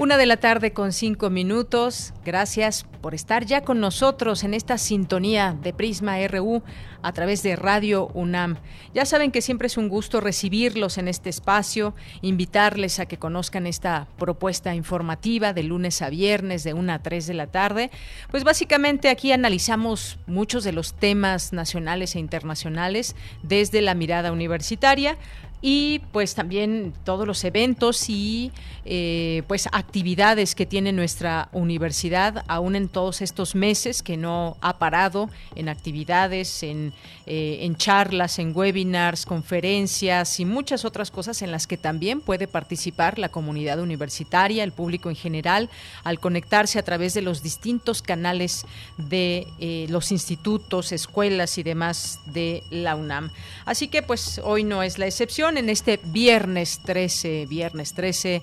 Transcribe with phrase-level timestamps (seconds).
[0.00, 2.14] Una de la tarde con cinco minutos.
[2.24, 6.62] Gracias por estar ya con nosotros en esta sintonía de Prisma RU
[7.02, 8.58] a través de Radio UNAM.
[8.94, 13.66] Ya saben que siempre es un gusto recibirlos en este espacio, invitarles a que conozcan
[13.66, 17.90] esta propuesta informativa de lunes a viernes de 1 a 3 de la tarde.
[18.30, 25.18] Pues básicamente aquí analizamos muchos de los temas nacionales e internacionales desde la mirada universitaria
[25.60, 28.52] y pues también todos los eventos y
[28.84, 34.78] eh, pues actividades que tiene nuestra universidad aún en todos estos meses que no ha
[34.78, 36.92] parado en actividades en,
[37.26, 42.46] eh, en charlas en webinars conferencias y muchas otras cosas en las que también puede
[42.46, 45.70] participar la comunidad universitaria el público en general
[46.04, 48.64] al conectarse a través de los distintos canales
[48.96, 53.30] de eh, los institutos escuelas y demás de la UNAM.
[53.64, 58.42] Así que pues hoy no es la excepción en este viernes 13, viernes 13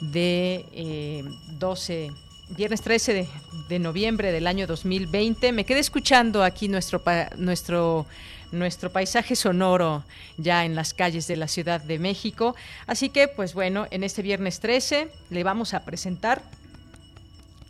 [0.00, 1.24] de
[1.58, 2.10] 12 eh,
[2.48, 3.28] viernes 13
[3.68, 5.52] de, noviembre del año 2020.
[5.52, 7.02] Me quedé escuchando aquí nuestro
[7.36, 8.06] nuestro
[8.50, 10.02] nuestro paisaje sonoro
[10.36, 12.56] ya en las calles de la Ciudad de México.
[12.88, 16.42] Así que, pues bueno, en este viernes 13 le vamos a presentar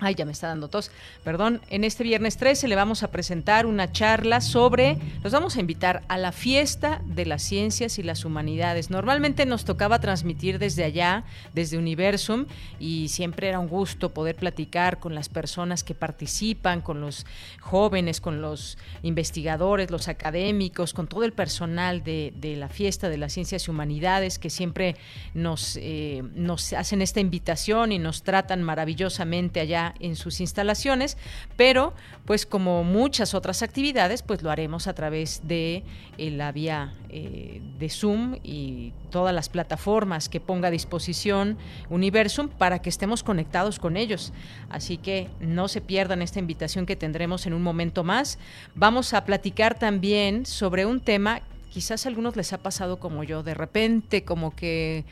[0.02, 0.90] Ay, ya me está dando tos.
[1.24, 5.60] Perdón, en este viernes 13 le vamos a presentar una charla sobre, los vamos a
[5.60, 8.88] invitar a la fiesta de las ciencias y las humanidades.
[8.88, 12.46] Normalmente nos tocaba transmitir desde allá, desde Universum,
[12.78, 17.26] y siempre era un gusto poder platicar con las personas que participan, con los
[17.60, 23.34] jóvenes, con los investigadores, los académicos, con todo el personal de, la fiesta de las
[23.34, 24.96] ciencias y humanidades que siempre
[25.34, 31.16] nos, eh, nos hacen esta invitación y nos tratan maravillosamente allá en sus instalaciones,
[31.56, 35.82] pero pues como muchas otras actividades, pues lo haremos a través de
[36.18, 41.58] eh, la vía eh, de Zoom y todas las plataformas que ponga a disposición
[41.88, 44.32] Universum para que estemos conectados con ellos.
[44.68, 48.38] Así que no se pierdan esta invitación que tendremos en un momento más.
[48.74, 53.42] Vamos a platicar también sobre un tema quizás a algunos les ha pasado como yo,
[53.42, 55.04] de repente como que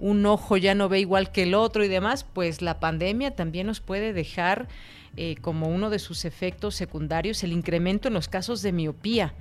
[0.00, 3.66] un ojo ya no ve igual que el otro y demás, pues la pandemia también
[3.66, 4.68] nos puede dejar
[5.16, 9.34] eh, como uno de sus efectos secundarios el incremento en los casos de miopía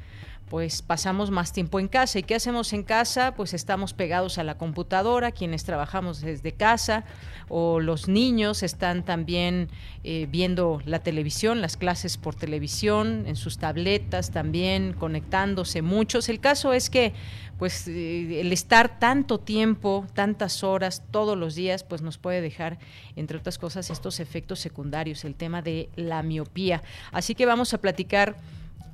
[0.50, 2.20] pues pasamos más tiempo en casa.
[2.20, 3.34] ¿Y qué hacemos en casa?
[3.36, 7.04] Pues estamos pegados a la computadora, quienes trabajamos desde casa,
[7.50, 9.70] o los niños están también
[10.04, 16.30] eh, viendo la televisión, las clases por televisión, en sus tabletas también, conectándose muchos.
[16.30, 17.14] El caso es que
[17.58, 22.78] pues eh, el estar tanto tiempo, tantas horas, todos los días, pues nos puede dejar,
[23.16, 26.84] entre otras cosas, estos efectos secundarios, el tema de la miopía.
[27.12, 28.38] Así que vamos a platicar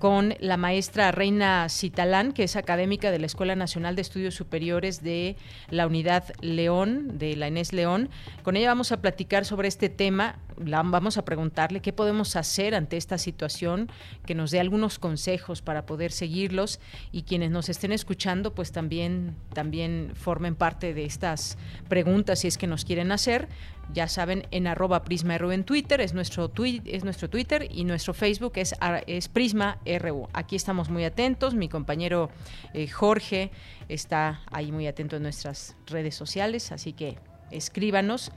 [0.04, 5.02] con la maestra Reina Citalán, que es académica de la Escuela Nacional de Estudios Superiores
[5.02, 5.38] de
[5.70, 8.10] la Unidad León, de la Inés León.
[8.42, 12.98] Con ella vamos a platicar sobre este tema, vamos a preguntarle qué podemos hacer ante
[12.98, 13.90] esta situación,
[14.26, 16.82] que nos dé algunos consejos para poder seguirlos
[17.14, 22.58] y quienes nos estén escuchando, pues también, también formen parte de estas preguntas si es
[22.58, 23.48] que nos quieren hacer
[23.92, 26.52] ya saben, en arroba PrismaRU en Twitter, es nuestro,
[26.86, 28.74] es nuestro Twitter y nuestro Facebook es,
[29.08, 30.30] es PrismaRU.
[30.34, 32.30] Aquí estamos muy atentos, mi compañero
[32.74, 33.52] eh, Jorge
[33.90, 37.18] está ahí muy atento en nuestras redes sociales, así que
[37.52, 38.32] escríbanos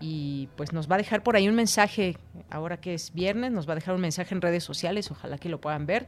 [0.00, 2.16] y pues nos va a dejar por ahí un mensaje,
[2.48, 5.50] ahora que es viernes, nos va a dejar un mensaje en redes sociales, ojalá que
[5.50, 6.06] lo puedan ver.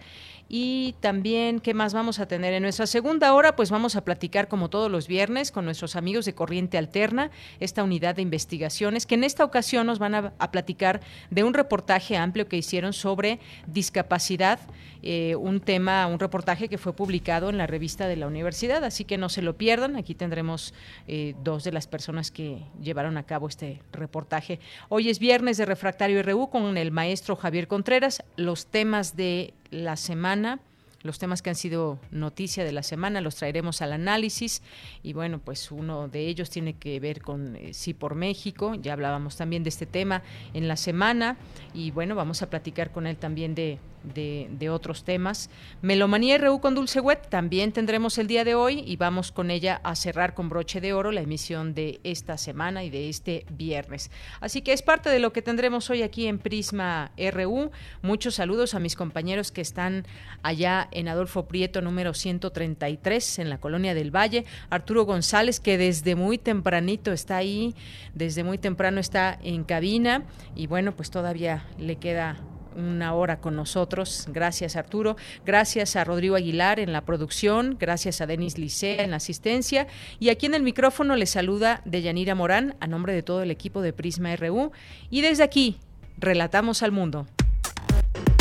[0.49, 3.55] Y también, ¿qué más vamos a tener en nuestra segunda hora?
[3.55, 7.31] Pues vamos a platicar como todos los viernes con nuestros amigos de Corriente Alterna,
[7.61, 11.01] esta unidad de investigaciones, que en esta ocasión nos van a, platicar
[11.31, 14.59] de un reportaje amplio que hicieron sobre discapacidad,
[15.03, 19.05] eh, un tema, un reportaje que fue publicado en la revista de la universidad, así
[19.05, 20.73] que no se lo pierdan, aquí tendremos
[21.09, 24.61] eh, dos de las personas que llevaron a cabo este reportaje.
[24.89, 28.23] Hoy es viernes de Refractario RU con el maestro Javier Contreras.
[28.37, 30.61] Los temas de la semana
[31.03, 34.63] los temas que han sido noticia de la semana los traeremos al análisis
[35.03, 38.93] y bueno, pues uno de ellos tiene que ver con eh, Sí por México, ya
[38.93, 40.23] hablábamos también de este tema
[40.55, 41.37] en la semana
[41.75, 45.51] y bueno, vamos a platicar con él también de de, otros temas.
[45.83, 49.81] Melomanía RU con Dulce Wet también tendremos el día de hoy y vamos con ella
[49.85, 54.11] a cerrar con broche de oro la emisión de esta semana y de este viernes.
[54.41, 57.71] Así que es parte de lo que tendremos hoy aquí en Prisma RU.
[58.03, 60.07] Muchos saludos a mis compañeros que están
[60.43, 64.45] allá en Adolfo Prieto número 133 en la colonia del Valle.
[64.71, 67.75] Arturo González que desde muy tempranito está ahí,
[68.15, 72.37] desde muy temprano está en cabina y bueno, pues todavía le queda
[72.77, 74.27] una hora con nosotros.
[74.29, 79.17] Gracias Arturo, gracias a Rodrigo Aguilar en la producción, gracias a Denis Licea en la
[79.17, 79.87] asistencia
[80.19, 83.83] y aquí en el micrófono le saluda Deyanira Morán a nombre de todo el equipo
[83.83, 84.73] de Prisma RU
[85.11, 85.79] y desde aquí
[86.19, 87.27] relatamos al mundo.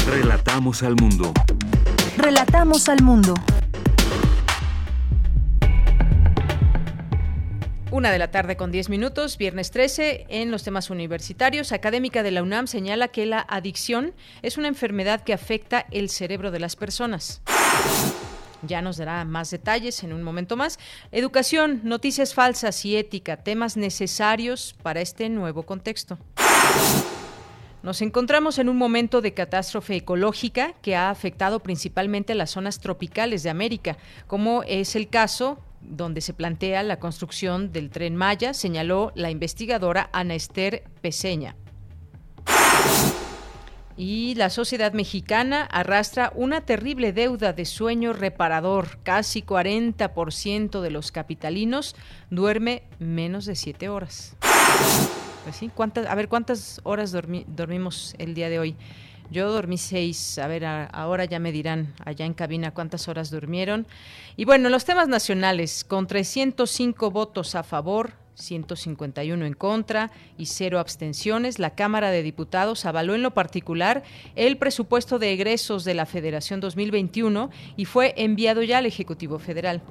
[0.08, 1.34] Relatamos al mundo.
[2.18, 3.34] Relatamos al mundo.
[7.92, 11.74] Una de la tarde con 10 minutos, viernes 13, en los temas universitarios.
[11.74, 16.52] Académica de la UNAM señala que la adicción es una enfermedad que afecta el cerebro
[16.52, 17.42] de las personas.
[18.62, 20.80] Ya nos dará más detalles en un momento más.
[21.12, 26.18] Educación, noticias falsas y ética, temas necesarios para este nuevo contexto.
[27.84, 32.80] Nos encontramos en un momento de catástrofe ecológica que ha afectado principalmente a las zonas
[32.80, 33.98] tropicales de América,
[34.28, 40.10] como es el caso donde se plantea la construcción del tren Maya, señaló la investigadora
[40.14, 41.56] Ana Esther Peseña.
[43.98, 48.98] Y la sociedad mexicana arrastra una terrible deuda de sueño reparador.
[49.04, 51.96] Casi 40% de los capitalinos
[52.30, 54.36] duerme menos de siete horas.
[55.44, 58.76] Pues sí, ¿cuántas, a ver, ¿cuántas horas dormimos el día de hoy?
[59.32, 63.88] Yo dormí seis, a ver, ahora ya me dirán allá en cabina cuántas horas durmieron.
[64.36, 70.80] Y bueno, los temas nacionales, con 305 votos a favor, 151 en contra y cero
[70.80, 74.04] abstenciones, la Cámara de Diputados avaló en lo particular
[74.36, 79.82] el presupuesto de egresos de la Federación 2021 y fue enviado ya al Ejecutivo Federal.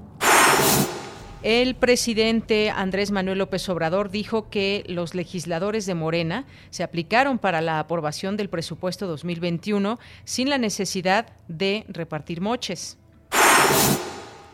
[1.43, 7.63] El presidente Andrés Manuel López Obrador dijo que los legisladores de Morena se aplicaron para
[7.63, 12.99] la aprobación del presupuesto 2021 sin la necesidad de repartir moches.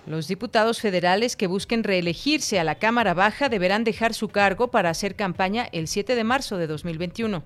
[0.07, 4.91] Los diputados federales que busquen reelegirse a la Cámara Baja deberán dejar su cargo para
[4.91, 7.43] hacer campaña el 7 de marzo de 2021.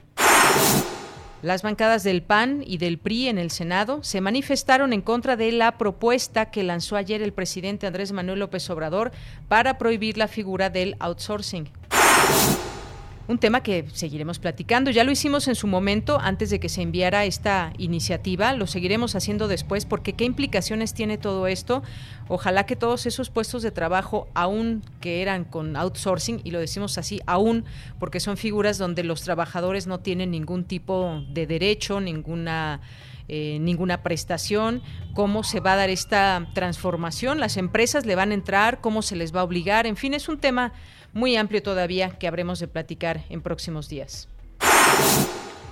[1.43, 5.53] Las bancadas del PAN y del PRI en el Senado se manifestaron en contra de
[5.53, 9.11] la propuesta que lanzó ayer el presidente Andrés Manuel López Obrador
[9.49, 11.69] para prohibir la figura del outsourcing
[13.31, 14.91] un tema que seguiremos platicando.
[14.91, 19.15] Ya lo hicimos en su momento antes de que se enviara esta iniciativa, lo seguiremos
[19.15, 21.85] haciendo después porque qué implicaciones tiene todo esto.
[22.27, 26.99] Ojalá que todos esos puestos de trabajo, aún que eran con outsourcing, y lo decimos
[26.99, 27.65] así, aún
[28.01, 32.81] porque son figuras donde los trabajadores no tienen ningún tipo de derecho, ninguna...
[33.33, 34.83] Eh, ninguna prestación,
[35.15, 39.15] cómo se va a dar esta transformación, las empresas le van a entrar, cómo se
[39.15, 40.73] les va a obligar, en fin, es un tema
[41.13, 44.29] muy amplio todavía que habremos de platicar en próximos días.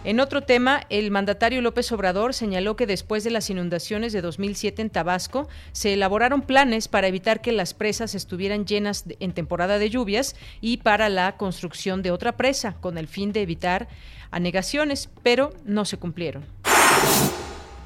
[0.05, 4.81] En otro tema, el mandatario López Obrador señaló que después de las inundaciones de 2007
[4.81, 9.91] en Tabasco, se elaboraron planes para evitar que las presas estuvieran llenas en temporada de
[9.91, 13.89] lluvias y para la construcción de otra presa, con el fin de evitar
[14.31, 16.45] anegaciones, pero no se cumplieron.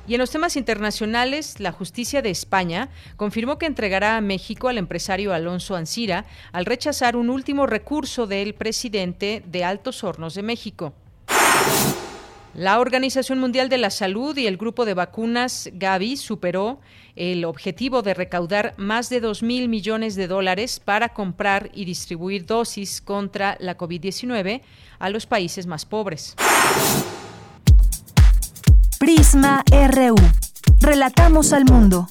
[0.07, 4.79] Y en los temas internacionales, la justicia de España confirmó que entregará a México al
[4.79, 10.93] empresario Alonso Ancira al rechazar un último recurso del presidente de Altos Hornos de México.
[12.55, 16.81] La Organización Mundial de la Salud y el grupo de vacunas Gavi superó
[17.17, 22.45] el objetivo de recaudar más de 2 mil millones de dólares para comprar y distribuir
[22.45, 24.61] dosis contra la COVID-19
[24.99, 26.35] a los países más pobres.
[29.03, 30.15] Prisma RU.
[30.79, 32.07] Relatamos al mundo.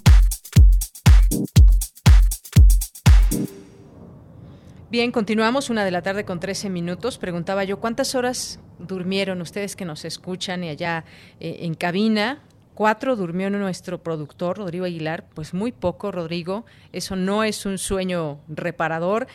[4.89, 7.17] Bien, continuamos una de la tarde con 13 minutos.
[7.17, 11.05] Preguntaba yo, ¿cuántas horas durmieron ustedes que nos escuchan y allá
[11.39, 12.41] eh, en cabina?
[12.73, 15.23] Cuatro durmió nuestro productor, Rodrigo Aguilar.
[15.33, 16.65] Pues muy poco, Rodrigo.
[16.91, 19.27] Eso no es un sueño reparador.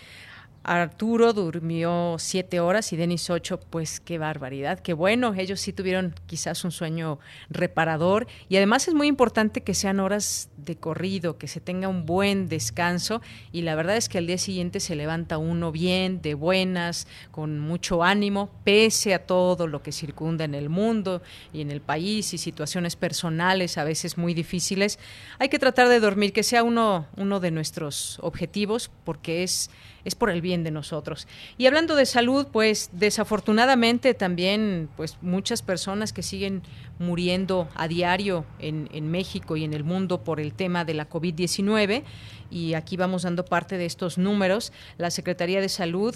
[0.66, 6.12] Arturo durmió siete horas y Denis ocho, pues qué barbaridad, qué bueno, ellos sí tuvieron
[6.26, 8.26] quizás un sueño reparador.
[8.48, 12.48] Y además es muy importante que sean horas de corrido, que se tenga un buen
[12.48, 13.22] descanso.
[13.52, 17.60] Y la verdad es que al día siguiente se levanta uno bien, de buenas, con
[17.60, 22.34] mucho ánimo, pese a todo lo que circunda en el mundo y en el país
[22.34, 24.98] y situaciones personales a veces muy difíciles.
[25.38, 29.70] Hay que tratar de dormir, que sea uno, uno de nuestros objetivos porque es
[30.06, 31.26] es por el bien de nosotros.
[31.58, 36.62] Y hablando de salud, pues desafortunadamente también pues muchas personas que siguen
[37.00, 41.10] muriendo a diario en, en México y en el mundo por el tema de la
[41.10, 42.04] COVID-19
[42.50, 44.72] y aquí vamos dando parte de estos números.
[44.96, 46.14] La Secretaría de Salud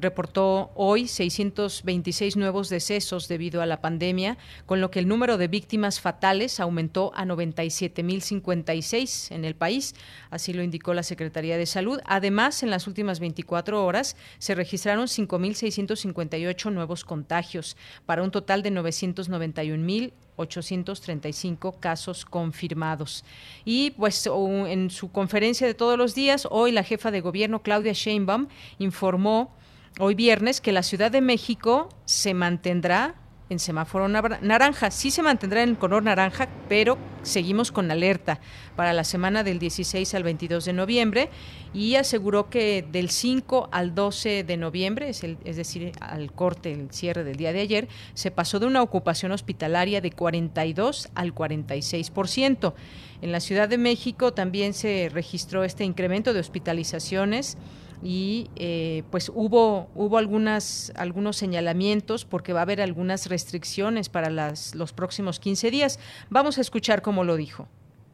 [0.00, 4.36] reportó hoy 626 nuevos decesos debido a la pandemia,
[4.66, 9.94] con lo que el número de víctimas fatales aumentó a 97.056 en el país,
[10.30, 12.00] así lo indicó la Secretaría de Salud.
[12.06, 17.76] Además, en las últimas 24 horas se registraron 5.658 nuevos contagios,
[18.06, 23.24] para un total de 991.000 835 casos confirmados.
[23.64, 27.92] Y pues en su conferencia de todos los días, hoy la jefa de gobierno Claudia
[27.92, 29.54] Sheinbaum informó
[29.98, 33.14] hoy viernes que la Ciudad de México se mantendrá
[33.50, 34.90] en semáforo naranja.
[34.90, 38.40] Sí se mantendrá en color naranja, pero seguimos con alerta
[38.76, 41.30] para la semana del 16 al 22 de noviembre
[41.74, 46.90] y aseguró que del 5 al 12 de noviembre, es, es decir, al corte, el
[46.90, 52.74] cierre del día de ayer, se pasó de una ocupación hospitalaria de 42 al 46%.
[53.20, 57.58] En la Ciudad de México también se registró este incremento de hospitalizaciones
[58.02, 64.30] y eh, pues hubo hubo algunas algunos señalamientos porque va a haber algunas restricciones para
[64.30, 65.98] las, los próximos 15 días.
[66.30, 67.68] Vamos a escuchar cómo lo dijo.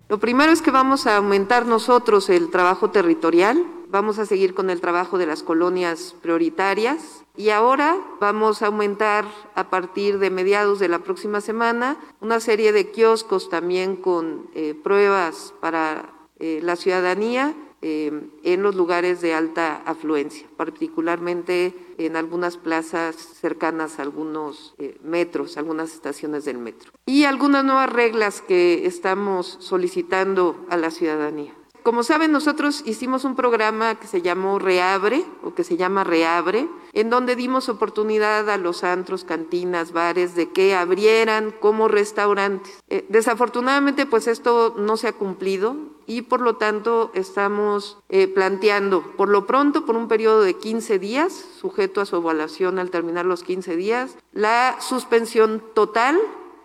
[0.09, 4.69] Lo primero es que vamos a aumentar nosotros el trabajo territorial, vamos a seguir con
[4.69, 10.79] el trabajo de las colonias prioritarias y ahora vamos a aumentar a partir de mediados
[10.79, 16.77] de la próxima semana una serie de kioscos también con eh, pruebas para eh, la
[16.77, 17.55] ciudadanía
[17.87, 18.11] eh,
[18.45, 25.59] en los lugares de alta afluencia, particularmente en algunas plazas cercanas a algunos eh, metros,
[25.59, 26.93] algunas estaciones del metro.
[27.05, 31.53] Y algunas nuevas reglas que estamos solicitando a la ciudadanía.
[31.83, 36.67] Como saben, nosotros hicimos un programa que se llamó Reabre o que se llama Reabre,
[36.95, 42.83] en donde dimos oportunidad a los antros, cantinas, bares de que abrieran como restaurantes.
[42.89, 49.03] Eh, desafortunadamente, pues esto no se ha cumplido y por lo tanto estamos eh, planteando,
[49.17, 53.25] por lo pronto, por un periodo de 15 días, sujeto a su evaluación al terminar
[53.27, 56.19] los 15 días, la suspensión total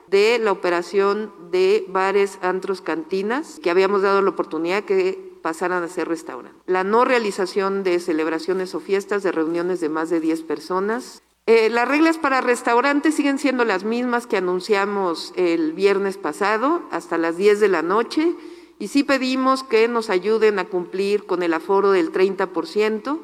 [0.09, 5.87] de la operación de bares, antros, cantinas, que habíamos dado la oportunidad que pasaran a
[5.87, 6.61] ser restaurantes.
[6.65, 11.21] La no realización de celebraciones o fiestas de reuniones de más de 10 personas.
[11.45, 17.17] Eh, las reglas para restaurantes siguen siendo las mismas que anunciamos el viernes pasado, hasta
[17.17, 18.35] las 10 de la noche,
[18.79, 23.19] y sí pedimos que nos ayuden a cumplir con el aforo del 30%,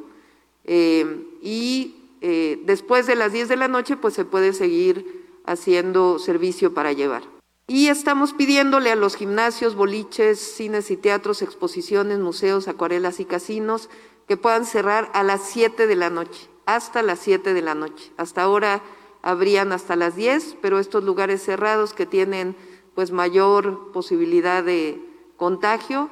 [0.66, 6.20] eh, y eh, después de las 10 de la noche, pues se puede seguir haciendo
[6.20, 7.24] servicio para llevar.
[7.68, 13.90] Y estamos pidiéndole a los gimnasios, boliches, cines y teatros, exposiciones, museos, acuarelas y casinos
[14.28, 18.12] que puedan cerrar a las 7 de la noche, hasta las 7 de la noche.
[18.18, 18.84] Hasta ahora
[19.22, 22.56] habrían hasta las 10, pero estos lugares cerrados que tienen
[22.94, 25.02] pues mayor posibilidad de
[25.38, 26.10] contagio,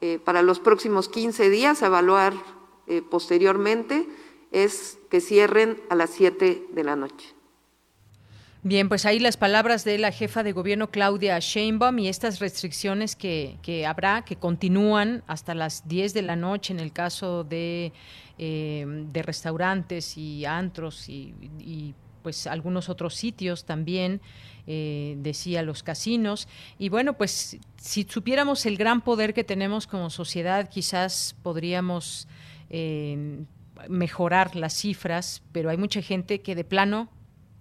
[0.00, 2.34] eh, para los próximos 15 días, evaluar
[2.86, 4.06] eh, posteriormente,
[4.52, 7.36] es que cierren a las 7 de la noche.
[8.68, 13.14] Bien, pues ahí las palabras de la jefa de gobierno Claudia Sheinbaum y estas restricciones
[13.14, 17.92] que, habrá, que continúan hasta las 10 de la noche en el caso de,
[18.38, 24.20] eh, de restaurantes y antros y, pues algunos otros sitios también,
[24.66, 26.48] eh, decía los casinos.
[26.78, 32.26] Y bueno, pues si supiéramos el gran poder que tenemos como sociedad, quizás podríamos
[32.70, 33.44] eh,
[33.88, 37.08] mejorar las cifras, pero hay mucha gente que de plano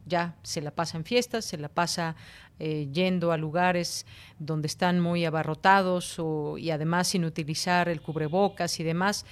[0.05, 2.15] ya se la pasa en fiestas, se la pasa
[2.59, 4.05] eh, yendo a lugares
[4.39, 6.21] donde están muy abarrotados
[6.57, 9.25] y además sin utilizar el cubrebocas y demás.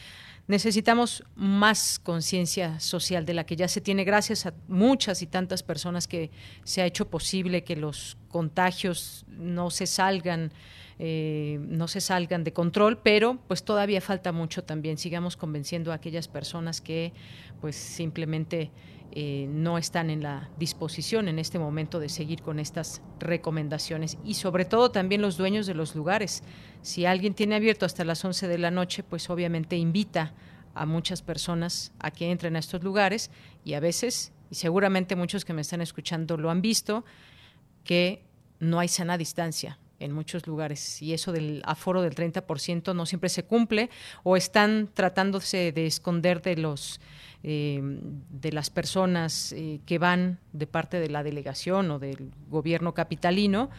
[0.48, 5.64] Necesitamos más conciencia social de la que ya se tiene gracias a muchas y tantas
[5.64, 6.32] personas que
[6.66, 10.52] se ha hecho posible que los contagios no se salgan
[11.00, 14.98] eh, no se salgan de control, pero pues todavía falta mucho también.
[14.98, 17.14] Sigamos convenciendo a aquellas personas que
[17.62, 18.70] pues simplemente
[19.16, 24.34] eh, no están en la disposición en este momento de seguir con estas recomendaciones y
[24.34, 26.42] sobre todo también los dueños de los lugares.
[26.82, 30.34] Si alguien tiene abierto hasta las 11 de la noche, pues obviamente invita
[30.74, 33.30] a muchas personas a que entren a estos lugares
[33.64, 37.06] y a veces, y seguramente muchos que me están escuchando lo han visto,
[37.84, 38.26] que
[38.60, 43.30] no hay sana distancia en muchos lugares y eso del aforo del 30% no siempre
[43.30, 43.90] se cumple
[44.24, 47.00] o están tratándose de esconder de los
[47.46, 52.94] eh, de las personas eh, que van de parte de la delegación o del gobierno
[52.94, 53.70] capitalino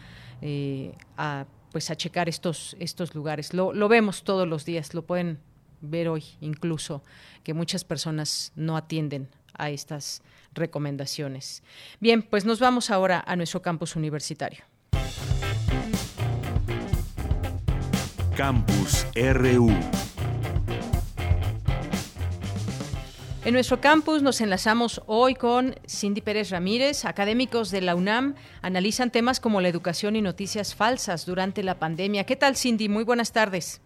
[0.41, 3.53] eh, a pues a checar estos estos lugares.
[3.53, 5.39] Lo, lo, vemos todos los días, lo pueden
[5.81, 7.03] ver hoy incluso
[7.43, 10.21] que muchas personas no atienden a estas
[10.53, 11.63] recomendaciones.
[11.99, 14.63] Bien, pues nos vamos ahora a nuestro campus universitario.
[18.35, 19.69] Campus RU.
[23.45, 27.05] En nuestro campus nos enlazamos hoy con Cindy Pérez Ramírez.
[27.05, 32.25] Académicos de la UNAM analizan temas como la educación y noticias falsas durante la pandemia.
[32.25, 32.89] ¿Qué tal, Cindy?
[32.89, 33.81] Muy buenas tardes.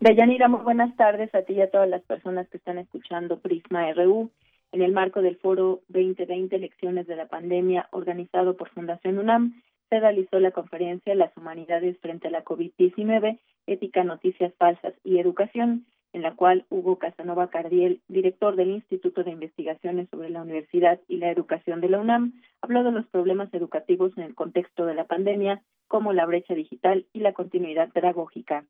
[0.00, 3.92] Deyanira, muy buenas tardes a ti y a todas las personas que están escuchando Prisma
[3.92, 4.30] RU.
[4.72, 9.62] En el marco del foro 2020 Elecciones de la Pandemia, organizado por Fundación UNAM,
[10.00, 16.22] realizó la conferencia Las Humanidades frente a la COVID-19, Ética, Noticias Falsas y Educación en
[16.22, 21.30] la cual Hugo Casanova Cardiel, director del Instituto de Investigaciones sobre la Universidad y la
[21.30, 25.62] Educación de la UNAM, habló de los problemas educativos en el contexto de la pandemia,
[25.88, 28.64] como la brecha digital y la continuidad pedagógica.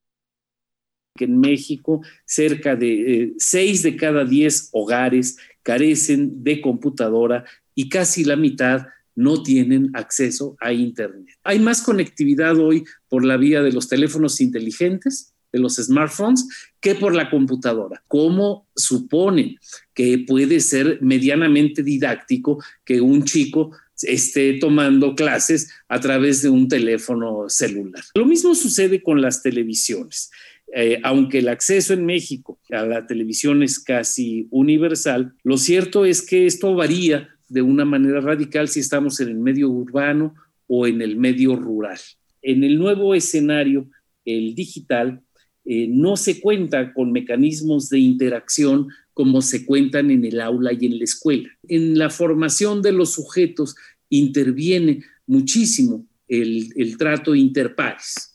[1.21, 8.25] En México cerca de eh, seis de cada diez hogares carecen de computadora y casi
[8.25, 11.37] la mitad no tienen acceso a Internet.
[11.45, 16.49] Hay más conectividad hoy por la vía de los teléfonos inteligentes, de los smartphones
[16.81, 18.03] que por la computadora.
[18.09, 19.57] ¿Cómo suponen
[19.95, 23.71] que puede ser medianamente didáctico que un chico
[24.03, 28.03] esté tomando clases a través de un teléfono celular?
[28.17, 30.33] Lo mismo sucede con las televisiones.
[30.75, 36.21] Eh, aunque el acceso en México a la televisión es casi universal, lo cierto es
[36.21, 40.35] que esto varía de una manera radical si estamos en el medio urbano
[40.67, 41.99] o en el medio rural.
[42.43, 43.89] En el nuevo escenario,
[44.25, 45.23] el digital,
[45.65, 50.87] eh, no se cuenta con mecanismos de interacción como se cuentan en el aula y
[50.87, 51.49] en la escuela.
[51.69, 53.75] En la formación de los sujetos
[54.11, 58.34] interviene muchísimo el, el trato interpares.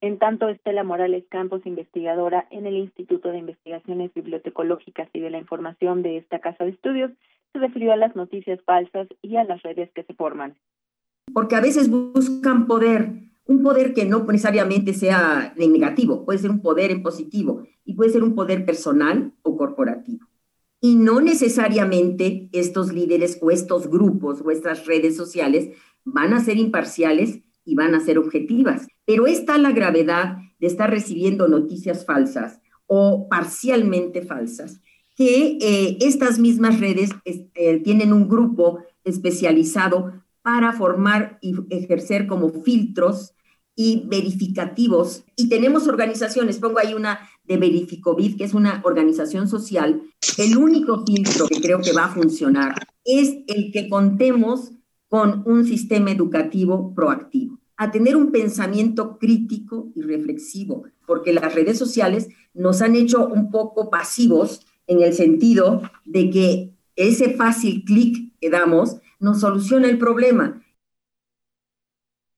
[0.00, 5.38] En tanto, Estela Morales Campos, investigadora en el Instituto de Investigaciones Bibliotecológicas y de la
[5.38, 7.10] Información de esta Casa de Estudios,
[7.52, 10.56] se refirió a las noticias falsas y a las redes que se forman.
[11.34, 16.62] Porque a veces buscan poder un poder que no necesariamente sea negativo, puede ser un
[16.62, 20.24] poder en positivo y puede ser un poder personal o corporativo.
[20.80, 25.70] Y no necesariamente estos líderes o estos grupos o estas redes sociales
[26.04, 28.86] van a ser imparciales y van a ser objetivas.
[29.10, 34.80] Pero está la gravedad de estar recibiendo noticias falsas o parcialmente falsas,
[35.16, 42.50] que eh, estas mismas redes eh, tienen un grupo especializado para formar y ejercer como
[42.50, 43.34] filtros
[43.74, 45.24] y verificativos.
[45.34, 50.02] Y tenemos organizaciones, pongo ahí una de Verificovid, que es una organización social.
[50.38, 54.70] El único filtro que creo que va a funcionar es el que contemos
[55.08, 61.78] con un sistema educativo proactivo, a tener un pensamiento crítico y reflexivo, porque las redes
[61.78, 68.38] sociales nos han hecho un poco pasivos en el sentido de que ese fácil clic
[68.38, 70.60] que damos nos soluciona el problema.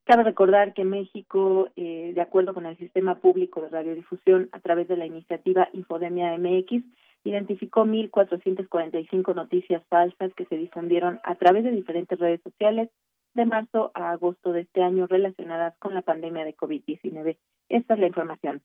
[0.05, 4.87] Cabe recordar que México, eh, de acuerdo con el Sistema Público de Radiodifusión, a través
[4.87, 6.85] de la iniciativa Infodemia MX,
[7.25, 12.91] identificó 1.445 noticias falsas que se difundieron a través de diferentes redes sociales
[13.35, 17.39] de marzo a agosto de este año relacionadas con la pandemia de COVID-19.
[17.69, 18.63] Esta es la información.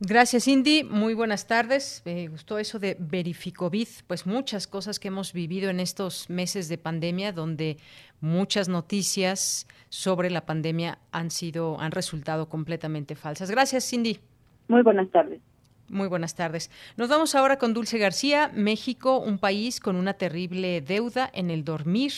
[0.00, 0.82] Gracias, Cindy.
[0.82, 2.02] Muy buenas tardes.
[2.04, 6.78] Me gustó eso de Verificovid, pues muchas cosas que hemos vivido en estos meses de
[6.78, 7.76] pandemia, donde
[8.20, 13.50] muchas noticias sobre la pandemia han sido, han resultado completamente falsas.
[13.50, 14.18] Gracias, Cindy.
[14.68, 15.40] Muy buenas tardes.
[15.88, 16.70] Muy buenas tardes.
[16.96, 18.50] Nos vamos ahora con Dulce García.
[18.54, 22.12] México, un país con una terrible deuda en el dormir.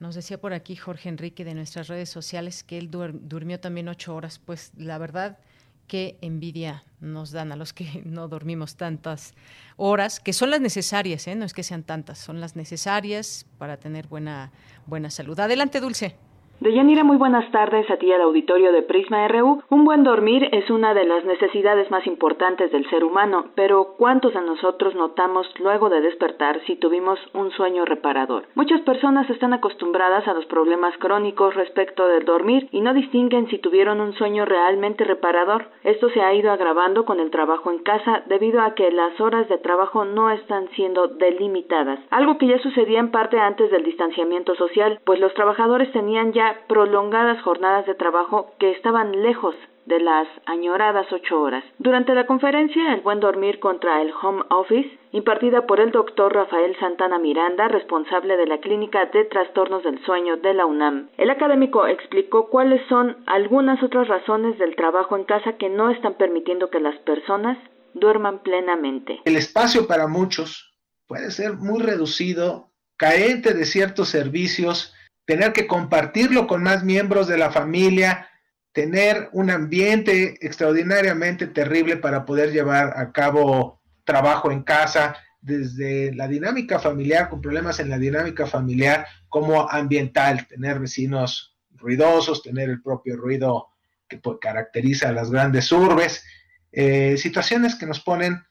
[0.00, 4.14] Nos decía por aquí Jorge Enrique de nuestras redes sociales que él durmió también ocho
[4.14, 4.38] horas.
[4.38, 5.38] Pues la verdad
[5.86, 9.34] qué envidia nos dan a los que no dormimos tantas
[9.76, 11.34] horas, que son las necesarias, ¿eh?
[11.34, 14.52] no es que sean tantas, son las necesarias para tener buena,
[14.86, 15.38] buena salud.
[15.38, 16.16] Adelante, Dulce.
[16.62, 19.64] Deyanira, muy buenas tardes a ti al auditorio de Prisma RU.
[19.68, 24.32] Un buen dormir es una de las necesidades más importantes del ser humano, pero ¿cuántos
[24.32, 28.44] de nosotros notamos luego de despertar si tuvimos un sueño reparador?
[28.54, 33.58] Muchas personas están acostumbradas a los problemas crónicos respecto del dormir y no distinguen si
[33.58, 35.66] tuvieron un sueño realmente reparador.
[35.82, 39.48] Esto se ha ido agravando con el trabajo en casa debido a que las horas
[39.48, 44.54] de trabajo no están siendo delimitadas, algo que ya sucedía en parte antes del distanciamiento
[44.54, 49.54] social, pues los trabajadores tenían ya prolongadas jornadas de trabajo que estaban lejos
[49.86, 51.64] de las añoradas ocho horas.
[51.78, 56.76] Durante la conferencia El buen dormir contra el home office, impartida por el doctor Rafael
[56.78, 61.86] Santana Miranda, responsable de la Clínica de Trastornos del Sueño de la UNAM, el académico
[61.86, 66.80] explicó cuáles son algunas otras razones del trabajo en casa que no están permitiendo que
[66.80, 67.58] las personas
[67.94, 69.20] duerman plenamente.
[69.24, 70.72] El espacio para muchos
[71.06, 77.38] puede ser muy reducido, carente de ciertos servicios, tener que compartirlo con más miembros de
[77.38, 78.28] la familia,
[78.72, 86.28] tener un ambiente extraordinariamente terrible para poder llevar a cabo trabajo en casa, desde la
[86.28, 92.80] dinámica familiar, con problemas en la dinámica familiar, como ambiental, tener vecinos ruidosos, tener el
[92.80, 93.68] propio ruido
[94.08, 96.24] que pues, caracteriza a las grandes urbes,
[96.70, 98.42] eh, situaciones que nos ponen,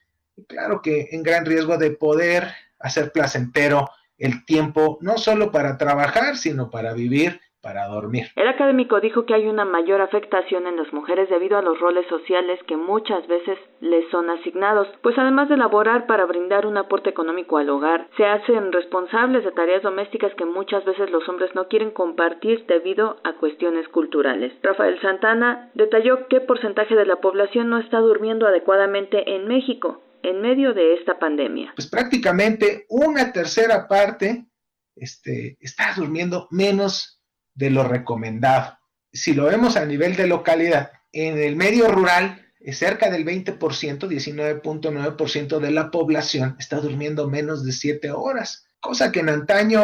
[0.47, 3.89] claro que en gran riesgo de poder hacer placentero
[4.21, 8.27] el tiempo, no solo para trabajar, sino para vivir para dormir.
[8.35, 12.07] El académico dijo que hay una mayor afectación en las mujeres debido a los roles
[12.07, 17.09] sociales que muchas veces les son asignados, pues además de laborar para brindar un aporte
[17.09, 21.67] económico al hogar, se hacen responsables de tareas domésticas que muchas veces los hombres no
[21.67, 24.53] quieren compartir debido a cuestiones culturales.
[24.63, 30.41] Rafael Santana detalló qué porcentaje de la población no está durmiendo adecuadamente en México en
[30.41, 31.73] medio de esta pandemia.
[31.75, 34.47] Pues prácticamente una tercera parte
[34.95, 37.21] este, está durmiendo menos
[37.53, 38.77] de lo recomendado.
[39.11, 45.59] Si lo vemos a nivel de localidad, en el medio rural, cerca del 20%, 19.9%
[45.59, 49.81] de la población está durmiendo menos de 7 horas, cosa que en antaño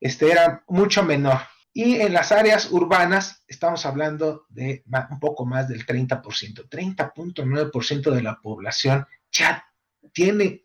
[0.00, 1.40] este, era mucho menor.
[1.72, 8.22] Y en las áreas urbanas estamos hablando de un poco más del 30%, 30.9% de
[8.22, 9.64] la población ya
[10.12, 10.64] tiene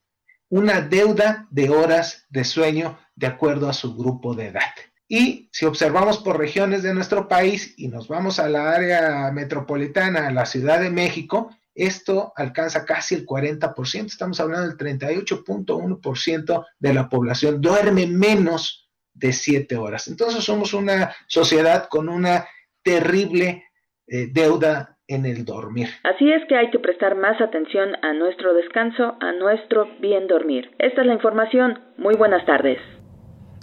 [0.49, 4.71] una deuda de horas de sueño de acuerdo a su grupo de edad.
[5.07, 10.27] Y si observamos por regiones de nuestro país y nos vamos a la área metropolitana,
[10.27, 16.93] a la Ciudad de México, esto alcanza casi el 40%, estamos hablando del 38.1% de
[16.93, 20.07] la población duerme menos de 7 horas.
[20.07, 22.47] Entonces somos una sociedad con una
[22.81, 23.65] terrible
[24.07, 25.89] eh, deuda en el dormir.
[26.03, 30.71] Así es que hay que prestar más atención a nuestro descanso, a nuestro bien dormir.
[30.79, 31.79] Esta es la información.
[31.97, 32.79] Muy buenas tardes.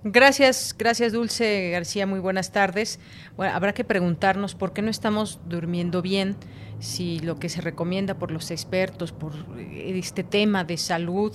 [0.05, 2.98] Gracias, gracias Dulce García, muy buenas tardes.
[3.37, 6.35] Bueno, habrá que preguntarnos por qué no estamos durmiendo bien,
[6.81, 9.33] si lo que se recomienda por los expertos, por
[9.70, 11.33] este tema de salud,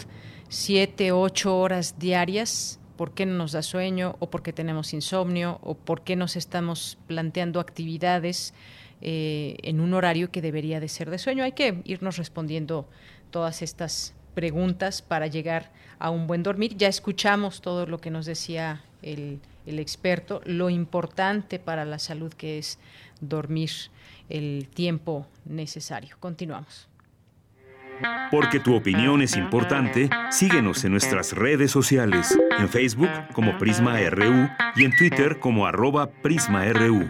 [0.49, 5.59] siete, ocho horas diarias, por qué no nos da sueño, o por qué tenemos insomnio,
[5.63, 8.53] o por qué nos estamos planteando actividades
[9.01, 11.43] eh, en un horario que debería de ser de sueño.
[11.43, 12.87] Hay que irnos respondiendo
[13.31, 16.75] todas estas preguntas para llegar a un buen dormir.
[16.77, 22.33] Ya escuchamos todo lo que nos decía el, el experto, lo importante para la salud
[22.33, 22.79] que es
[23.21, 23.71] dormir
[24.29, 26.15] el tiempo necesario.
[26.19, 26.87] Continuamos.
[28.29, 34.49] Porque tu opinión es importante, síguenos en nuestras redes sociales, en Facebook como Prisma RU
[34.75, 37.09] y en Twitter como arroba PrismaRU.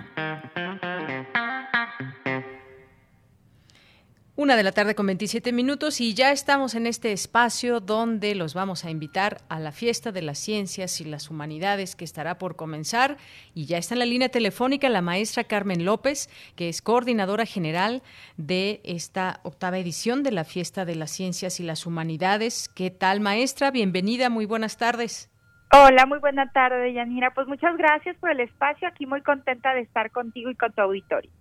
[4.40, 8.54] Una de la tarde con 27 minutos y ya estamos en este espacio donde los
[8.54, 12.56] vamos a invitar a la fiesta de las ciencias y las humanidades que estará por
[12.56, 13.18] comenzar
[13.56, 18.04] y ya está en la línea telefónica la maestra Carmen López, que es coordinadora general
[18.38, 22.70] de esta octava edición de la fiesta de las ciencias y las humanidades.
[22.70, 23.72] ¿Qué tal maestra?
[23.72, 25.32] Bienvenida, muy buenas tardes.
[25.74, 27.34] Hola, muy buena tarde, Yanira.
[27.34, 28.88] Pues muchas gracias por el espacio.
[28.88, 31.32] Aquí muy contenta de estar contigo y con tu auditorio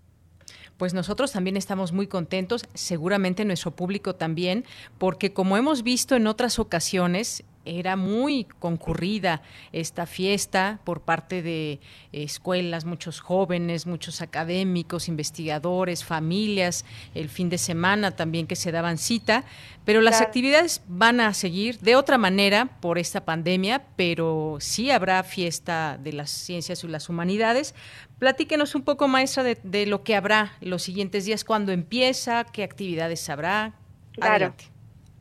[0.77, 4.65] pues nosotros también estamos muy contentos, seguramente nuestro público también,
[4.99, 11.81] porque como hemos visto en otras ocasiones, era muy concurrida esta fiesta por parte de
[12.13, 18.99] escuelas, muchos jóvenes, muchos académicos, investigadores, familias, el fin de semana también que se daban
[18.99, 19.45] cita,
[19.85, 25.23] pero las actividades van a seguir de otra manera por esta pandemia, pero sí habrá
[25.23, 27.75] fiesta de las ciencias y las humanidades.
[28.19, 33.29] Platíquenos un poco, maestra, de, lo que habrá los siguientes días, cuándo empieza, qué actividades
[33.29, 33.75] habrá.
[34.13, 34.55] Claro.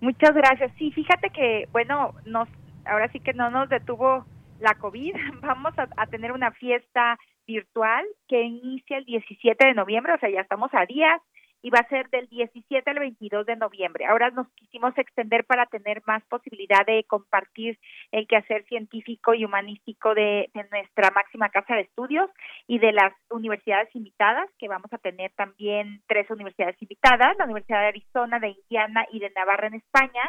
[0.05, 0.71] Muchas gracias.
[0.77, 2.47] Sí, fíjate que, bueno, nos,
[2.85, 4.23] ahora sí que no nos detuvo
[4.59, 5.15] la COVID.
[5.41, 10.29] Vamos a, a tener una fiesta virtual que inicia el 17 de noviembre, o sea,
[10.29, 11.19] ya estamos a días
[11.65, 14.05] y va a ser del 17 al 22 de noviembre.
[14.05, 17.79] Ahora nos quisimos extender para tener más posibilidad de compartir
[18.11, 22.29] el quehacer científico y humanístico de, nuestra máxima casa de estudios
[22.67, 27.79] y de las universidades invitadas, que vamos a tener también tres universidades invitadas, la Universidad
[27.79, 30.21] de Arizona, de Indiana y de Navarra en España.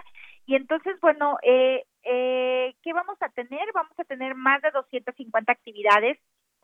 [0.47, 3.69] Y entonces, bueno, eh, eh, ¿qué vamos a tener?
[3.75, 6.17] Vamos a tener más de 250 actividades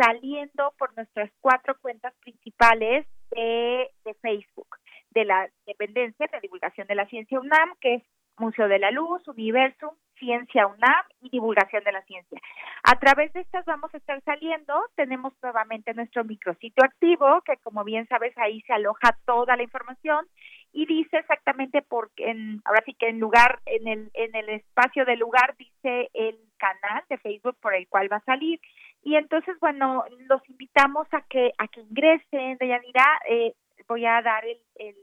[0.03, 4.69] saliendo por nuestras cuatro cuentas principales de, de Facebook
[5.11, 8.03] de la dependencia de divulgación de la ciencia UNAM, que es
[8.39, 12.41] Museo de la Luz, Universum, Ciencia UNAM y Divulgación de la Ciencia.
[12.85, 14.75] A través de estas vamos a estar saliendo.
[14.95, 20.27] Tenemos nuevamente nuestro micrositio activo, que como bien sabes ahí se aloja toda la información
[20.73, 25.05] y dice exactamente porque en, ahora sí que en lugar en el en el espacio
[25.05, 28.59] del lugar dice el canal de Facebook por el cual va a salir
[29.03, 33.55] y entonces bueno los invitamos a que a que ingresen de Yanira eh,
[33.89, 34.97] voy a dar el, el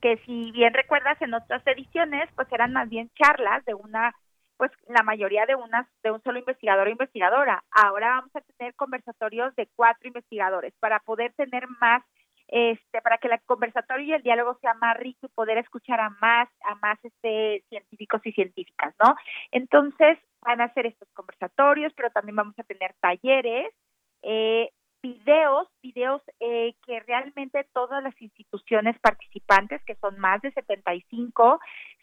[0.00, 4.12] que si bien recuerdas en otras ediciones, pues eran más bien charlas de una,
[4.62, 7.64] pues la mayoría de unas, de un solo investigador o investigadora.
[7.72, 12.04] Ahora vamos a tener conversatorios de cuatro investigadores para poder tener más
[12.46, 16.10] este, para que el conversatorio y el diálogo sea más rico y poder escuchar a
[16.20, 19.16] más, a más este, científicos y científicas, ¿no?
[19.50, 23.74] Entonces, van a ser estos conversatorios, pero también vamos a tener talleres,
[24.22, 24.70] eh,
[25.02, 31.60] videos, videos eh, que realmente todas las instituciones participantes, que son más de 75,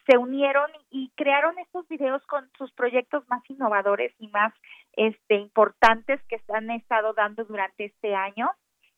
[0.07, 4.53] se unieron y crearon estos videos con sus proyectos más innovadores y más
[4.93, 8.49] este, importantes que han estado dando durante este año.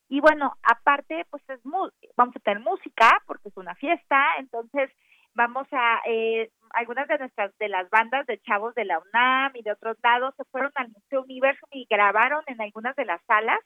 [0.09, 4.89] Y bueno, aparte, pues es vamos a tener música porque es una fiesta, entonces
[5.33, 9.61] vamos a eh, algunas de nuestras de las bandas de chavos de la UNAM y
[9.61, 13.59] de otros lados se fueron al Museo Universo y grabaron en algunas de las salas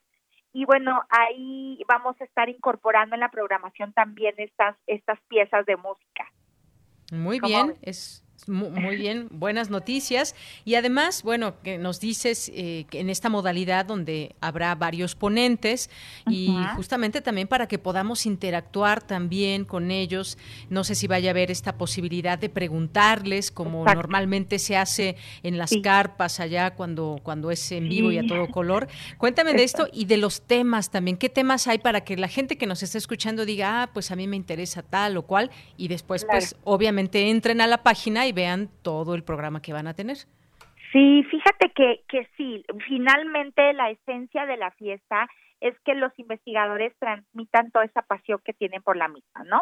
[0.55, 5.75] y bueno ahí vamos a estar incorporando en la programación también estas estas piezas de
[5.75, 6.31] música.
[7.11, 10.35] Muy bien, es muy bien, buenas noticias.
[10.65, 15.89] Y además, bueno, que nos dices eh, que en esta modalidad donde habrá varios ponentes
[16.27, 20.37] y justamente también para que podamos interactuar también con ellos.
[20.69, 25.57] No sé si vaya a haber esta posibilidad de preguntarles, como normalmente se hace en
[25.57, 28.87] las carpas allá cuando, cuando es en vivo y a todo color.
[29.17, 31.17] Cuéntame de esto y de los temas también.
[31.17, 34.15] ¿Qué temas hay para que la gente que nos está escuchando diga, ah, pues a
[34.15, 35.51] mí me interesa tal o cual?
[35.77, 39.87] Y después, pues, obviamente entren a la página y vean todo el programa que van
[39.87, 40.17] a tener.
[40.91, 45.27] Sí, fíjate que, que sí, finalmente la esencia de la fiesta
[45.61, 49.61] es que los investigadores transmitan toda esa pasión que tienen por la misma, ¿no?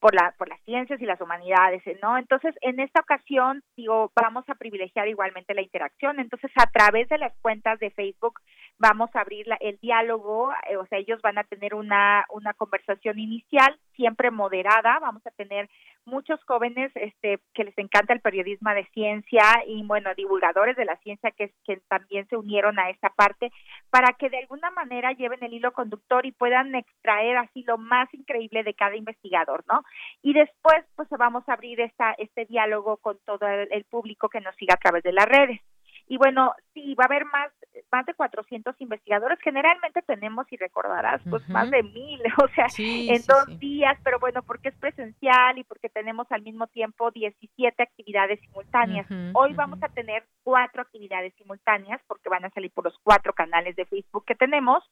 [0.00, 2.18] Por la por las ciencias y las humanidades, ¿no?
[2.18, 6.20] Entonces, en esta ocasión, digo, vamos a privilegiar igualmente la interacción.
[6.20, 8.40] Entonces, a través de las cuentas de Facebook
[8.78, 13.18] vamos a abrir el diálogo, eh, o sea, ellos van a tener una una conversación
[13.18, 15.68] inicial, siempre moderada, vamos a tener
[16.04, 20.96] muchos jóvenes este, que les encanta el periodismo de ciencia y, bueno, divulgadores de la
[20.96, 21.50] ciencia que
[21.88, 23.50] también se unieron a esta parte
[23.90, 28.12] para que de alguna manera lleven el hilo conductor y puedan extraer así lo más
[28.12, 29.82] increíble de cada investigador, ¿no?
[30.22, 34.54] Y después, pues vamos a abrir esta, este diálogo con todo el público que nos
[34.56, 35.60] siga a través de las redes.
[36.06, 37.50] Y bueno, sí, va a haber más,
[37.90, 39.38] más de 400 investigadores.
[39.40, 44.42] Generalmente tenemos, y recordarás, pues más de mil, o sea, en dos días, pero bueno,
[44.42, 49.06] porque es presencial y porque tenemos al mismo tiempo 17 actividades simultáneas.
[49.32, 53.74] Hoy vamos a tener cuatro actividades simultáneas porque van a salir por los cuatro canales
[53.76, 54.84] de Facebook que tenemos,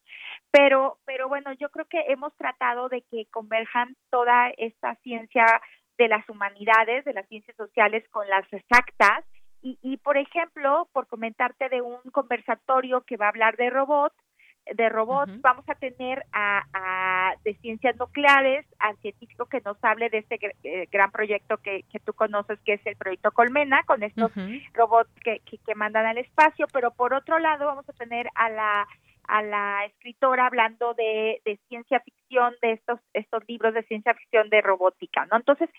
[0.51, 5.45] pero, pero bueno, yo creo que hemos tratado de que converjan toda esta ciencia
[5.99, 9.25] de las humanidades, de las ciencias sociales con las exactas
[9.63, 14.15] y, y, por ejemplo, por comentarte de un conversatorio que va a hablar de robots,
[14.75, 20.09] de robots, vamos a tener a, a, de ciencias nucleares al científico que nos hable
[20.09, 24.03] de este eh, gran proyecto que, que tú conoces, que es el proyecto Colmena, con
[24.03, 24.31] estos
[24.73, 28.51] robots que, que, que mandan al espacio, pero por otro lado vamos a tener a
[28.51, 28.89] la
[29.29, 34.49] a la escritora hablando de, de, ciencia ficción, de estos, estos libros de ciencia ficción
[34.51, 35.37] de robótica, ¿no?
[35.37, 35.71] Entonces,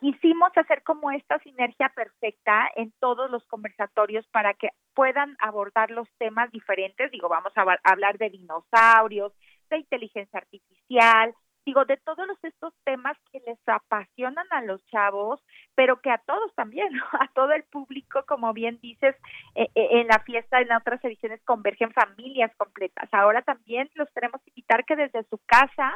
[0.00, 6.08] quisimos hacer como esta sinergia perfecta en todos los conversatorios para que puedan abordar los
[6.18, 7.10] temas diferentes.
[7.10, 9.32] Digo, vamos a hablar de dinosaurios,
[9.70, 11.34] de inteligencia artificial,
[11.66, 16.54] digo, de todos estos temas que les apasionan a los chavos, pero que a todos
[16.54, 16.88] también,
[17.20, 19.16] a todo el público, como bien dices,
[19.56, 23.08] eh, eh, en la fiesta, en otras ediciones convergen familias completas.
[23.12, 25.92] Ahora también los queremos invitar que desde su casa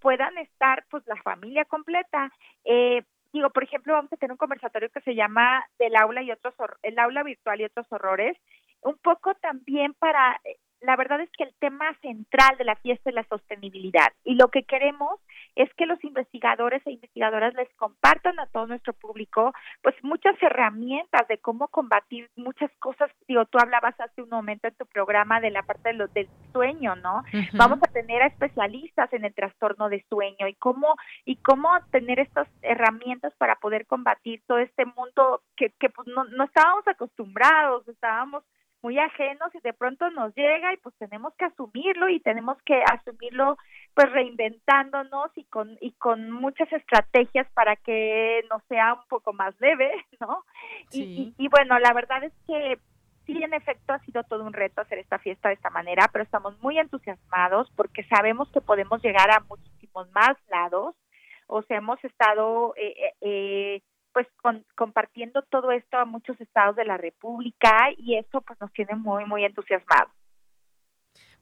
[0.00, 2.32] puedan estar, pues, la familia completa.
[2.64, 3.02] Eh,
[3.32, 6.54] digo, por ejemplo, vamos a tener un conversatorio que se llama del aula y otros
[6.82, 8.38] el aula virtual y otros horrores,
[8.80, 13.10] un poco también para eh, la verdad es que el tema central de la fiesta
[13.10, 15.20] es la sostenibilidad y lo que queremos
[15.56, 21.26] es que los investigadores e investigadoras les compartan a todo nuestro público pues muchas herramientas
[21.28, 25.50] de cómo combatir muchas cosas digo, tú hablabas hace un momento en tu programa de
[25.50, 27.22] la parte de lo, del sueño, ¿no?
[27.54, 32.18] Vamos a tener a especialistas en el trastorno de sueño y cómo y cómo tener
[32.18, 37.86] estas herramientas para poder combatir todo este mundo que, que pues no, no estábamos acostumbrados,
[37.88, 38.44] estábamos
[38.82, 42.82] muy ajenos y de pronto nos llega y pues tenemos que asumirlo y tenemos que
[42.82, 43.56] asumirlo
[43.94, 49.58] pues reinventándonos y con y con muchas estrategias para que nos sea un poco más
[49.60, 50.44] leve, ¿no?
[50.92, 52.78] Y, y, bueno, la verdad es que
[53.26, 56.24] sí, en efecto, ha sido todo un reto hacer esta fiesta de esta manera, pero
[56.24, 60.94] estamos muy entusiasmados porque sabemos que podemos llegar a muchísimos más lados.
[61.46, 64.26] O sea, hemos estado eh, eh, pues
[64.74, 69.24] compartiendo todo esto a muchos estados de la República y esto pues nos tiene muy
[69.24, 70.12] muy entusiasmados.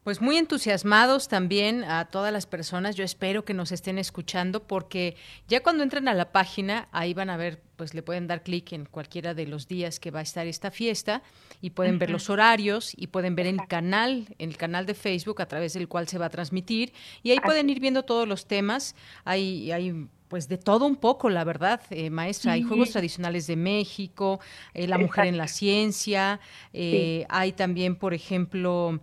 [0.04, 2.96] Pues muy entusiasmados también a todas las personas.
[2.96, 5.16] Yo espero que nos estén escuchando porque
[5.48, 8.72] ya cuando entren a la página, ahí van a ver, pues le pueden dar clic
[8.72, 11.22] en cualquiera de los días que va a estar esta fiesta
[11.60, 15.46] y pueden ver los horarios y pueden ver el canal, el canal de Facebook a
[15.46, 18.96] través del cual se va a transmitir y ahí pueden ir viendo todos los temas.
[19.24, 22.52] Hay, hay pues de todo un poco, la verdad, eh, maestra.
[22.52, 24.40] Hay juegos tradicionales de México,
[24.74, 26.40] eh, la mujer en la ciencia,
[26.72, 29.00] eh, hay también, por ejemplo,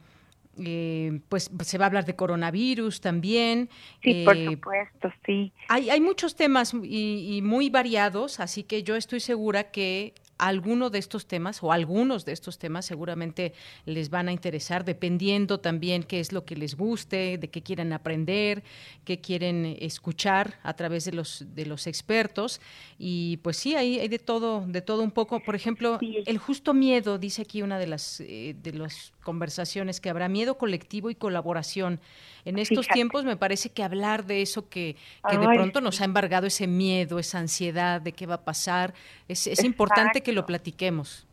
[1.27, 3.69] pues se va a hablar de coronavirus también.
[4.01, 5.51] Sí, por supuesto, sí.
[5.67, 10.89] Hay, hay muchos temas y, y, muy variados, así que yo estoy segura que alguno
[10.89, 13.53] de estos temas o algunos de estos temas seguramente
[13.85, 17.93] les van a interesar, dependiendo también qué es lo que les guste, de qué quieren
[17.93, 18.63] aprender,
[19.05, 22.59] qué quieren escuchar a través de los de los expertos.
[22.97, 25.39] Y pues sí, hay, hay de todo, de todo un poco.
[25.39, 30.09] Por ejemplo, el justo miedo, dice aquí una de las eh, de las conversaciones que
[30.09, 31.99] habrá miedo colectivo y colaboración.
[32.45, 34.95] En estos tiempos me parece que hablar de eso que,
[35.27, 38.93] que de pronto nos ha embargado ese miedo, esa ansiedad de qué va a pasar,
[39.27, 41.27] es, es importante que lo platiquemos.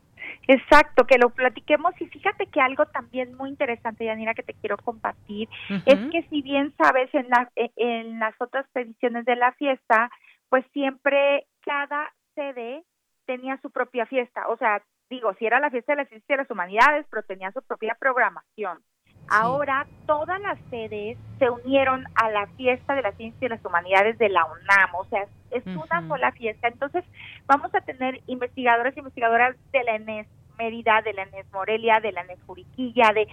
[0.47, 4.77] Exacto, que lo platiquemos y fíjate que algo también muy interesante, Yanira, que te quiero
[4.77, 5.49] compartir,
[5.87, 10.11] es que si bien sabes en, la, e, en las otras ediciones de la fiesta,
[10.49, 12.85] pues siempre cada sede
[13.25, 16.41] tenía su propia fiesta, o sea, digo, si era la fiesta de las ciencias y
[16.41, 18.79] las humanidades, pero tenía su propia programación.
[19.29, 24.19] Ahora todas las sedes se unieron a la fiesta de la ciencia y las humanidades
[24.19, 26.69] de la UNAM, o sea, es una sola fiesta.
[26.69, 27.05] Entonces,
[27.47, 30.27] vamos a tener investigadores e investigadoras de la ENES
[30.59, 33.27] Mérida, de la ENES Morelia, de la ENES Juriquilla, de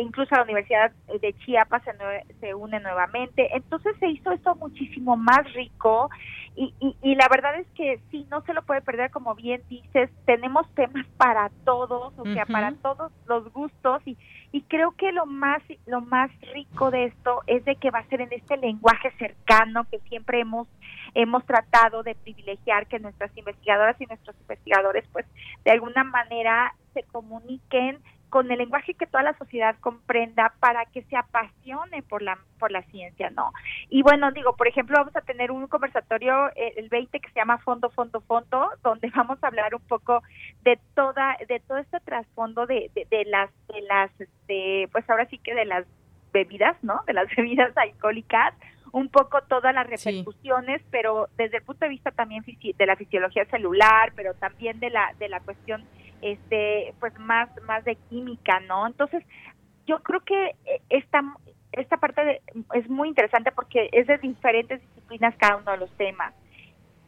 [0.00, 1.92] incluso la Universidad de Chiapas se,
[2.40, 3.48] se une nuevamente.
[3.54, 6.10] Entonces se hizo esto muchísimo más rico
[6.56, 10.08] y, y, la verdad es que sí, no se lo puede perder, como bien dices,
[10.24, 14.16] tenemos temas para todos, o sea, para todos los gustos y,
[14.52, 18.06] y creo que lo más lo más rico de esto es de que va a
[18.06, 20.68] ser en este lenguaje cercano que siempre hemos
[21.14, 25.26] hemos tratado de privilegiar que nuestras investigadoras y nuestros investigadores pues
[25.64, 27.98] de alguna manera se comuniquen
[28.34, 32.72] con el lenguaje que toda la sociedad comprenda para que se apasione por la por
[32.72, 33.52] la ciencia, ¿no?
[33.90, 37.38] Y bueno, digo, por ejemplo, vamos a tener un conversatorio eh, el 20 que se
[37.38, 40.20] llama Fondo Fondo Fondo, donde vamos a hablar un poco
[40.64, 45.38] de toda de todo este trasfondo de, de, las de las este, pues ahora sí
[45.38, 45.86] que de las
[46.32, 47.02] bebidas, ¿no?
[47.06, 48.52] De las bebidas alcohólicas,
[48.90, 53.44] un poco todas las repercusiones, pero desde el punto de vista también de la fisiología
[53.44, 55.84] celular, pero también de la de la cuestión
[56.32, 59.24] este pues más más de química no entonces
[59.86, 61.22] yo creo que eh, esta
[61.72, 62.40] esta parte
[62.74, 66.34] es muy interesante porque es de diferentes disciplinas cada uno de los temas.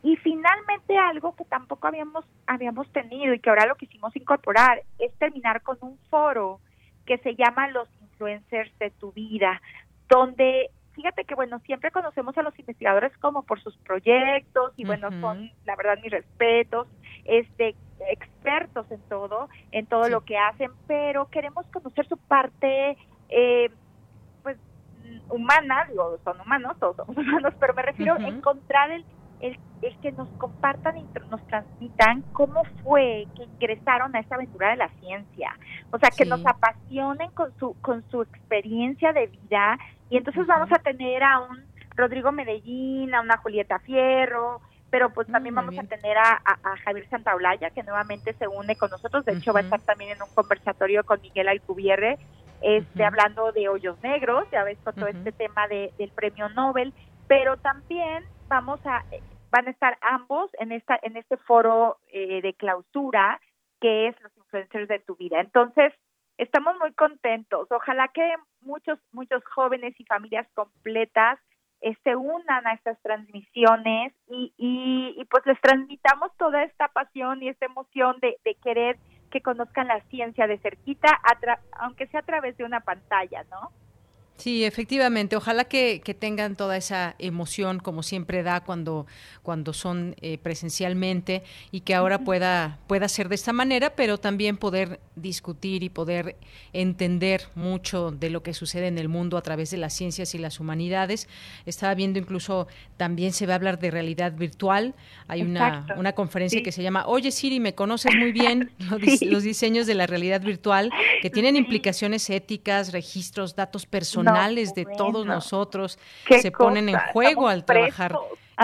[0.02, 5.12] Y finalmente algo que tampoco habíamos habíamos tenido y que ahora lo quisimos incorporar es
[5.18, 6.61] terminar con un foro
[7.07, 9.61] que se llama los influencers de tu vida
[10.09, 15.11] donde fíjate que bueno siempre conocemos a los investigadores como por sus proyectos y bueno
[15.20, 16.87] son la verdad mis respetos
[17.27, 17.75] este
[18.09, 22.97] expertos en todo, en todo lo que hacen, pero queremos conocer su parte,
[23.29, 23.71] eh,
[24.43, 24.57] pues,
[25.31, 29.05] humana, digo, son humanos, todos somos humanos, pero me refiero a encontrar el,
[29.41, 34.71] el, el, que nos compartan y nos transmitan cómo fue que ingresaron a esta aventura
[34.71, 35.57] de la ciencia,
[35.91, 39.79] o sea, que nos apasionen con su, con su experiencia de vida,
[40.11, 41.65] y entonces vamos a tener a un
[41.97, 44.61] Rodrigo Medellín, a una Julieta Fierro,
[44.96, 48.76] pero pues también mm, vamos a tener a, a, Javier Santaolalla, que nuevamente se une
[48.76, 52.16] con nosotros, de hecho va a estar también en un conversatorio con Miguel Alcubierre,
[52.62, 56.94] este, hablando de hoyos negros, ya ves, con todo este tema de, del premio Nobel,
[57.28, 62.40] pero también vamos a, eh, van a estar ambos en esta, en este foro eh,
[62.40, 63.38] de clausura,
[63.82, 65.40] que es los influencers de tu vida.
[65.40, 65.92] Entonces,
[66.38, 67.70] estamos muy contentos.
[67.70, 68.32] Ojalá que
[68.62, 71.38] muchos, muchos jóvenes y familias completas
[71.81, 77.49] eh, se unan a estas transmisiones y, y, pues les transmitamos toda esta pasión y
[77.49, 78.97] esta emoción de, de querer
[79.31, 81.09] que conozcan la ciencia de cerquita,
[81.72, 83.70] aunque sea a través de una pantalla, ¿no?
[84.37, 85.34] Sí, efectivamente.
[85.34, 89.07] Ojalá que, tengan toda esa emoción como siempre da cuando,
[89.43, 94.57] cuando son eh, presencialmente y que ahora pueda, pueda ser de esta manera, pero también
[94.57, 96.37] poder discutir y poder
[96.72, 100.39] entender mucho de lo que sucede en el mundo a través de las ciencias y
[100.39, 101.28] las humanidades.
[101.64, 102.68] Estaba viendo incluso,
[102.99, 104.95] también se va a hablar de realidad virtual.
[105.28, 109.87] Hay una, una conferencia que se llama Oye Siri, me conoces muy bien los, diseños
[109.87, 110.91] de la realidad virtual
[111.22, 114.26] que tienen implicaciones éticas, registros, datos personales
[114.74, 115.99] de todos nosotros
[116.29, 118.14] se ponen en juego al trabajar.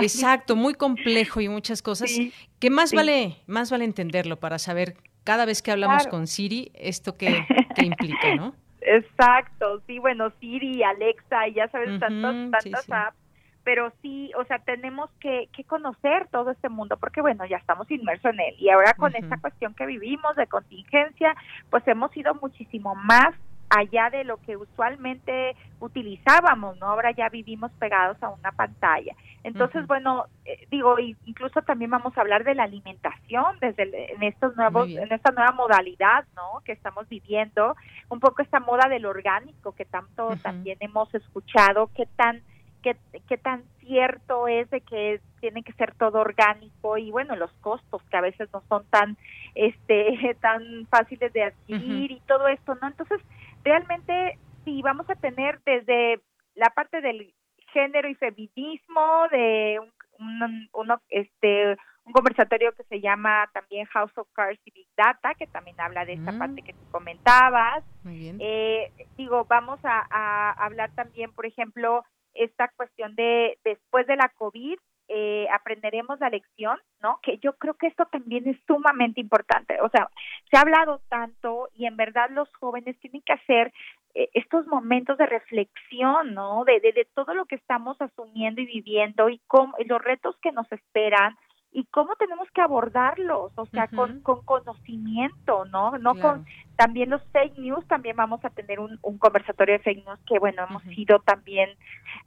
[0.01, 2.11] Exacto, muy complejo y muchas cosas
[2.59, 4.95] que más vale más vale entenderlo para saber
[5.25, 7.27] cada vez que hablamos con Siri esto que,
[7.83, 8.55] implica, ¿no?
[8.81, 13.17] Exacto, sí, bueno, Siri, Alexa, y ya sabes, tantas apps,
[13.63, 17.89] pero sí, o sea, tenemos que, que, conocer todo este mundo, porque bueno, ya estamos
[17.93, 21.37] inmersos en él, y ahora con esta cuestión que vivimos de contingencia,
[21.71, 23.37] pues hemos ido muchísimo más
[23.73, 26.87] allá de lo que usualmente utilizábamos, ¿no?
[26.87, 29.14] Ahora ya vivimos pegados a una pantalla.
[29.45, 34.55] Entonces, bueno, eh, digo, incluso también vamos a hablar de la alimentación desde en estos
[34.57, 36.61] nuevos en esta nueva modalidad, ¿no?
[36.64, 37.75] que estamos viviendo,
[38.11, 42.43] un poco esta moda del orgánico que tanto también hemos escuchado, qué tan
[42.83, 42.97] qué,
[43.29, 48.03] qué tan cierto es de que tiene que ser todo orgánico y bueno, los costos
[48.11, 49.16] que a veces no son tan
[49.55, 52.89] este tan fáciles de adquirir y todo esto, ¿no?
[52.89, 53.20] Entonces,
[53.65, 56.21] realmente sí vamos a tener desde
[56.55, 57.35] la parte del
[57.73, 59.81] género y feminismo de
[60.19, 65.35] un, uno, este un conversatorio que se llama también House of Cards y Big Data,
[65.35, 66.39] que también habla de esta mm.
[66.39, 67.85] parte que tú comentabas.
[68.05, 72.05] Eh, digo, vamos a, a, hablar también, por ejemplo,
[72.35, 74.79] esta cuestión de después de la COVID,
[75.15, 77.19] eh, aprenderemos la lección, ¿no?
[77.23, 79.79] Que yo creo que esto también es sumamente importante.
[79.83, 80.09] O sea,
[80.51, 83.73] se ha hablado tanto y en verdad los jóvenes tienen que hacer
[84.15, 86.65] eh, estos momentos de reflexión, ¿no?
[86.65, 90.35] De, de, de, todo lo que estamos asumiendo y viviendo y, cómo, y los retos
[90.41, 91.37] que nos esperan
[91.73, 95.97] y cómo tenemos que abordarlos, o sea, con, con conocimiento, ¿no?
[95.99, 96.45] No con
[96.77, 100.39] también los fake news, también vamos a tener un, un conversatorio de fake news que,
[100.39, 101.70] bueno, hemos sido también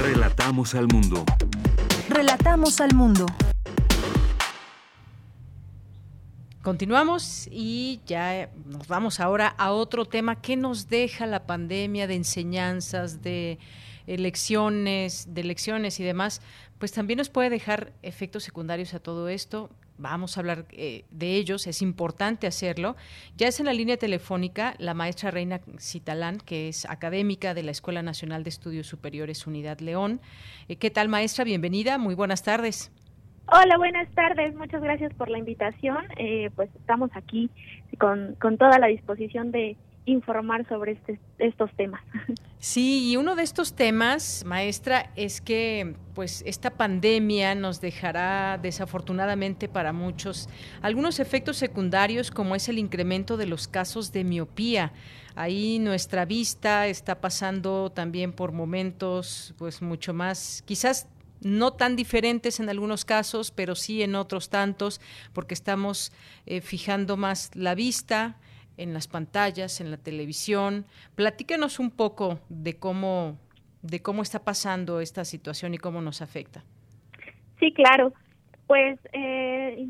[0.00, 1.24] Relatamos al mundo.
[2.08, 3.26] Relatamos al mundo.
[6.62, 12.14] Continuamos y ya nos vamos ahora a otro tema que nos deja la pandemia de
[12.14, 13.58] enseñanzas, de
[14.06, 16.40] elecciones, de elecciones y demás,
[16.78, 19.70] pues también nos puede dejar efectos secundarios a todo esto.
[19.98, 22.94] Vamos a hablar eh, de ellos, es importante hacerlo.
[23.36, 27.72] Ya es en la línea telefónica la maestra Reina Citalán, que es académica de la
[27.72, 30.20] Escuela Nacional de Estudios Superiores Unidad León.
[30.68, 31.42] Eh, ¿Qué tal, maestra?
[31.42, 32.92] Bienvenida, muy buenas tardes.
[33.46, 34.54] Hola, buenas tardes.
[34.54, 36.04] Muchas gracias por la invitación.
[36.16, 37.50] Eh, pues estamos aquí
[37.98, 42.02] con, con toda la disposición de informar sobre este, estos temas.
[42.64, 49.68] Sí, y uno de estos temas, maestra, es que pues esta pandemia nos dejará desafortunadamente
[49.68, 50.48] para muchos
[50.80, 54.92] algunos efectos secundarios como es el incremento de los casos de miopía.
[55.34, 61.08] Ahí nuestra vista está pasando también por momentos pues mucho más quizás
[61.44, 65.00] no tan diferentes en algunos casos, pero sí en otros tantos,
[65.32, 66.12] porque estamos
[66.46, 68.38] eh, fijando más la vista
[68.76, 70.86] en las pantallas, en la televisión.
[71.14, 73.38] Platícanos un poco de cómo,
[73.82, 76.64] de cómo está pasando esta situación y cómo nos afecta.
[77.60, 78.12] Sí, claro.
[78.66, 79.86] Pues eh,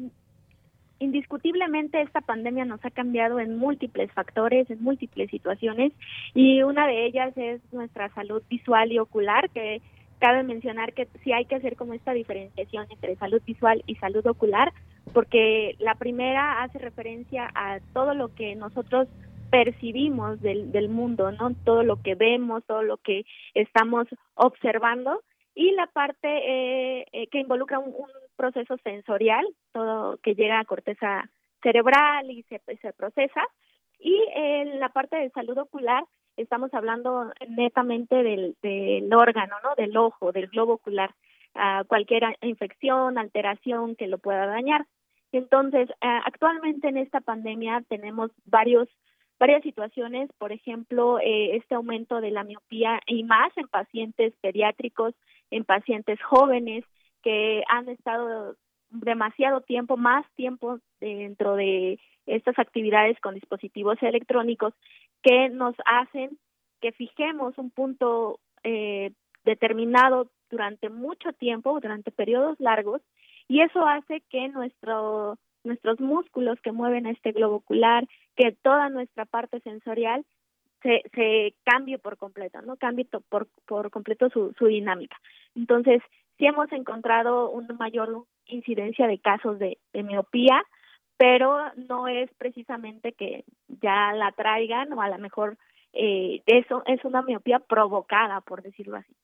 [0.99, 5.93] indiscutiblemente esta pandemia nos ha cambiado en múltiples factores, en múltiples situaciones,
[6.35, 9.81] y una de ellas es nuestra salud visual y ocular, que
[10.23, 14.25] cabe mencionar que sí hay que hacer como esta diferenciación entre salud visual y salud
[14.29, 14.73] ocular,
[15.13, 19.09] porque la primera hace referencia a todo lo que nosotros
[19.51, 21.53] percibimos del, del mundo, ¿no?
[21.65, 25.23] Todo lo que vemos, todo lo que estamos observando
[25.57, 27.93] y la parte eh, eh, que involucra un,
[28.37, 31.29] proceso sensorial, todo que llega a corteza
[31.65, 33.43] cerebral y se, se procesa.
[33.99, 34.17] Y
[34.79, 36.05] la parte de salud ocular
[36.43, 39.75] estamos hablando netamente del, del órgano, ¿no?
[39.77, 41.15] Del ojo, del globo ocular,
[41.55, 44.87] a cualquier infección, alteración que lo pueda dañar.
[45.33, 48.89] Entonces, actualmente en esta pandemia tenemos varios
[49.39, 55.15] varias situaciones, por ejemplo, eh, este aumento de la miopía y más en pacientes pediátricos,
[55.51, 56.85] en pacientes jóvenes
[57.25, 58.55] que han estado
[58.91, 64.75] demasiado tiempo, más tiempo dentro de estas actividades con dispositivos electrónicos
[65.23, 66.39] que nos hacen
[66.81, 69.13] que fijemos un punto eh,
[69.45, 73.01] determinado durante mucho tiempo, durante periodos largos,
[73.49, 78.07] y eso hace que nuestro nuestros músculos que mueven este globo ocular,
[78.37, 80.25] que toda nuestra parte sensorial
[80.83, 82.77] se, se cambie por completo, ¿no?
[82.77, 85.17] Cambie por, por completo su, su dinámica.
[85.55, 86.03] Entonces,
[86.39, 90.65] sí hemos encontrado una mayor incidencia de casos de, de miopía,
[91.23, 95.57] pero no es precisamente que ya la traigan o a lo mejor
[95.93, 99.15] eh, eso es una miopía provocada, por decirlo así.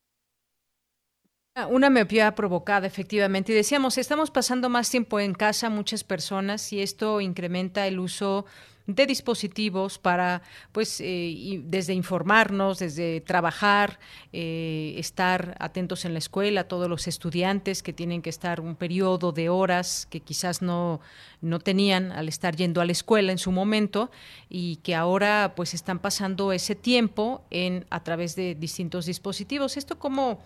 [1.61, 3.51] Ah, una miopía provocada, efectivamente.
[3.51, 8.47] Y decíamos, estamos pasando más tiempo en casa muchas personas y esto incrementa el uso
[8.87, 13.99] de dispositivos para, pues, eh, desde informarnos, desde trabajar,
[14.33, 19.33] eh, estar atentos en la escuela, todos los estudiantes que tienen que estar un periodo
[19.33, 21.01] de horas que quizás no,
[21.41, 24.13] no tenían al estar yendo a la escuela en su momento
[24.49, 29.77] y que ahora pues están pasando ese tiempo en a través de distintos dispositivos.
[29.77, 30.39] Esto como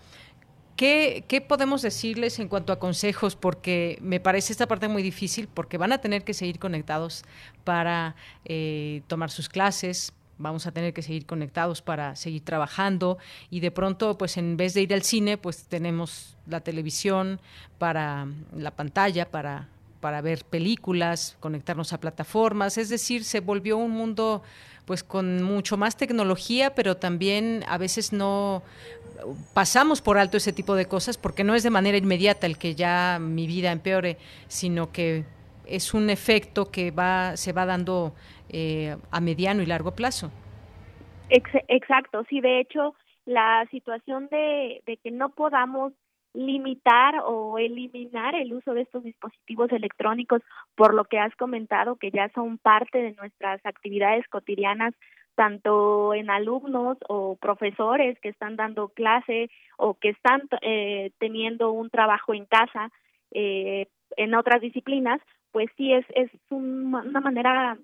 [0.75, 3.35] ¿Qué, podemos decirles en cuanto a consejos?
[3.35, 7.23] Porque me parece esta parte muy difícil porque van a tener que seguir conectados
[7.63, 8.15] para
[8.45, 13.19] eh, tomar sus clases, vamos a tener que seguir conectados para seguir trabajando
[13.51, 17.39] y de pronto pues en vez de ir al cine pues tenemos la televisión
[17.77, 19.69] para la pantalla para
[20.03, 24.43] para ver películas, conectarnos a plataformas, es decir, se volvió un mundo
[24.85, 28.63] pues con mucho más tecnología, pero también a veces no
[29.53, 32.75] pasamos por alto ese tipo de cosas porque no es de manera inmediata el que
[32.75, 34.17] ya mi vida empeore,
[34.47, 35.23] sino que
[35.65, 38.13] es un efecto que va se va dando
[38.49, 40.31] eh, a mediano y largo plazo.
[41.29, 42.93] Exacto, sí, de hecho,
[43.25, 45.93] la situación de, de que no podamos
[46.33, 50.41] limitar o eliminar el uso de estos dispositivos electrónicos
[50.75, 54.93] por lo que has comentado que ya son parte de nuestras actividades cotidianas
[55.35, 61.89] tanto en alumnos o profesores que están dando clase o que están eh, teniendo un
[61.89, 62.91] trabajo en casa
[63.31, 65.19] eh, en otras disciplinas,
[65.51, 67.77] pues sí es, es una manera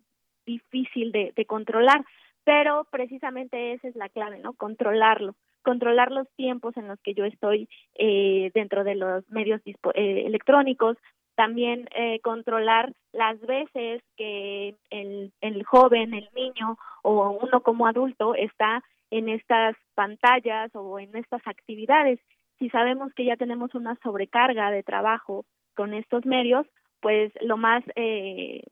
[0.46, 2.06] difícil de, de controlar,
[2.44, 4.54] pero precisamente esa es la clave, ¿no?
[4.54, 10.24] Controlarlo controlar los tiempos en los que yo estoy eh, dentro de los medios eh,
[10.26, 10.98] electrónicos,
[11.36, 18.36] también eh, controlar las veces que el, el joven, el niño o uno como adulto
[18.36, 22.20] está en estas pantallas o en estas actividades.
[22.58, 25.46] Si sabemos que ya tenemos una sobrecarga de trabajo
[25.76, 26.68] con estos medios,
[27.00, 28.64] pues lo más eh,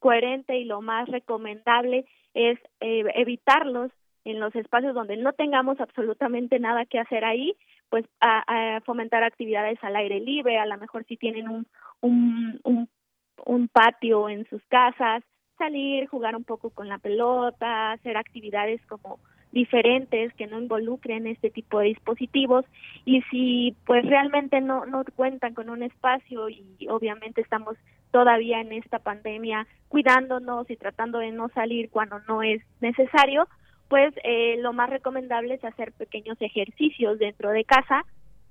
[0.00, 3.92] coherente y lo más recomendable es eh, evitarlos
[4.24, 7.54] en los espacios donde no tengamos absolutamente nada que hacer ahí,
[7.90, 11.66] pues a, fomentar actividades al aire libre, a lo mejor si tienen un,
[12.00, 12.88] un, un,
[13.44, 15.22] un patio en sus casas,
[15.58, 19.20] salir, jugar un poco con la pelota, hacer actividades como
[19.52, 22.66] diferentes que no involucren este tipo de dispositivos.
[23.04, 27.76] Y si pues realmente no no cuentan con un espacio y obviamente estamos
[28.10, 33.46] todavía en esta pandemia cuidándonos y tratando de no salir cuando no es necesario,
[33.88, 38.04] pues eh, lo más recomendable es hacer pequeños ejercicios dentro de casa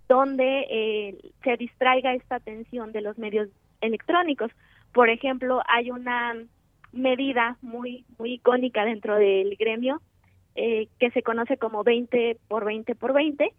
[0.07, 3.49] donde eh, se distraiga esta atención de los medios
[3.81, 4.51] electrónicos.
[4.93, 6.35] Por ejemplo, hay una
[6.91, 10.01] medida muy muy icónica dentro del gremio
[10.55, 13.51] eh, que se conoce como 20 por 20 por 20,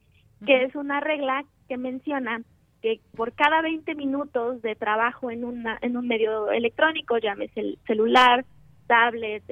[0.47, 2.43] que es una regla que menciona
[2.83, 7.79] que por cada 20 minutos de trabajo en una en un medio electrónico, llámese el
[7.87, 8.45] celular,
[8.87, 9.43] tablet,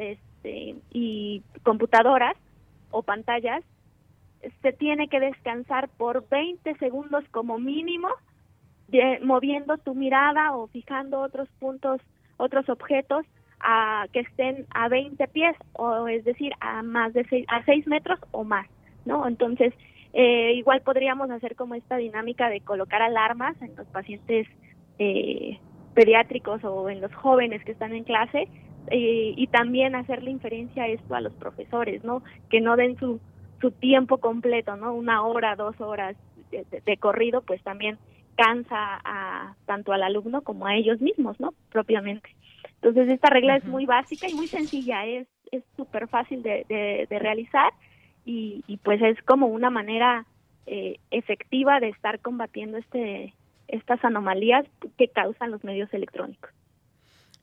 [0.42, 2.36] este, y computadoras
[2.90, 3.62] o pantallas,
[4.60, 8.08] se tiene que descansar por 20 segundos como mínimo,
[9.22, 12.00] moviendo tu mirada o fijando otros puntos,
[12.36, 13.24] otros objetos
[13.60, 17.86] a que estén a 20 pies o es decir a más de 6, a 6
[17.86, 18.66] metros o más,
[19.04, 19.26] ¿no?
[19.26, 19.72] Entonces
[20.14, 24.46] Eh, igual podríamos hacer como esta dinámica de colocar alarmas en los pacientes
[24.98, 25.58] eh,
[25.94, 28.46] pediátricos o en los jóvenes que están en clase
[28.88, 32.22] eh, y también hacerle inferencia a esto a los profesores, ¿no?
[32.50, 33.20] Que no den su,
[33.60, 34.94] su tiempo completo, ¿no?
[34.94, 36.16] Una hora, dos horas
[36.50, 37.98] de, corrido, pues también
[38.36, 41.54] cansa a tanto al alumno como a ellos mismos, ¿no?
[41.70, 42.28] Propiamente.
[42.74, 46.64] Entonces esta regla es muy básica y muy sencilla, es es súper fácil de,
[47.08, 47.72] de, realizar
[48.24, 50.24] y, y, pues es como una manera
[50.66, 53.34] eh, efectiva de estar combatiendo este
[53.68, 54.66] estas anomalías
[54.98, 56.50] que causan los medios electrónicos.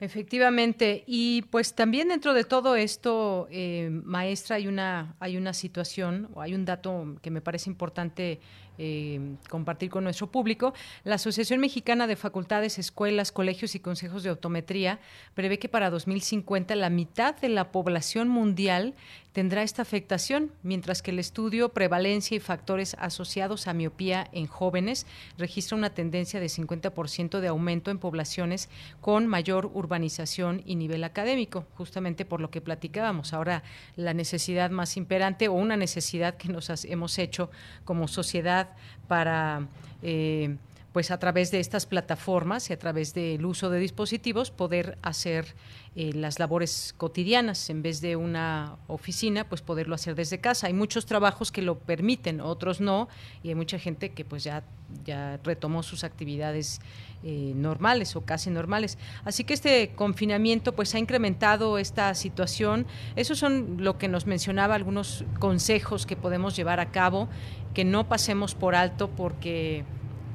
[0.01, 6.29] Efectivamente, y pues también dentro de todo esto, eh, maestra, hay una hay una situación
[6.33, 8.39] o hay un dato que me parece importante
[8.81, 10.73] eh, compartir con nuestro público.
[11.03, 14.99] La Asociación Mexicana de Facultades, Escuelas, Colegios y Consejos de Optometría
[15.33, 18.95] prevé que para 2050 la mitad de la población mundial
[19.33, 25.05] tendrá esta afectación, mientras que el estudio Prevalencia y Factores Asociados a Miopía en Jóvenes
[25.37, 28.69] registra una tendencia de 50% de aumento en poblaciones
[29.01, 33.33] con mayor urbanización y nivel académico, justamente por lo que platicábamos.
[33.33, 33.63] Ahora,
[33.95, 37.51] la necesidad más imperante o una necesidad que nos hemos hecho
[37.85, 38.68] como sociedad
[39.07, 39.61] para...
[40.01, 40.55] Eh,
[40.93, 45.55] pues a través de estas plataformas y a través del uso de dispositivos poder hacer
[45.95, 47.69] eh, las labores cotidianas.
[47.69, 50.67] En vez de una oficina pues poderlo hacer desde casa.
[50.67, 53.07] Hay muchos trabajos que lo permiten otros no
[53.43, 54.63] y hay mucha gente que pues ya
[55.05, 56.81] ya retomó sus actividades
[57.23, 58.97] eh, normales o casi normales.
[59.25, 62.85] Así que este confinamiento pues ha incrementado esta situación.
[63.15, 67.29] Esos son lo que nos mencionaba algunos consejos que podemos llevar a cabo
[67.73, 69.83] que no pasemos por alto porque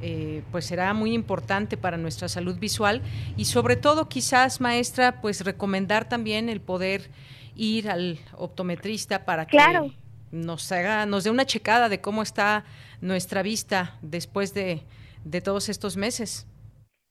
[0.06, 3.00] eh, pues será muy importante para nuestra salud visual
[3.38, 7.08] y sobre todo quizás maestra pues recomendar también el poder
[7.56, 9.56] ir al optometrista para que
[10.30, 12.64] nos haga nos dé una checada de cómo está
[13.00, 14.82] nuestra vista después de,
[15.24, 16.46] de todos estos meses.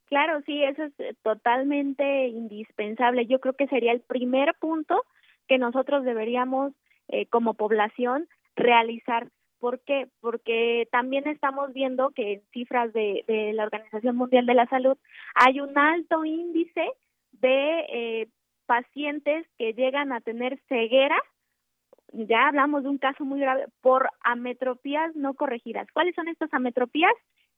[0.05, 3.25] Claro, sí, eso es totalmente indispensable.
[3.25, 5.03] Yo creo que sería el primer punto
[5.47, 6.73] que nosotros deberíamos
[7.07, 9.29] eh, como población realizar
[9.64, 10.09] ¿Por qué?
[10.20, 14.97] Porque también estamos viendo que en cifras de, la Organización Mundial de la Salud
[15.36, 16.86] hay un alto índice
[17.32, 18.28] de eh,
[18.66, 21.16] pacientes que llegan a tener ceguera,
[22.11, 25.88] ya hablamos de un caso muy grave, por ametropías no corregidas.
[25.93, 27.14] ¿Cuáles son estas ametropías?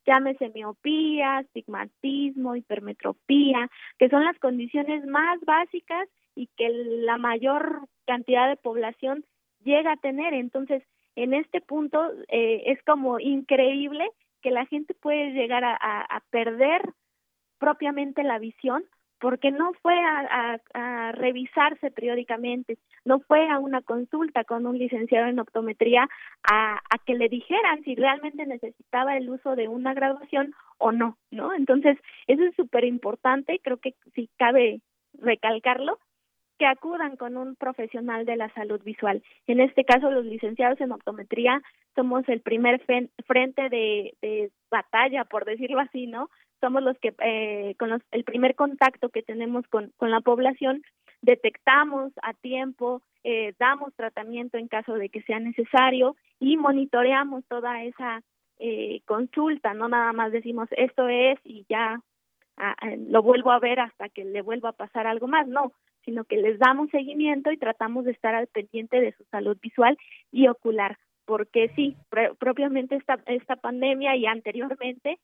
[0.05, 8.47] Llámese miopía, astigmatismo, hipermetropía, que son las condiciones más básicas y que la mayor cantidad
[8.47, 9.25] de población
[9.63, 10.35] llega a tener.
[10.35, 10.83] Entonces,
[11.15, 14.09] en este punto eh, es como increíble
[14.41, 16.81] que la gente puede llegar a, perder
[17.57, 18.83] propiamente la visión
[19.19, 25.27] porque no fue a, a, revisarse periódicamente, no fue a una consulta con un licenciado
[25.27, 26.07] en optometría
[26.43, 31.17] a, a que le dijeran si realmente necesitaba el uso de una graduación o no,
[31.31, 31.53] ¿no?
[31.53, 31.97] Entonces,
[32.27, 34.81] eso es súper importante, creo que sí cabe
[35.13, 35.97] recalcarlo,
[36.57, 39.23] que acudan con un profesional de la salud visual.
[39.47, 41.61] En este caso, los licenciados en optometría
[41.95, 42.81] somos el primer
[43.25, 46.29] frente de, batalla, por decirlo así, ¿no?
[46.59, 50.83] Somos los que, eh, con el primer contacto que tenemos con, con la población,
[51.21, 57.83] detectamos a tiempo, eh, damos tratamiento en caso de que sea necesario y monitoreamos toda
[57.83, 58.21] esa
[58.59, 61.99] eh, consulta, no nada más decimos esto es y ya
[62.57, 62.75] ah,
[63.09, 65.73] lo vuelvo a ver hasta que le vuelva a pasar algo más, no,
[66.05, 69.97] sino que les damos seguimiento y tratamos de estar al pendiente de su salud visual
[70.31, 71.97] y ocular, porque sí,
[72.39, 75.17] propiamente esta, esta pandemia y anteriormente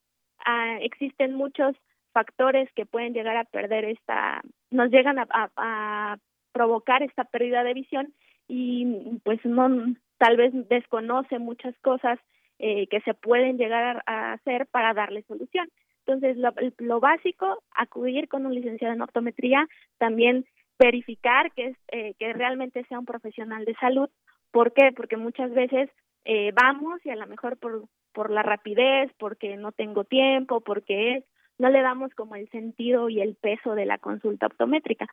[0.43, 1.75] ah, existen muchos
[2.11, 6.17] factores que pueden llegar a perder esta, nos llegan a,
[6.51, 8.13] provocar esta pérdida de visión
[8.45, 9.69] y pues no,
[10.17, 12.19] tal vez desconoce muchas cosas
[12.59, 15.69] eh, que se pueden llegar a, hacer para darle solución.
[16.05, 19.65] Entonces, lo, lo, básico, acudir con un licenciado en optometría,
[19.97, 20.45] también
[20.81, 24.09] verificar que, es, eh, que realmente sea un profesional de salud.
[24.51, 24.91] ¿Por qué?
[24.95, 25.89] Porque muchas veces
[26.25, 31.17] eh, vamos y a lo mejor por, por la rapidez, porque no tengo tiempo, porque
[31.17, 31.23] es,
[31.57, 35.05] no le damos como el sentido y el peso de la consulta optométrica.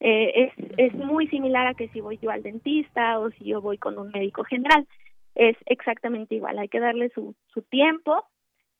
[0.00, 3.60] Eh, es, es muy similar a que si voy yo al dentista o si yo
[3.60, 4.86] voy con un médico general.
[5.34, 8.24] Es exactamente igual, hay que darle su, su tiempo,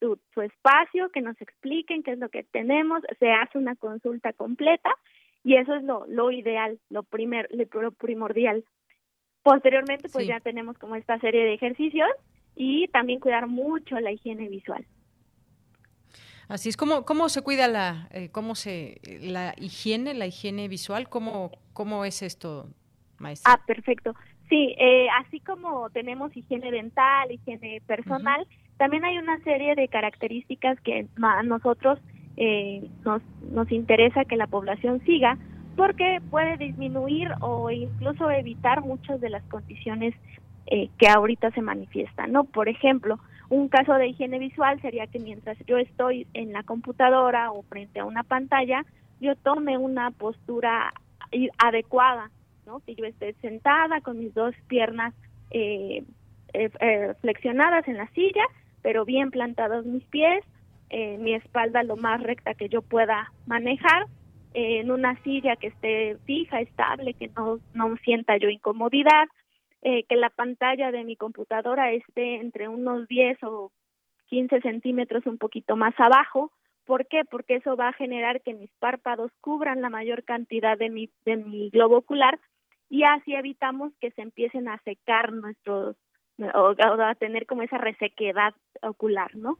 [0.01, 4.33] su, su espacio, que nos expliquen qué es lo que tenemos, se hace una consulta
[4.33, 4.91] completa
[5.43, 8.65] y eso es lo, lo ideal, lo, primer, lo primordial.
[9.43, 12.09] Posteriormente, pues ya tenemos como esta serie de ejercicios
[12.55, 14.87] y también cuidar mucho la higiene visual.
[16.49, 21.09] Así es, ¿cómo, cómo se cuida la, eh, cómo se, la higiene, la higiene visual?
[21.09, 22.69] ¿Cómo, ¿Cómo es esto,
[23.19, 23.53] maestra?
[23.55, 24.15] Ah, perfecto.
[24.49, 28.47] Sí, eh, así como tenemos higiene dental, higiene personal,
[28.79, 32.01] también hay una serie de características que a nosotros
[32.41, 33.23] eh, nos,
[33.53, 35.39] nos interesa que la población siga
[35.77, 40.15] porque puede disminuir o incluso evitar muchas de las condiciones
[40.67, 42.45] eh, que ahorita se manifiestan, ¿no?
[42.45, 43.19] Por ejemplo,
[43.49, 48.01] un caso de higiene visual sería que mientras yo estoy en la computadora o frente
[48.01, 48.85] a una pantalla,
[49.21, 50.93] yo tome una postura
[51.59, 52.31] adecuada
[52.79, 55.13] que yo esté sentada con mis dos piernas
[55.51, 56.05] eh,
[56.53, 58.45] eh, eh, flexionadas en la silla,
[58.83, 60.45] pero bien plantados mis pies,
[60.91, 64.07] mi espalda lo más recta que yo pueda manejar,
[64.53, 69.29] en una silla que esté fija, estable, que no, no sienta yo incomodidad,
[69.83, 73.71] que la pantalla de mi computadora esté entre unos 10 o
[74.31, 76.51] 15 centímetros un poquito más abajo.
[76.87, 77.25] ¿Por qué?
[77.25, 81.37] Porque eso va a generar que mis párpados cubran la mayor cantidad de mi, de
[81.37, 82.39] mi globo ocular
[82.89, 85.97] y así evitamos que se empiecen a secar nuestros
[86.55, 89.59] o, a tener como esa resequedad ocular, ¿no?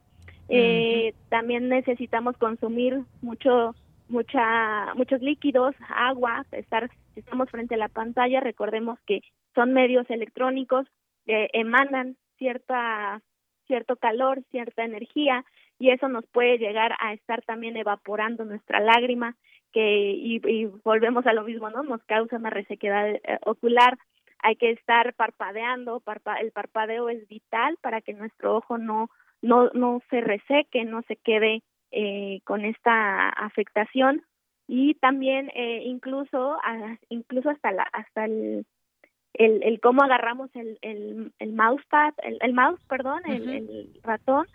[0.51, 3.73] Eh, también necesitamos consumir mucho
[4.09, 9.21] mucha muchos líquidos, agua, estar si estamos frente a la pantalla, recordemos que
[9.55, 10.85] son medios electrónicos
[11.25, 13.21] que emanan cierta
[13.67, 15.45] cierto calor, cierta energía
[15.79, 19.37] y eso nos puede llegar a estar también evaporando nuestra lágrima
[19.71, 21.81] que y, volvemos a lo mismo, ¿no?
[21.83, 23.97] Nos causa una resequedad eh, ocular.
[24.39, 26.03] Hay que estar parpadeando,
[26.41, 29.09] el parpadeo es vital para que nuestro ojo no
[29.41, 34.23] no no se reseque, no se quede eh, con esta afectación
[34.67, 36.57] y también eh, incluso
[37.09, 38.65] incluso hasta la hasta el
[39.33, 44.45] el, el cómo agarramos el, el, el mousepad, el, el mouse, perdón, el, el ratón,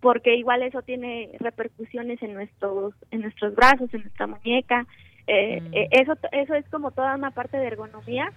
[0.00, 4.86] porque igual eso tiene repercusiones en nuestros en nuestros brazos, en nuestra muñeca.
[5.26, 5.74] Eh, mm.
[5.74, 8.32] eh, eso eso es como toda una parte de ergonomía.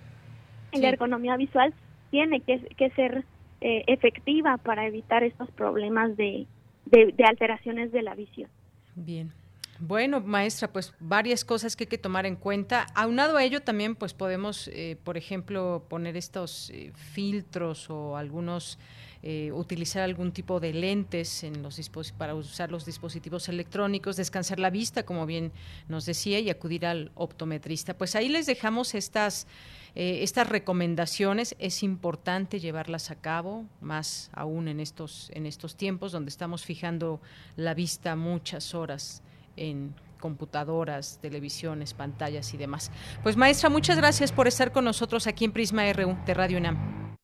[0.74, 1.74] La ergonomía visual
[2.12, 3.26] tiene que, que ser
[3.62, 6.48] eh, efectiva para evitar estos problemas de,
[6.86, 8.50] de, de alteraciones de la visión.
[8.96, 9.32] Bien.
[9.80, 12.86] Bueno, maestra, pues varias cosas que hay que tomar en cuenta.
[12.94, 14.70] Aunado a ello también, pues podemos,
[15.04, 18.78] por ejemplo, poner estos filtros o algunos
[19.24, 21.80] eh, utilizar algún tipo de lentes en los
[22.18, 25.52] para usar los dispositivos electrónicos, descansar la vista, como bien
[25.88, 27.96] nos decía, y acudir al optometrista.
[27.96, 29.46] Pues ahí les dejamos estas,
[29.96, 31.56] eh, estas recomendaciones.
[31.60, 37.20] Es importante llevarlas a cabo, más aún en estos, en estos tiempos donde estamos fijando
[37.56, 39.24] la vista muchas horas
[39.58, 42.92] en computadoras, televisiones, pantallas y demás.
[43.24, 47.18] Pues maestra, muchas gracias por estar con nosotros aquí en Prisma RU de Radio UNAM.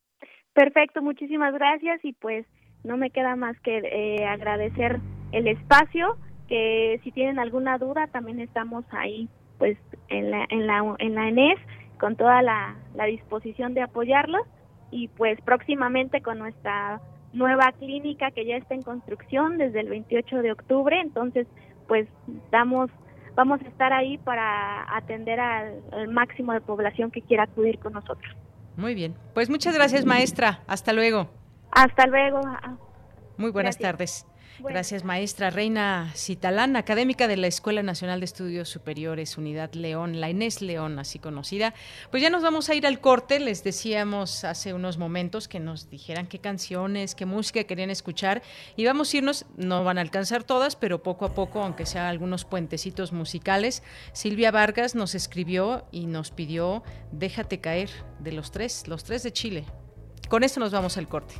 [0.53, 2.45] Perfecto, muchísimas gracias y pues
[2.83, 4.99] no me queda más que eh, agradecer
[5.31, 9.77] el espacio, que si tienen alguna duda también estamos ahí pues
[10.09, 11.59] en la, en la, en la ENES
[11.99, 14.43] con toda la, la disposición de apoyarlos
[14.91, 17.01] y pues próximamente con nuestra
[17.33, 21.47] nueva clínica que ya está en construcción desde el 28 de octubre, entonces
[21.87, 22.07] pues
[22.51, 22.89] damos
[23.35, 28.35] vamos a estar ahí para atender al máximo de población que quiera acudir con nosotros.
[28.75, 29.15] Muy bien.
[29.35, 30.61] Pues muchas gracias, maestra.
[30.67, 31.29] Hasta luego.
[31.71, 32.41] Hasta luego.
[33.37, 34.25] Muy buenas tardes.
[34.59, 40.31] Gracias, maestra Reina Citalán, académica de la Escuela Nacional de Estudios Superiores, Unidad León, la
[40.31, 41.75] Inés León, así conocida.
[42.09, 43.39] Pues ya nos vamos a ir al corte.
[43.39, 48.41] Les decíamos hace unos momentos que nos dijeran qué canciones, qué música querían escuchar.
[48.75, 52.09] Y vamos a irnos, no van a alcanzar todas, pero poco a poco, aunque sea
[52.09, 53.83] algunos puentecitos musicales.
[54.11, 57.89] Silvia Vargas nos escribió y nos pidió Déjate caer
[58.19, 59.65] de los tres, los tres de Chile.
[60.29, 61.35] Con esto nos vamos al corte.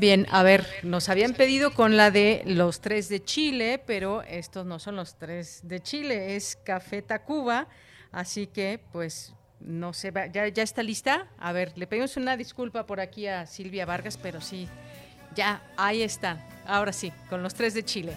[0.00, 4.64] Bien, a ver, nos habían pedido con la de los tres de Chile, pero estos
[4.64, 7.68] no son los tres de Chile, es Café Tacuba,
[8.10, 11.28] así que pues no se va, ¿ya, ya está lista.
[11.38, 14.70] A ver, le pedimos una disculpa por aquí a Silvia Vargas, pero sí,
[15.34, 18.14] ya, ahí está, ahora sí, con los tres de Chile.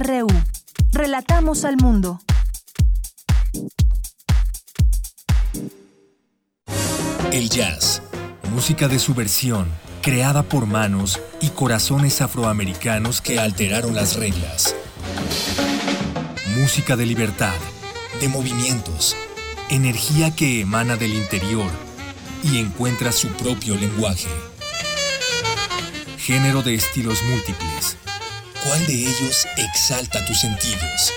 [0.00, 0.28] RU.
[0.92, 2.20] Relatamos al mundo.
[7.32, 8.02] El jazz,
[8.50, 9.68] música de subversión,
[10.00, 14.74] creada por manos y corazones afroamericanos que alteraron las reglas.
[16.56, 17.54] Música de libertad,
[18.20, 19.16] de movimientos,
[19.68, 21.70] energía que emana del interior
[22.42, 24.28] y encuentra su propio lenguaje.
[26.16, 27.99] Género de estilos múltiples.
[28.70, 31.12] ¿Cuál de ellos exalta tus sentidos?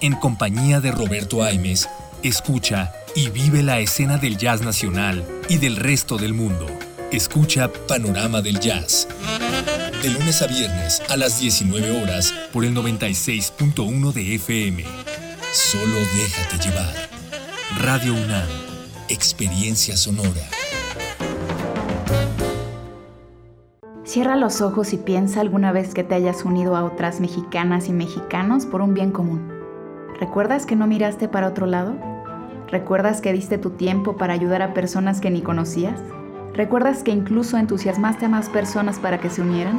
[0.00, 1.88] En compañía de Roberto Aimes,
[2.22, 6.68] escucha y vive la escena del jazz nacional y del resto del mundo.
[7.10, 9.08] Escucha Panorama del Jazz.
[10.00, 14.84] De lunes a viernes a las 19 horas por el 96.1 de FM.
[15.52, 16.94] Solo déjate llevar.
[17.80, 18.46] Radio UNAM.
[19.08, 20.55] Experiencia sonora.
[24.16, 27.92] Cierra los ojos y piensa alguna vez que te hayas unido a otras mexicanas y
[27.92, 29.52] mexicanos por un bien común.
[30.18, 31.94] ¿Recuerdas que no miraste para otro lado?
[32.68, 36.00] ¿Recuerdas que diste tu tiempo para ayudar a personas que ni conocías?
[36.54, 39.78] ¿Recuerdas que incluso entusiasmaste a más personas para que se unieran?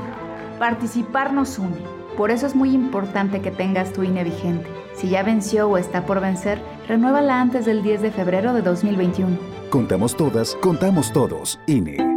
[0.60, 1.76] Participar nos une.
[2.16, 4.70] Por eso es muy importante que tengas tu INE vigente.
[4.94, 9.36] Si ya venció o está por vencer, renuévala antes del 10 de febrero de 2021.
[9.72, 11.60] Contamos todas, contamos todos.
[11.66, 12.17] INE.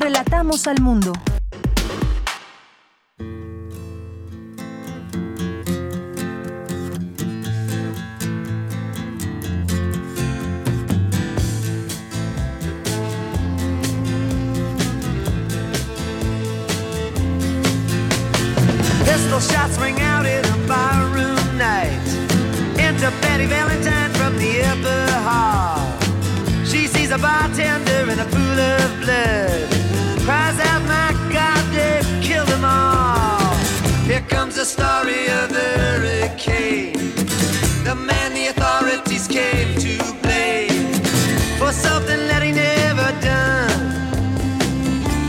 [0.00, 1.12] Relatamos al mundo.
[19.40, 21.98] Shots ring out in a barroom night.
[22.78, 25.80] Enter Betty Valentine from the upper hall.
[26.66, 29.79] She sees a bartender in a pool of blood.
[30.30, 33.52] Cries out, my God, they've killed them all.
[34.06, 36.94] Here comes the story of the hurricane.
[37.82, 40.92] The man the authorities came to blame
[41.58, 43.80] for something that he never done.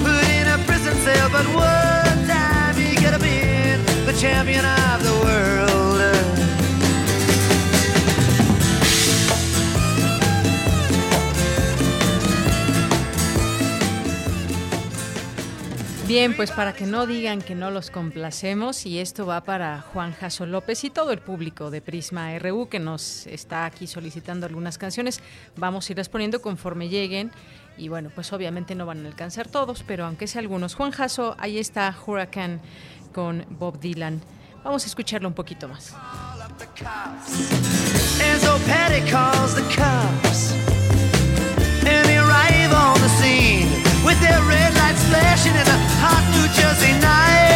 [0.05, 4.63] Put in a prison cell, but one time he could have been the champion
[16.11, 20.11] Bien, pues para que no digan que no los complacemos, y esto va para Juan
[20.11, 24.77] Jaso López y todo el público de Prisma RU que nos está aquí solicitando algunas
[24.77, 25.21] canciones,
[25.55, 27.31] vamos a irlas poniendo conforme lleguen.
[27.77, 30.75] Y bueno, pues obviamente no van a alcanzar todos, pero aunque sea algunos.
[30.75, 32.59] Juan Jaso, ahí está Hurricane
[33.13, 34.21] con Bob Dylan.
[34.65, 35.95] Vamos a escucharlo un poquito más.
[44.03, 47.51] with their red lights flashing in a hot New Jersey night.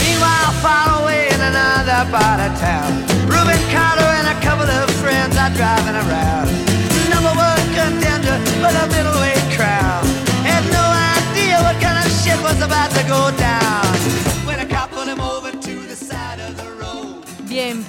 [0.00, 3.04] Meanwhile, far away in another part of town.
[3.28, 6.48] Ruben Carter and a couple of friends are driving around.
[7.12, 10.04] Number one contender for the middleweight crown.
[10.48, 10.84] Had no
[11.20, 13.43] idea what kind of shit was about to go down.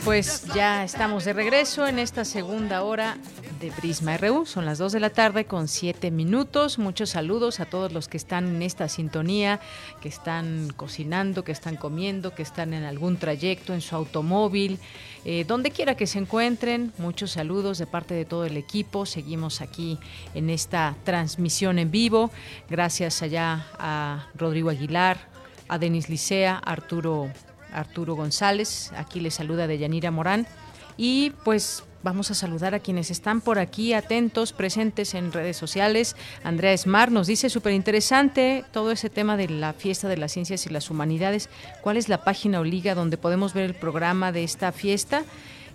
[0.05, 3.17] Pues ya estamos de regreso en esta segunda hora
[3.59, 4.45] de Prisma RU.
[4.45, 6.77] Son las 2 de la tarde con 7 minutos.
[6.77, 9.59] Muchos saludos a todos los que están en esta sintonía,
[10.01, 14.77] que están cocinando, que están comiendo, que están en algún trayecto, en su automóvil,
[15.25, 16.93] eh, donde quiera que se encuentren.
[16.99, 19.07] Muchos saludos de parte de todo el equipo.
[19.07, 19.97] Seguimos aquí
[20.35, 22.29] en esta transmisión en vivo.
[22.69, 25.17] Gracias allá a Rodrigo Aguilar,
[25.67, 27.31] a Denis Licea, a Arturo,
[27.75, 28.91] Arturo González.
[28.95, 30.47] Aquí les saluda Deyanira Morán.
[30.97, 36.15] Y pues Vamos a saludar a quienes están por aquí atentos, presentes en redes sociales.
[36.43, 40.67] Andrea Smart nos dice súper interesante todo ese tema de la fiesta de las ciencias
[40.67, 41.49] y las humanidades.
[41.81, 45.23] ¿Cuál es la página o liga donde podemos ver el programa de esta fiesta?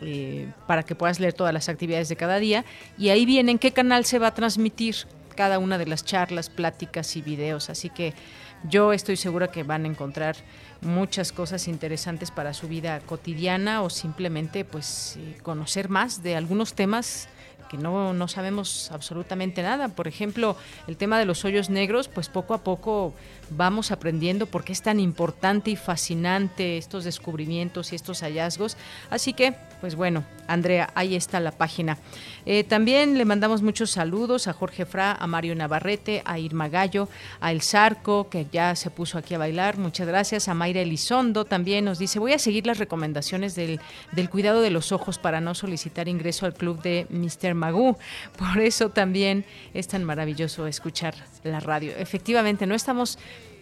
[0.00, 2.64] eh, para que puedas leer todas las actividades de cada día
[2.98, 4.96] y ahí viene en qué canal se va a transmitir
[5.34, 7.70] cada una de las charlas, pláticas y videos.
[7.70, 8.14] Así que
[8.68, 10.36] yo estoy segura que van a encontrar
[10.80, 16.74] muchas cosas interesantes para su vida cotidiana o simplemente pues eh, conocer más de algunos
[16.74, 17.28] temas
[17.74, 19.88] que no, no sabemos absolutamente nada.
[19.88, 20.56] Por ejemplo,
[20.86, 23.14] el tema de los hoyos negros, pues poco a poco
[23.50, 28.76] vamos aprendiendo por qué es tan importante y fascinante estos descubrimientos y estos hallazgos.
[29.10, 31.98] Así que, pues bueno, Andrea, ahí está la página.
[32.46, 37.08] Eh, también le mandamos muchos saludos a Jorge Fra, a Mario Navarrete, a Irma Gallo,
[37.40, 39.78] a El Zarco, que ya se puso aquí a bailar.
[39.78, 40.48] Muchas gracias.
[40.48, 43.80] A Mayra Elizondo también nos dice, voy a seguir las recomendaciones del,
[44.12, 47.54] del cuidado de los ojos para no solicitar ingreso al club de Mr.
[47.54, 47.98] Magoo.
[48.36, 51.14] Por eso también es tan maravilloso escuchar
[51.44, 51.92] la radio.
[51.96, 53.18] Efectivamente, no estamos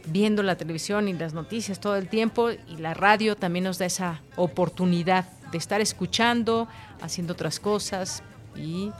[0.06, 3.86] viendo la televisión y las noticias todo el tiempo y la radio también nos da
[3.86, 6.66] esa oportunidad de estar escuchando,
[7.00, 8.22] haciendo otras cosas
[8.56, 8.90] y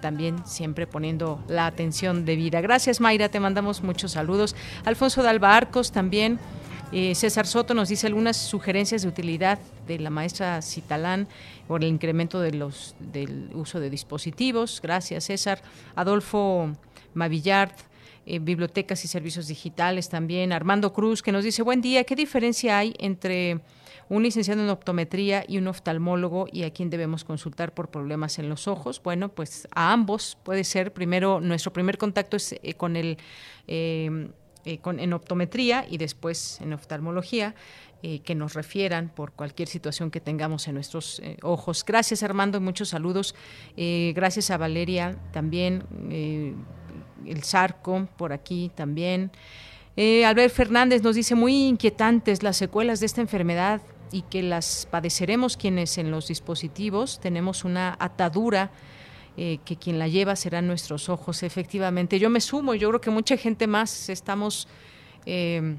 [0.00, 2.60] también siempre poniendo la atención debida.
[2.60, 4.56] Gracias Mayra, te mandamos muchos saludos.
[4.84, 6.38] Alfonso de Alba Arcos también.
[6.90, 11.26] Eh, César Soto nos dice algunas sugerencias de utilidad de la maestra Citalán
[11.66, 14.80] por el incremento de los, del uso de dispositivos.
[14.82, 15.62] Gracias, César.
[15.94, 16.70] Adolfo
[17.14, 17.72] Mavillard
[18.24, 20.52] eh, bibliotecas y servicios digitales también.
[20.52, 23.60] Armando Cruz, que nos dice, buen día, ¿qué diferencia hay entre
[24.08, 28.48] un licenciado en optometría y un oftalmólogo y a quién debemos consultar por problemas en
[28.48, 29.02] los ojos?
[29.02, 30.92] Bueno, pues a ambos puede ser.
[30.92, 33.18] Primero, nuestro primer contacto es eh, con el...
[33.66, 34.28] Eh,
[34.80, 37.56] con, en optometría y después en oftalmología.
[38.24, 41.84] que nos refieran por cualquier situación que tengamos en nuestros ojos.
[41.84, 43.34] Gracias Armando, muchos saludos.
[43.76, 45.84] gracias a Valeria también
[47.26, 49.30] el Zarco por aquí también.
[49.96, 54.86] Eh, Albert Fernández nos dice muy inquietantes las secuelas de esta enfermedad y que las
[54.90, 58.70] padeceremos quienes en los dispositivos tenemos una atadura
[59.36, 61.42] eh, que quien la lleva serán nuestros ojos.
[61.42, 64.68] Efectivamente, yo me sumo, yo creo que mucha gente más estamos
[65.26, 65.76] eh,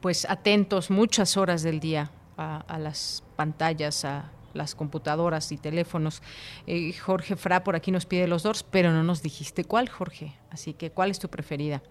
[0.00, 6.22] pues atentos muchas horas del día a, a las pantallas, a, las computadoras y teléfonos.
[6.66, 10.34] Eh, Jorge Fra por aquí nos pide los dos, pero no nos dijiste cuál, Jorge.
[10.50, 11.82] Así que, ¿cuál es tu preferida?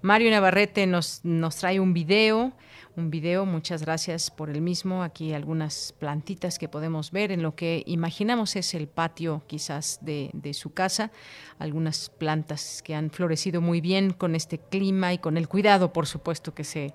[0.00, 2.52] Mario Navarrete nos, nos trae un video,
[2.94, 5.02] un video, muchas gracias por el mismo.
[5.02, 10.30] Aquí algunas plantitas que podemos ver en lo que imaginamos es el patio quizás de,
[10.34, 11.10] de su casa.
[11.58, 16.06] Algunas plantas que han florecido muy bien con este clima y con el cuidado, por
[16.06, 16.94] supuesto, que se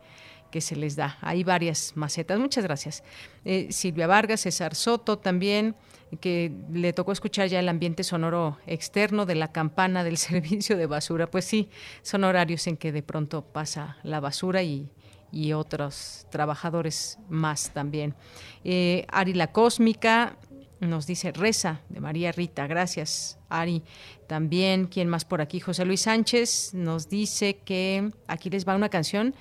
[0.52, 1.18] que se les da.
[1.22, 2.40] Hay varias macetas.
[2.40, 3.04] Muchas gracias.
[3.46, 5.76] Eh, Silvia Vargas, César Soto también,
[6.20, 10.86] que le tocó escuchar ya el ambiente sonoro externo de la campana del servicio de
[10.86, 11.30] basura.
[11.30, 11.70] Pues sí,
[12.02, 14.90] son horarios en que de pronto pasa la basura y,
[15.32, 18.16] y otros trabajadores más también.
[18.64, 20.38] Eh, Ari la Cósmica
[20.80, 22.68] nos dice reza de María Rita.
[22.68, 23.84] Gracias, Ari.
[24.28, 25.60] También, ¿quién más por aquí?
[25.60, 29.36] José Luis Sánchez nos dice que aquí les va una canción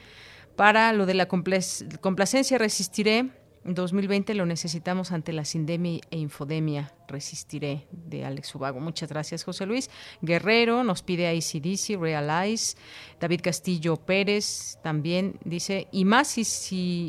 [0.56, 3.30] para lo de la complacencia resistiré.
[3.64, 6.92] 2020 lo necesitamos ante la sindemia e infodemia.
[7.08, 8.78] Resistiré de Alex Ubago.
[8.78, 9.90] Muchas gracias, José Luis.
[10.22, 12.76] Guerrero nos pide ICDC, Realize.
[13.20, 16.44] David Castillo Pérez también dice, y más si,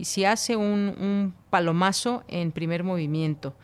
[0.04, 3.56] si, hace un, un palomazo en primer movimiento.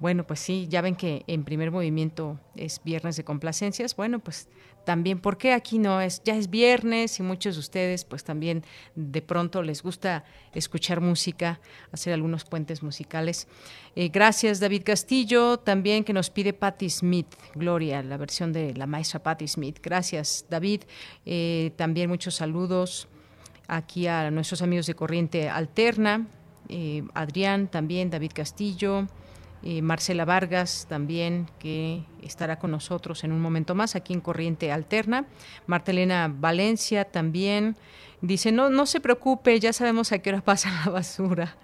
[0.00, 3.96] Bueno, pues sí, ya ven que en primer movimiento es viernes de complacencias.
[3.96, 4.48] Bueno, pues
[4.84, 6.22] también, ¿por qué aquí no es?
[6.24, 8.64] Ya es viernes y muchos de ustedes pues también
[8.94, 10.24] de pronto les gusta
[10.54, 11.60] escuchar música,
[11.92, 13.48] hacer algunos puentes musicales.
[13.96, 18.86] Eh, gracias David Castillo, también que nos pide Patti Smith, Gloria, la versión de la
[18.86, 19.78] maestra Patti Smith.
[19.82, 20.82] Gracias David,
[21.26, 23.08] eh, también muchos saludos
[23.66, 26.26] aquí a nuestros amigos de Corriente Alterna,
[26.68, 29.06] eh, Adrián también, David Castillo.
[29.66, 34.70] Eh, Marcela Vargas también, que estará con nosotros en un momento más aquí en Corriente
[34.70, 35.24] Alterna.
[35.66, 37.74] Martelena Valencia también.
[38.20, 41.56] Dice, no, no se preocupe, ya sabemos a qué hora pasa la basura.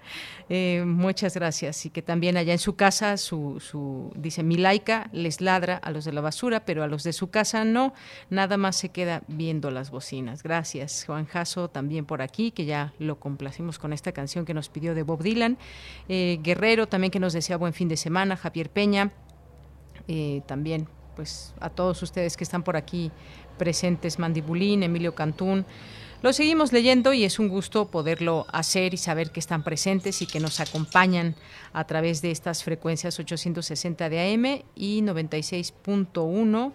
[0.53, 1.85] Eh, muchas gracias.
[1.85, 5.91] Y que también allá en su casa, su, su, dice, mi laica les ladra a
[5.91, 7.93] los de la basura, pero a los de su casa no,
[8.29, 10.43] nada más se queda viendo las bocinas.
[10.43, 11.05] Gracias.
[11.07, 14.93] Juan Jasso también por aquí, que ya lo complacimos con esta canción que nos pidió
[14.93, 15.57] de Bob Dylan.
[16.09, 18.35] Eh, Guerrero también que nos desea buen fin de semana.
[18.35, 19.13] Javier Peña,
[20.09, 23.09] eh, también pues a todos ustedes que están por aquí
[23.57, 25.65] presentes, Mandibulín, Emilio Cantún.
[26.21, 30.27] Lo seguimos leyendo y es un gusto poderlo hacer y saber que están presentes y
[30.27, 31.33] que nos acompañan
[31.73, 36.73] a través de estas frecuencias 860 de AM y 96.1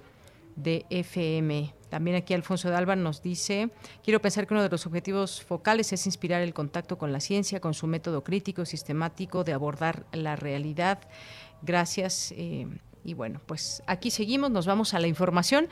[0.56, 1.72] de FM.
[1.88, 3.70] También aquí Alfonso de Alba nos dice,
[4.02, 7.60] quiero pensar que uno de los objetivos focales es inspirar el contacto con la ciencia,
[7.60, 10.98] con su método crítico, sistemático de abordar la realidad.
[11.62, 12.34] Gracias.
[12.36, 12.66] Eh,
[13.06, 15.68] y bueno, pues aquí seguimos, nos vamos a la información.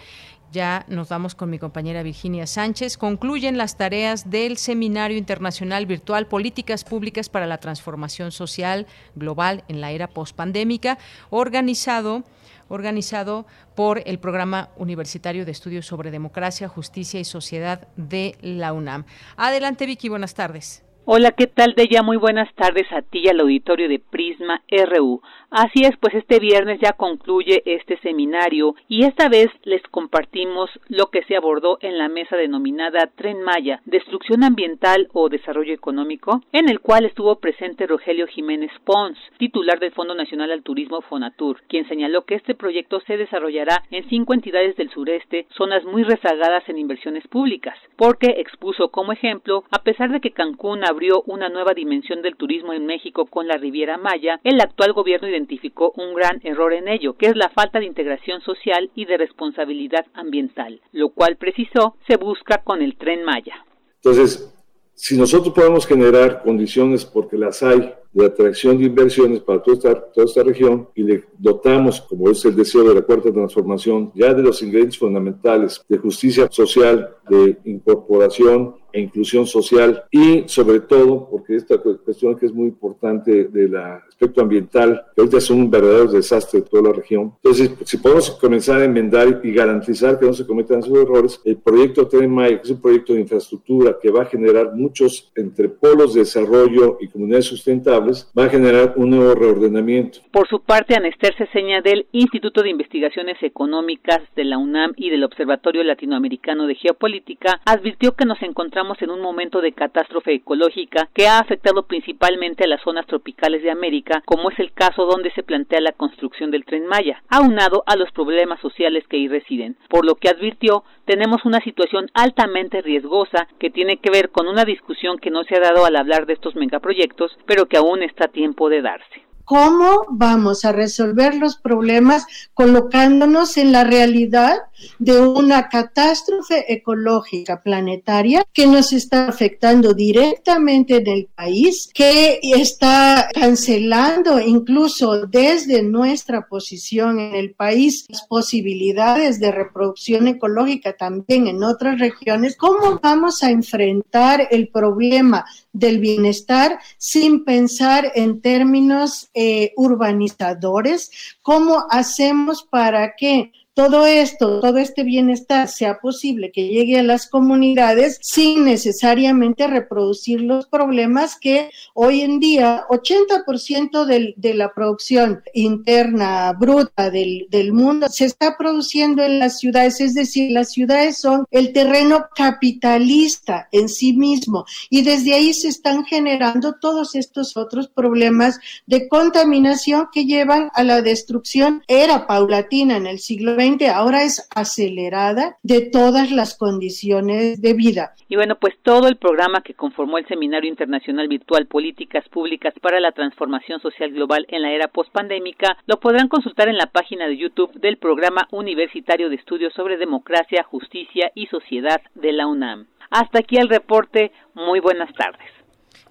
[0.53, 2.97] Ya nos vamos con mi compañera Virginia Sánchez.
[2.97, 8.87] Concluyen las tareas del Seminario Internacional Virtual Políticas Públicas para la Transformación Social
[9.17, 10.97] Global en la Era Postpandémica,
[11.31, 12.23] organizado
[12.69, 19.05] organizado por el Programa Universitario de Estudios sobre Democracia, Justicia y Sociedad de la UNAM.
[19.37, 20.83] Adelante, Vicky, buenas tardes.
[21.07, 22.03] Hola, ¿qué tal, Deya?
[22.03, 25.21] Muy buenas tardes a ti y al auditorio de Prisma RU.
[25.51, 31.11] Así es, pues este viernes ya concluye este seminario y esta vez les compartimos lo
[31.11, 36.71] que se abordó en la mesa denominada Tren Maya, Destrucción Ambiental o Desarrollo Económico, en
[36.71, 41.87] el cual estuvo presente Rogelio Jiménez Pons, titular del Fondo Nacional al Turismo Fonatur, quien
[41.87, 46.79] señaló que este proyecto se desarrollará en cinco entidades del sureste, zonas muy rezagadas en
[46.79, 52.23] inversiones públicas, porque expuso como ejemplo, a pesar de que Cancún abrió una nueva dimensión
[52.23, 56.73] del turismo en México con la Riviera Maya, el actual gobierno identificó un gran error
[56.73, 61.37] en ello, que es la falta de integración social y de responsabilidad ambiental, lo cual
[61.37, 63.65] precisó se busca con el tren Maya.
[63.97, 64.55] Entonces,
[64.95, 70.13] si nosotros podemos generar condiciones, porque las hay, de atracción de inversiones para toda esta,
[70.13, 74.33] toda esta región y le dotamos, como es el deseo de la cuarta transformación, ya
[74.33, 81.29] de los ingredientes fundamentales de justicia social, de incorporación e inclusión social y sobre todo,
[81.29, 86.13] porque esta cuestión que es muy importante del aspecto ambiental, que ahorita es un verdadero
[86.13, 87.33] desastre de toda la región.
[87.43, 91.57] Entonces, si podemos comenzar a enmendar y garantizar que no se cometan esos errores, el
[91.57, 95.69] proyecto Tren Maya, que es un proyecto de infraestructura que va a generar muchos entre
[95.69, 98.04] polos de desarrollo y comunidades sustentables,
[98.37, 100.19] va a generar un nuevo reordenamiento.
[100.31, 105.25] Por su parte, Anester Ceseña del Instituto de Investigaciones Económicas de la UNAM y del
[105.25, 111.27] Observatorio Latinoamericano de Geopolítica advirtió que nos encontramos en un momento de catástrofe ecológica que
[111.27, 115.43] ha afectado principalmente a las zonas tropicales de América, como es el caso donde se
[115.43, 119.77] plantea la construcción del tren Maya, aunado a los problemas sociales que ahí residen.
[119.89, 124.65] Por lo que advirtió, tenemos una situación altamente riesgosa que tiene que ver con una
[124.65, 128.27] discusión que no se ha dado al hablar de estos megaproyectos, pero que aún está
[128.27, 129.25] a tiempo de darse.
[129.45, 134.63] Cómo vamos a resolver los problemas colocándonos en la realidad
[134.99, 143.29] de una catástrofe ecológica planetaria que nos está afectando directamente en el país, que está
[143.33, 151.63] cancelando incluso desde nuestra posición en el país las posibilidades de reproducción ecológica también en
[151.63, 152.57] otras regiones.
[152.57, 161.11] ¿Cómo vamos a enfrentar el problema del bienestar sin pensar en términos eh, urbanizadores?
[161.43, 167.29] ¿Cómo hacemos para que todo esto, todo este bienestar sea posible que llegue a las
[167.29, 175.43] comunidades sin necesariamente reproducir los problemas que hoy en día 80% del, de la producción
[175.55, 181.19] interna bruta del, del mundo se está produciendo en las ciudades, es decir, las ciudades
[181.19, 187.57] son el terreno capitalista en sí mismo y desde ahí se están generando todos estos
[187.57, 193.64] otros problemas de contaminación que llevan a la destrucción, era paulatina en el siglo XX
[193.65, 198.13] Ahora es acelerada de todas las condiciones de vida.
[198.29, 203.01] Y bueno, pues todo el programa que conformó el Seminario Internacional Virtual Políticas Públicas para
[203.01, 207.39] la Transformación Social Global en la Era Postpandémica lo podrán consultar en la página de
[207.39, 212.87] YouTube del Programa Universitario de Estudios sobre Democracia, Justicia y Sociedad de la UNAM.
[213.09, 214.31] Hasta aquí el reporte.
[214.53, 215.64] Muy buenas tardes.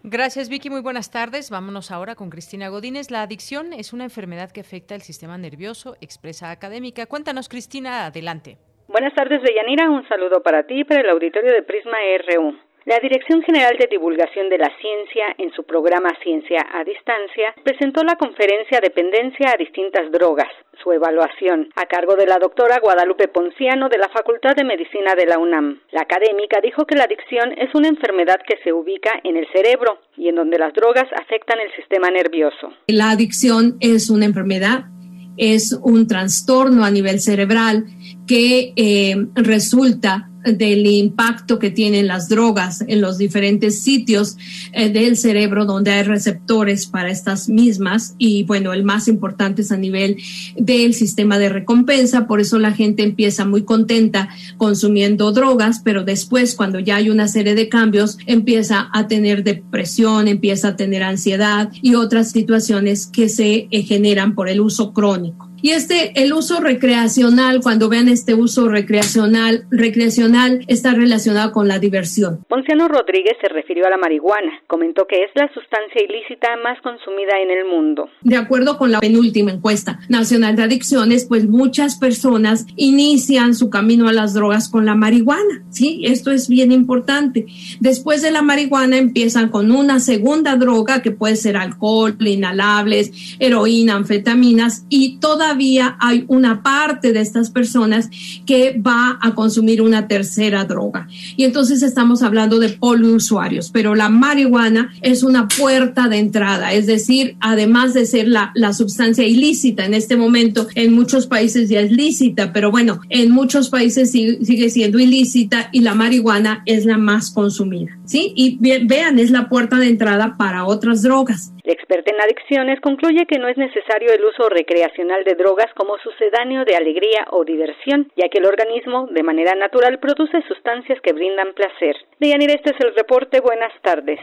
[0.05, 1.49] Gracias Vicky, muy buenas tardes.
[1.49, 3.09] Vámonos ahora con Cristina Godínez.
[3.09, 7.05] La adicción es una enfermedad que afecta el sistema nervioso, expresa académica.
[7.05, 8.57] Cuéntanos Cristina, adelante.
[8.89, 11.95] Buenas tardes Deyanira, un saludo para ti y para el auditorio de Prisma
[12.27, 12.53] RU.
[12.85, 18.03] La Dirección General de Divulgación de la Ciencia, en su programa Ciencia a Distancia, presentó
[18.03, 20.49] la conferencia Dependencia a distintas drogas,
[20.83, 25.25] su evaluación, a cargo de la doctora Guadalupe Ponciano de la Facultad de Medicina de
[25.25, 25.79] la UNAM.
[25.91, 29.99] La académica dijo que la adicción es una enfermedad que se ubica en el cerebro
[30.17, 32.73] y en donde las drogas afectan el sistema nervioso.
[32.87, 34.91] La adicción es una enfermedad,
[35.37, 37.85] es un trastorno a nivel cerebral
[38.25, 44.37] que eh, resulta del impacto que tienen las drogas en los diferentes sitios
[44.73, 49.71] eh, del cerebro donde hay receptores para estas mismas y bueno, el más importante es
[49.71, 50.17] a nivel
[50.57, 56.55] del sistema de recompensa, por eso la gente empieza muy contenta consumiendo drogas, pero después
[56.55, 61.71] cuando ya hay una serie de cambios empieza a tener depresión, empieza a tener ansiedad
[61.81, 65.52] y otras situaciones que se eh, generan por el uso crónico.
[65.63, 71.79] Y este, el uso recreacional, cuando vean este uso recreacional, recreacional está relacionado con la
[71.79, 72.43] diversión.
[72.49, 74.51] Ponciano Rodríguez se refirió a la marihuana.
[74.67, 78.09] Comentó que es la sustancia ilícita más consumida en el mundo.
[78.23, 84.09] De acuerdo con la penúltima encuesta nacional de adicciones, pues muchas personas inician su camino
[84.09, 85.63] a las drogas con la marihuana.
[85.69, 87.45] Sí, esto es bien importante.
[87.79, 93.95] Después de la marihuana empiezan con una segunda droga que puede ser alcohol, inhalables, heroína,
[93.95, 95.52] anfetaminas y toda
[95.99, 98.09] hay una parte de estas personas
[98.45, 101.07] que va a consumir una tercera droga.
[101.35, 106.87] Y entonces estamos hablando de poliusuarios, pero la marihuana es una puerta de entrada, es
[106.87, 111.79] decir, además de ser la, la sustancia ilícita en este momento, en muchos países ya
[111.79, 116.97] es lícita, pero bueno, en muchos países sigue, siendo ilícita y la marihuana es la
[116.97, 117.97] más consumida.
[118.05, 118.33] ¿Sí?
[118.35, 121.53] Y vean, es la puerta de entrada para otras drogas.
[121.63, 125.97] La experta en adicciones concluye que no es necesario el uso recreacional de drogas como
[125.97, 131.13] sucedáneo de alegría o diversión, ya que el organismo, de manera natural, produce sustancias que
[131.13, 131.95] brindan placer.
[132.19, 133.39] Deyanira, este es el reporte.
[133.39, 134.19] Buenas tardes.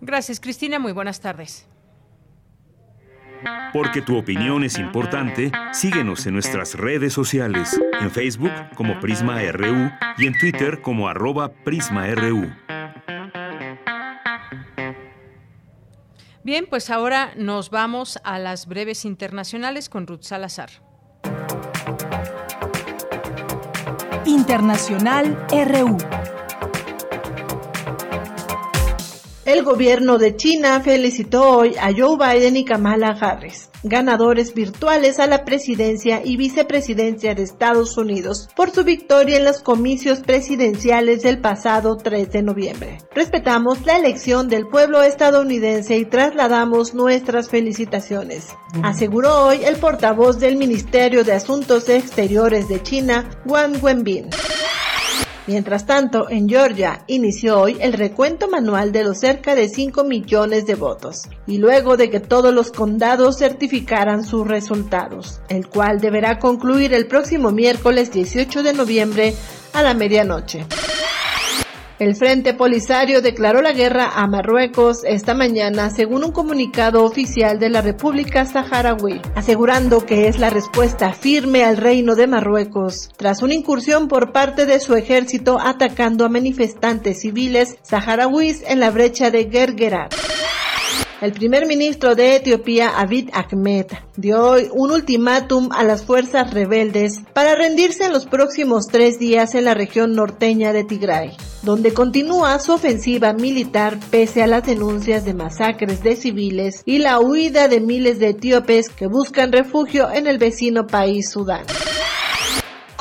[0.00, 0.80] Gracias, Cristina.
[0.80, 1.68] Muy buenas tardes.
[3.72, 9.90] Porque tu opinión es importante, síguenos en nuestras redes sociales, en Facebook como Prisma RU
[10.18, 12.50] y en Twitter como arroba PrismaRU.
[16.44, 20.70] Bien, pues ahora nos vamos a las breves internacionales con Ruth Salazar.
[24.24, 25.96] Internacional RU.
[29.44, 35.26] El gobierno de China felicitó hoy a Joe Biden y Kamala Harris, ganadores virtuales a
[35.26, 41.38] la presidencia y vicepresidencia de Estados Unidos, por su victoria en los comicios presidenciales del
[41.38, 42.98] pasado 3 de noviembre.
[43.14, 48.48] Respetamos la elección del pueblo estadounidense y trasladamos nuestras felicitaciones,
[48.82, 54.30] aseguró hoy el portavoz del Ministerio de Asuntos Exteriores de China, Wang Wenbin.
[55.46, 60.66] Mientras tanto, en Georgia inició hoy el recuento manual de los cerca de 5 millones
[60.66, 66.38] de votos, y luego de que todos los condados certificaran sus resultados, el cual deberá
[66.38, 69.34] concluir el próximo miércoles 18 de noviembre
[69.72, 70.64] a la medianoche.
[71.98, 77.70] El Frente Polisario declaró la guerra a Marruecos esta mañana, según un comunicado oficial de
[77.70, 83.54] la República Saharaui, asegurando que es la respuesta firme al reino de Marruecos, tras una
[83.54, 89.48] incursión por parte de su ejército atacando a manifestantes civiles saharauis en la brecha de
[89.50, 90.14] Gergerat.
[91.22, 93.86] El primer ministro de Etiopía, Abiy Ahmed,
[94.16, 99.54] dio hoy un ultimátum a las fuerzas rebeldes para rendirse en los próximos tres días
[99.54, 105.24] en la región norteña de Tigray, donde continúa su ofensiva militar pese a las denuncias
[105.24, 110.26] de masacres de civiles y la huida de miles de etíopes que buscan refugio en
[110.26, 111.66] el vecino país Sudán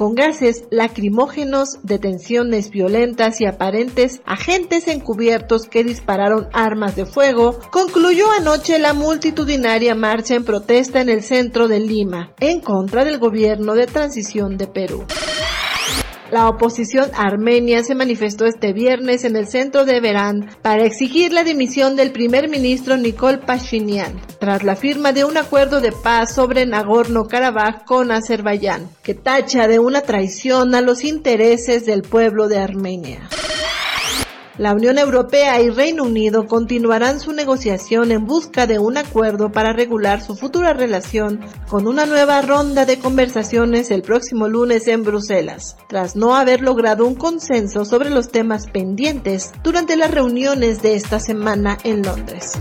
[0.02, 8.32] con gases lacrimógenos, detenciones violentas y aparentes agentes encubiertos que dispararon armas de fuego, concluyó
[8.32, 13.76] anoche la multitudinaria marcha en protesta en el centro de Lima, en contra del gobierno
[13.76, 15.06] de transición de Perú.
[16.32, 21.44] La oposición armenia se manifestó este viernes en el centro de Verán para exigir la
[21.44, 26.66] dimisión del primer ministro Nikol Pashinyan tras la firma de un acuerdo de paz sobre
[26.66, 33.28] Nagorno-Karabaj con Azerbaiyán, que tacha de una traición a los intereses del pueblo de Armenia.
[34.57, 39.72] La Unión Europea y Reino Unido continuarán su negociación en busca de un acuerdo para
[39.72, 45.78] regular su futura relación con una nueva ronda de conversaciones el próximo lunes en Bruselas,
[45.88, 51.19] tras no haber logrado un consenso sobre los temas pendientes durante las reuniones de esta
[51.19, 52.52] semana en Londres.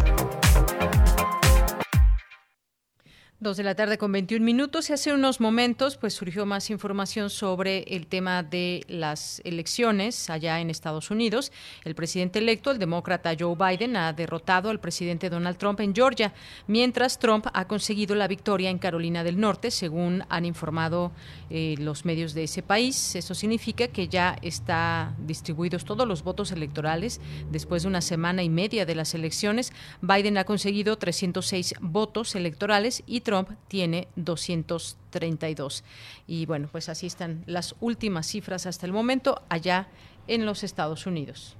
[3.42, 7.30] Dos de la tarde con 21 minutos y hace unos momentos pues surgió más información
[7.30, 11.50] sobre el tema de las elecciones allá en Estados Unidos.
[11.84, 16.34] El presidente electo, el demócrata Joe Biden, ha derrotado al presidente Donald Trump en Georgia,
[16.66, 21.10] mientras Trump ha conseguido la victoria en Carolina del Norte, según han informado
[21.48, 23.16] eh, los medios de ese país.
[23.16, 28.50] Eso significa que ya está distribuidos todos los votos electorales después de una semana y
[28.50, 29.72] media de las elecciones.
[30.02, 33.22] Biden ha conseguido 306 votos electorales y
[33.68, 35.84] tiene 232.
[36.26, 39.88] Y bueno, pues así están las últimas cifras hasta el momento allá
[40.26, 41.56] en los Estados Unidos.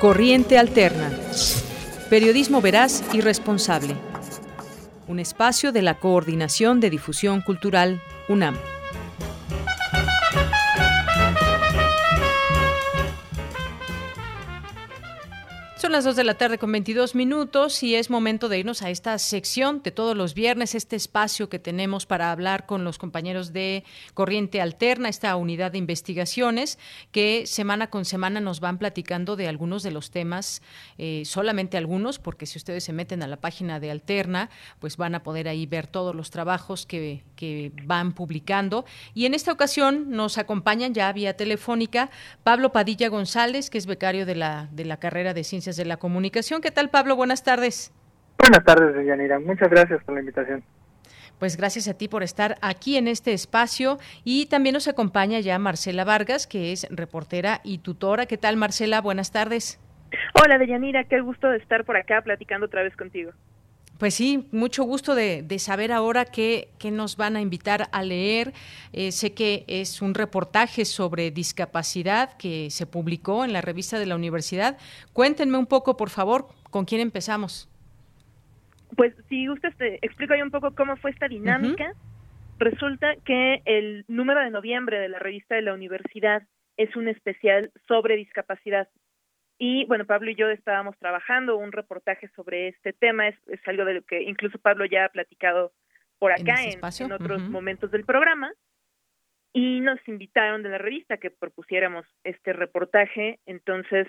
[0.00, 1.10] Corriente Alterna.
[2.10, 3.96] Periodismo veraz y responsable.
[5.08, 8.56] Un espacio de la Coordinación de Difusión Cultural, UNAM.
[15.84, 18.88] Son las 2 de la tarde con 22 minutos y es momento de irnos a
[18.88, 23.52] esta sección de todos los viernes, este espacio que tenemos para hablar con los compañeros
[23.52, 23.84] de
[24.14, 26.78] Corriente Alterna, esta unidad de investigaciones
[27.12, 30.62] que semana con semana nos van platicando de algunos de los temas,
[30.96, 34.48] eh, solamente algunos, porque si ustedes se meten a la página de Alterna,
[34.78, 38.86] pues van a poder ahí ver todos los trabajos que, que van publicando.
[39.12, 42.10] Y en esta ocasión nos acompañan ya vía telefónica
[42.42, 45.96] Pablo Padilla González, que es becario de la, de la carrera de Ciencias de la
[45.96, 46.60] Comunicación.
[46.60, 47.16] ¿Qué tal, Pablo?
[47.16, 47.92] Buenas tardes.
[48.38, 49.38] Buenas tardes, Yanira.
[49.38, 50.64] Muchas gracias por la invitación.
[51.38, 55.58] Pues gracias a ti por estar aquí en este espacio y también nos acompaña ya
[55.58, 58.26] Marcela Vargas, que es reportera y tutora.
[58.26, 59.00] ¿Qué tal, Marcela?
[59.00, 59.80] Buenas tardes.
[60.42, 63.32] Hola, Deyanira, qué gusto de estar por acá platicando otra vez contigo.
[64.04, 68.52] Pues sí, mucho gusto de, saber ahora qué, qué, nos van a invitar a leer.
[68.92, 74.04] Eh, sé que es un reportaje sobre discapacidad que se publicó en la revista de
[74.04, 74.76] la universidad.
[75.14, 77.66] Cuéntenme un poco, por favor, ¿con quién empezamos?
[78.94, 81.94] Pues si usted te explico ahí un poco cómo fue esta dinámica.
[82.58, 86.42] Resulta que el número de noviembre de la revista de la universidad
[86.76, 88.86] es un especial sobre discapacidad.
[89.58, 93.36] Y bueno, Pablo y yo estábamos trabajando un reportaje sobre este tema, es,
[93.66, 95.72] algo de lo que incluso Pablo ya ha platicado
[96.18, 98.52] por acá en, otros momentos del programa.
[99.52, 103.38] Y nos invitaron de la revista que propusiéramos este reportaje.
[103.46, 104.08] Entonces,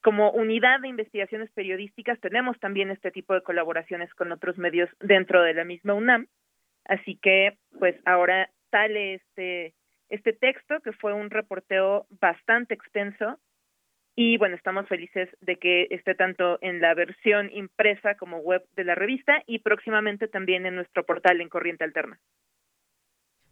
[0.00, 5.42] como unidad de investigaciones periodísticas, tenemos también este tipo de colaboraciones con otros medios dentro
[5.42, 6.28] de la misma UNAM.
[6.86, 9.74] Así que, pues ahora sale este,
[10.08, 13.38] este texto, que fue un reporteo bastante extenso,
[14.16, 18.84] y bueno, estamos felices de que esté tanto en la versión impresa como web de
[18.84, 22.18] la revista y próximamente también en nuestro portal en Corriente Alterna.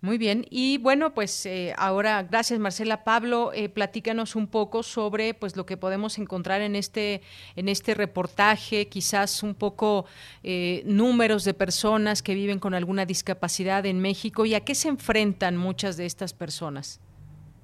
[0.00, 3.04] Muy bien, y bueno, pues eh, ahora, gracias Marcela.
[3.04, 7.22] Pablo, eh, platícanos un poco sobre pues lo que podemos encontrar en este,
[7.56, 10.04] en este reportaje, quizás un poco
[10.42, 14.88] eh, números de personas que viven con alguna discapacidad en México y a qué se
[14.88, 17.00] enfrentan muchas de estas personas.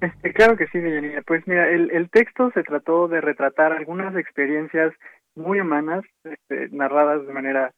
[0.01, 1.22] Este, claro que sí, Deyanira.
[1.22, 4.94] Pues mira, el, texto se trató de retratar algunas experiencias
[5.35, 7.72] muy humanas, este, narradas de manera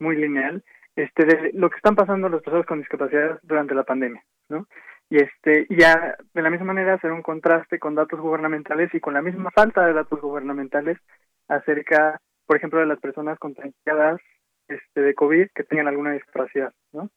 [0.00, 0.64] muy lineal,
[0.96, 4.66] este, de lo que están pasando las personas con discapacidad durante la pandemia, ¿no?
[5.10, 9.14] Y este, ya de la misma manera hacer un contraste con datos gubernamentales y con
[9.14, 10.98] la misma falta de datos gubernamentales
[11.46, 14.20] acerca, por ejemplo, de las personas contagiadas
[14.66, 17.08] este, de COVID que tengan alguna discapacidad, ¿no?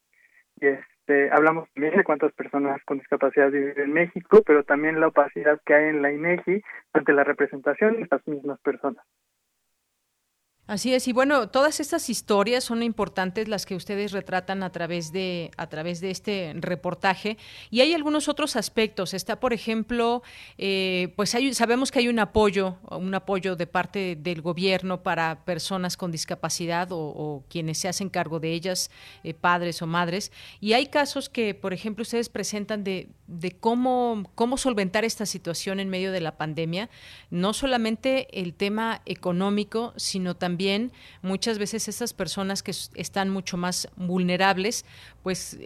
[0.58, 0.91] Y este,
[1.32, 5.74] hablamos también de cuántas personas con discapacidad viven en México, pero también la opacidad que
[5.74, 6.62] hay en la INEGI
[6.94, 9.06] ante la representación de estas mismas personas.
[10.72, 15.12] Así es, y bueno, todas estas historias son importantes las que ustedes retratan a través
[15.12, 17.38] de a través de este reportaje
[17.70, 19.14] y hay algunos otros aspectos.
[19.14, 20.24] Está, por ejemplo,
[20.58, 25.44] eh, pues hay, sabemos que hay un apoyo, un apoyo de parte del gobierno para
[25.44, 28.92] personas con discapacidad o, quienes se hacen cargo de ellas,
[29.26, 30.32] eh, padres o madres,
[30.62, 35.82] y hay casos que, por ejemplo, ustedes presentan de, de cómo cómo solventar esta situación
[35.82, 36.90] en medio de la pandemia,
[37.30, 40.92] no solamente el tema económico, sino también también
[41.24, 44.86] muchas veces esas personas que están mucho más vulnerables,
[45.24, 45.58] pues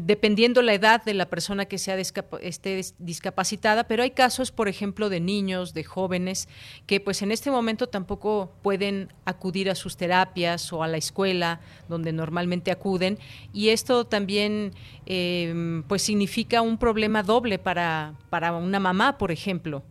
[0.00, 5.08] dependiendo la edad de la persona que sea esté discapacitada, pero hay casos, por ejemplo,
[5.08, 6.48] de niños, de jóvenes,
[6.88, 11.60] que pues en este momento tampoco pueden acudir a sus terapias o a la escuela
[11.88, 13.20] donde normalmente acuden
[13.52, 14.72] y esto también
[15.06, 19.84] eh, pues significa un problema doble para, para una mamá, por ejemplo.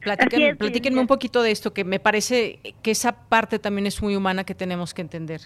[0.00, 4.44] Platíquenme, un poquito de esto, que me parece que esa parte también es muy humana
[4.44, 5.40] que tenemos que entender.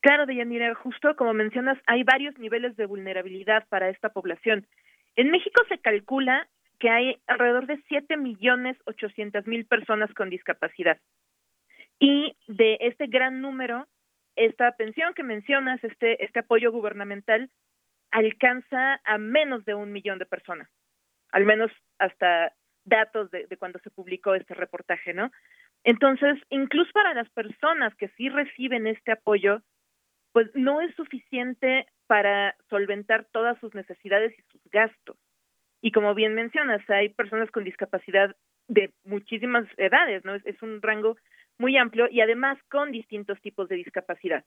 [0.00, 4.66] Claro, Deyanira, justo como mencionas, hay varios niveles de vulnerabilidad para esta población.
[5.16, 10.98] En México se calcula que hay alrededor de 7 millones 800 mil personas con discapacidad.
[11.98, 13.86] Y de este gran número,
[14.36, 17.50] esta pensión que mencionas, este, este apoyo gubernamental,
[18.10, 20.68] alcanza a menos de un millón de personas,
[21.32, 22.52] al menos hasta
[22.86, 25.30] datos de, de cuando se publicó este reportaje, ¿no?
[25.84, 29.60] Entonces, incluso para las personas que sí reciben este apoyo,
[30.32, 35.16] pues no es suficiente para solventar todas sus necesidades y sus gastos.
[35.80, 38.34] Y como bien mencionas, hay personas con discapacidad
[38.68, 40.34] de muchísimas edades, ¿no?
[40.34, 41.16] Es, es un rango
[41.58, 44.44] muy amplio y además con distintos tipos de discapacidad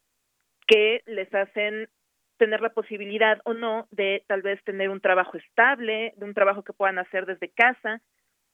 [0.67, 1.89] que les hacen
[2.37, 6.63] tener la posibilidad o no de tal vez tener un trabajo estable, de un trabajo
[6.63, 8.01] que puedan hacer desde casa,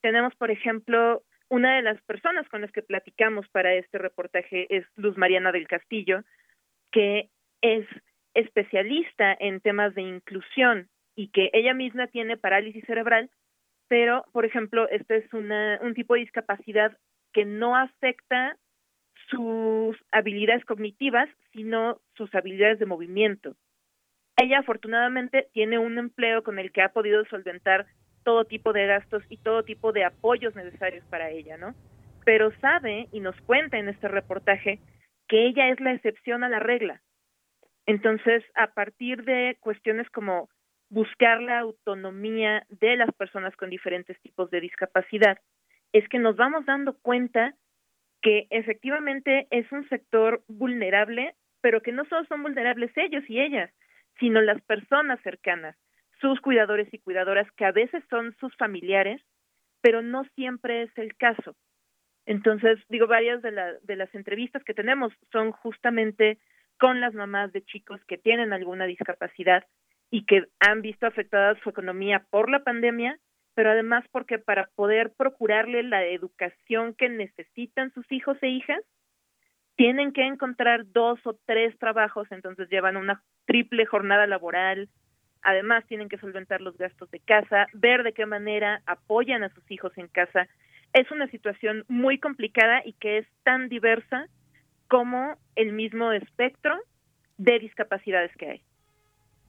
[0.01, 4.85] tenemos, por ejemplo, una de las personas con las que platicamos para este reportaje es
[4.95, 6.23] Luz Mariana del Castillo,
[6.91, 7.29] que
[7.61, 7.85] es
[8.33, 13.29] especialista en temas de inclusión y que ella misma tiene parálisis cerebral,
[13.87, 16.97] pero, por ejemplo, este es una, un tipo de discapacidad
[17.33, 18.57] que no afecta
[19.29, 23.55] sus habilidades cognitivas, sino sus habilidades de movimiento.
[24.37, 27.87] Ella afortunadamente tiene un empleo con el que ha podido solventar
[28.25, 31.73] todo tipo de gastos y todo tipo de apoyos necesarios para ella, ¿no?
[32.25, 34.79] Pero sabe y nos cuenta en este reportaje
[35.29, 37.01] que ella es la excepción a la regla.
[37.85, 40.49] Entonces, a partir de cuestiones como
[40.89, 45.37] buscar la autonomía de las personas con diferentes tipos de discapacidad,
[45.93, 47.53] es que nos vamos dando cuenta
[48.21, 53.71] que efectivamente es un sector vulnerable, pero que no solo son vulnerables ellos y ellas,
[54.19, 55.75] sino las personas cercanas,
[56.19, 59.21] sus cuidadores y cuidadoras, que a veces son sus familiares,
[59.81, 61.55] pero no siempre es el caso.
[62.25, 66.39] Entonces, digo, varias de, la, de las entrevistas que tenemos son justamente
[66.79, 69.63] con las mamás de chicos que tienen alguna discapacidad
[70.09, 73.19] y que han visto afectada su economía por la pandemia,
[73.53, 78.81] pero además porque para poder procurarle la educación que necesitan sus hijos e hijas,
[79.75, 84.89] tienen que encontrar dos o tres trabajos, entonces llevan una triple jornada laboral,
[85.45, 89.63] además tienen que solventar los gastos de casa, ver de qué manera apoyan a sus
[89.71, 90.47] hijos en casa.
[90.93, 94.27] Es una situación muy complicada y que es tan diversa
[94.87, 96.77] como el mismo espectro
[97.37, 98.61] de discapacidades que hay.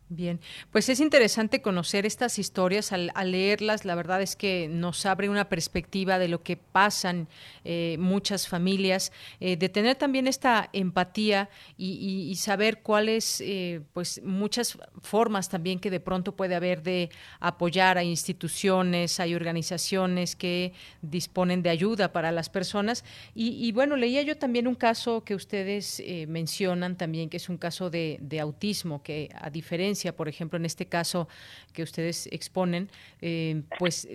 [0.09, 0.39] Bien,
[0.70, 3.85] pues es interesante conocer estas historias al, leerlas.
[3.85, 7.27] La verdad es que nos abre una perspectiva de lo que pasan
[7.65, 9.11] eh, muchas familias,
[9.41, 15.91] eh, de tener también esta empatía y, saber cuáles, eh, pues muchas formas también que
[15.91, 17.11] de pronto puede haber de
[17.41, 20.73] apoyar a instituciones, hay organizaciones que
[21.03, 23.05] disponen de ayuda para las personas.
[23.35, 27.91] Y, bueno, leía yo también un caso que ustedes mencionan también, que es un caso
[27.91, 31.28] de autismo, que a diferencia por ejemplo, en este caso
[31.73, 32.90] que ustedes exponen,
[33.20, 34.09] eh, pues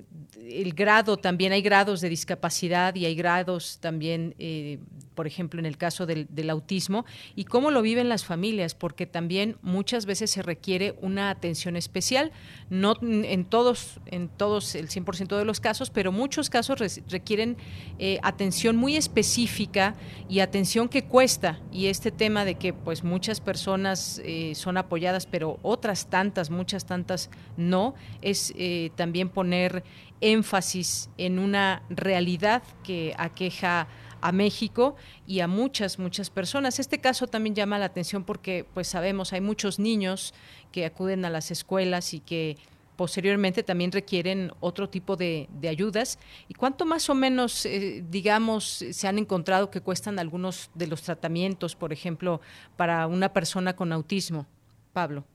[0.50, 4.80] el grado también hay grados de discapacidad y hay grados también, eh,
[5.16, 7.06] por ejemplo, en el caso del, autismo
[7.36, 12.32] y cómo lo viven las familias, porque también muchas veces se requiere una atención especial,
[12.70, 17.58] no en todos, en todos el 100% de los casos, pero muchos casos requieren
[18.00, 19.96] eh, atención muy específica
[20.28, 24.22] y atención que cuesta y este tema de que pues muchas personas
[24.56, 29.84] son apoyadas, pero otras tantas, muchas tantas no, es eh, también poner
[30.22, 33.88] énfasis en una realidad que aqueja
[34.22, 34.96] a México
[35.26, 36.80] y a muchas, muchas personas.
[36.80, 40.34] Este caso también llama la atención porque, pues sabemos, hay muchos niños
[40.72, 42.58] que acuden a las escuelas y que
[42.96, 46.20] posteriormente también requieren otro tipo de, ayudas.
[46.48, 51.02] ¿Y cuánto más o menos, eh, digamos, se han encontrado que cuestan algunos de los
[51.02, 52.42] tratamientos, por ejemplo,
[52.78, 54.46] para una persona con autismo?
[54.94, 55.26] Pablo.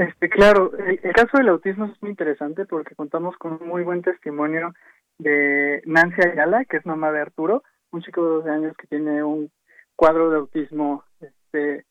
[0.00, 4.00] Este, claro, el, caso del autismo es muy interesante porque contamos con un muy buen
[4.00, 4.72] testimonio
[5.18, 9.22] de Nancy Ayala, que es mamá de Arturo, un chico de 12 años que tiene
[9.22, 9.50] un
[9.96, 11.84] cuadro de autismo este,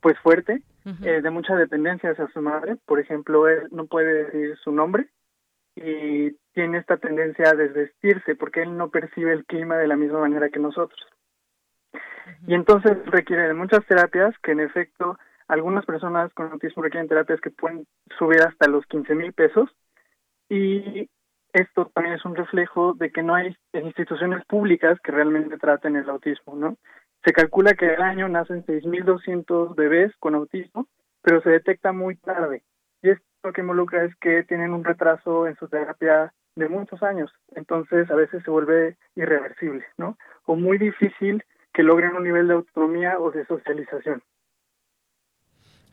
[0.00, 0.62] pues fuerte,
[1.02, 2.76] eh, de mucha dependencia hacia su madre.
[2.86, 5.08] Por ejemplo, él no puede decir su nombre
[5.74, 10.20] y tiene esta tendencia a desvestirse porque él no percibe el clima de la misma
[10.20, 11.04] manera que nosotros.
[12.46, 15.18] Y entonces requiere de muchas terapias que en efecto
[15.48, 17.86] algunas personas con autismo requieren terapias que pueden
[18.18, 19.70] subir hasta los 15 mil pesos
[20.48, 21.08] y
[21.52, 26.08] esto también es un reflejo de que no hay instituciones públicas que realmente traten el
[26.10, 26.76] autismo, ¿no?
[27.24, 30.86] Se calcula que al año nacen 6.200 bebés con autismo,
[31.22, 32.62] pero se detecta muy tarde.
[33.02, 37.02] Y esto lo que involucra es que tienen un retraso en su terapia de muchos
[37.02, 37.32] años.
[37.54, 40.16] Entonces, a veces se vuelve irreversible, ¿no?
[40.44, 41.42] O muy difícil
[41.72, 44.22] que logren un nivel de autonomía o de socialización.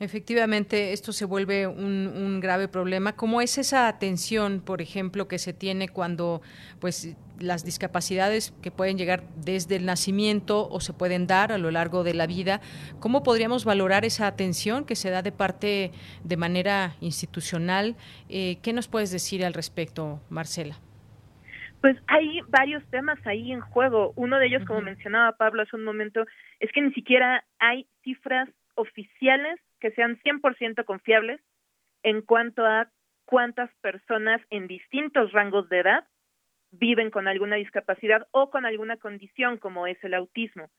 [0.03, 3.15] Efectivamente, esto se vuelve un, grave problema.
[3.15, 6.41] ¿Cómo es esa atención, por ejemplo, que se tiene cuando
[6.81, 11.71] pues las discapacidades que pueden llegar desde el nacimiento o se pueden dar a lo
[11.71, 12.59] largo de la vida?
[12.99, 15.91] ¿Cómo podríamos valorar esa atención que se da de parte
[16.25, 17.95] de manera institucional?
[18.27, 20.75] Eh, ¿Qué nos puedes decir al respecto, Marcela?
[21.79, 24.11] Pues hay varios temas ahí en juego.
[24.17, 26.25] Uno de ellos, como mencionaba Pablo hace un momento,
[26.59, 31.41] es que ni siquiera hay cifras oficiales que sean 100% confiables
[32.03, 32.89] en cuanto a
[33.25, 36.07] cuántas personas en distintos rangos de edad
[36.71, 40.69] viven con alguna discapacidad o con alguna condición como es el autismo.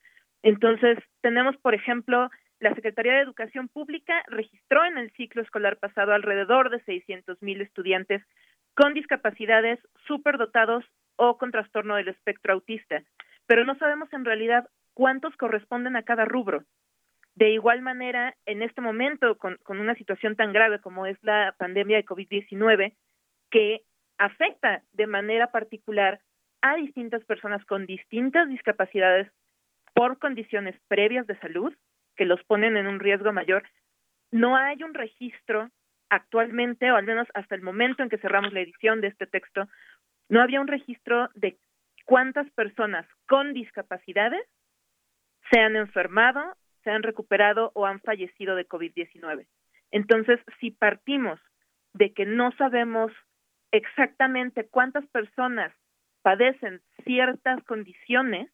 [0.42, 2.30] Entonces, tenemos, por ejemplo,
[2.60, 7.60] la Secretaría de Educación Pública registró en el ciclo escolar pasado alrededor de 600 mil
[7.60, 8.22] estudiantes
[8.74, 10.84] con discapacidades superdotados
[11.16, 13.02] o con trastorno del espectro autista,
[13.46, 16.64] pero no sabemos en realidad cuántos corresponden a cada rubro.
[17.34, 21.96] De igual manera, en este momento, con, una situación tan grave como es la pandemia
[21.96, 22.94] de COVID-19,
[23.50, 23.82] que
[24.18, 26.20] afecta de manera particular
[26.62, 29.30] a distintas personas con distintas discapacidades
[29.94, 31.74] por condiciones previas de salud
[32.16, 33.64] que los ponen en un riesgo mayor,
[34.30, 35.70] no hay un registro
[36.10, 39.68] actualmente, o al menos hasta el momento en que cerramos la edición de este texto,
[40.28, 41.58] no había un registro de
[42.04, 44.46] cuántas personas con discapacidades
[45.50, 49.46] se han enfermado se han recuperado o han fallecido de COVID-19.
[49.90, 51.40] Entonces, si partimos
[51.94, 53.12] de que no sabemos
[53.72, 55.72] exactamente cuántas personas
[56.22, 58.50] padecen ciertas condiciones,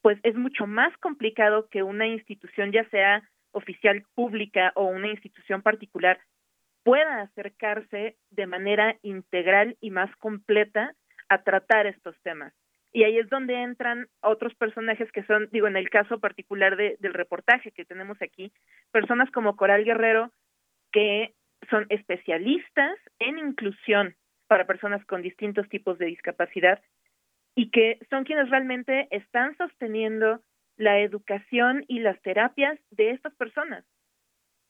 [0.00, 3.22] pues es mucho más complicado que una institución, ya sea
[3.52, 6.18] oficial pública o una institución particular,
[6.82, 10.94] pueda acercarse de manera integral y más completa
[11.28, 12.52] a tratar estos temas.
[12.92, 16.96] Y ahí es donde entran otros personajes que son, digo, en el caso particular de,
[17.00, 18.52] del reportaje que tenemos aquí,
[18.90, 20.30] personas como Coral Guerrero,
[20.92, 21.32] que
[21.70, 24.14] son especialistas en inclusión
[24.46, 26.82] para personas con distintos tipos de discapacidad
[27.54, 30.42] y que son quienes realmente están sosteniendo
[30.76, 33.84] la educación y las terapias de estas personas,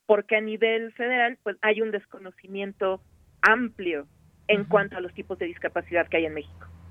[0.07, 3.03] porque a nivel federal pues hay un desconocimiento
[3.41, 4.07] amplio
[4.47, 6.82] en cuanto a los tipos de discapacidad que hay en México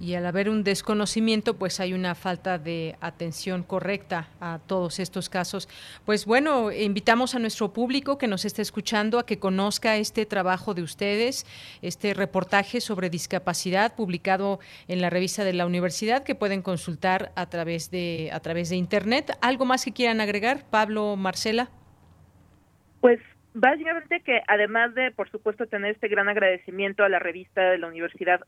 [0.00, 5.28] y al haber un desconocimiento, pues hay una falta de atención correcta a todos estos
[5.28, 5.68] casos.
[6.06, 10.72] Pues bueno, invitamos a nuestro público que nos esté escuchando a que conozca este trabajo
[10.72, 11.44] de ustedes,
[11.82, 14.58] este reportaje sobre discapacidad publicado
[14.88, 18.76] en la revista de la universidad que pueden consultar a través de a través de
[18.76, 19.36] internet.
[19.42, 21.68] ¿Algo más que quieran agregar, Pablo, Marcela?
[23.00, 23.20] Pues
[23.54, 27.88] básicamente que además de, por supuesto, tener este gran agradecimiento a la revista de la
[27.88, 28.40] universidad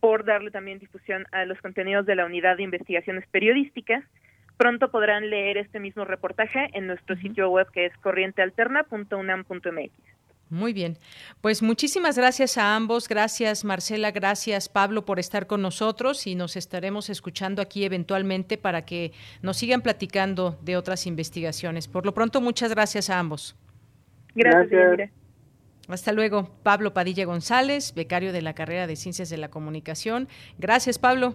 [0.00, 4.04] por darle también difusión a los contenidos de la Unidad de Investigaciones Periodísticas.
[4.56, 9.92] Pronto podrán leer este mismo reportaje en nuestro sitio web que es corrientealterna.unam.mx.
[10.50, 10.96] Muy bien.
[11.40, 13.08] Pues muchísimas gracias a ambos.
[13.08, 18.84] Gracias Marcela, gracias Pablo por estar con nosotros y nos estaremos escuchando aquí eventualmente para
[18.84, 19.12] que
[19.42, 21.86] nos sigan platicando de otras investigaciones.
[21.86, 23.56] Por lo pronto, muchas gracias a ambos.
[24.34, 25.10] Gracias.
[25.88, 30.28] Hasta luego, Pablo Padilla González, becario de la carrera de Ciencias de la Comunicación.
[30.58, 31.34] Gracias, Pablo.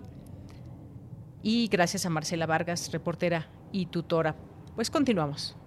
[1.41, 4.35] Y gracias a Marcela Vargas, reportera y tutora.
[4.75, 5.57] Pues continuamos.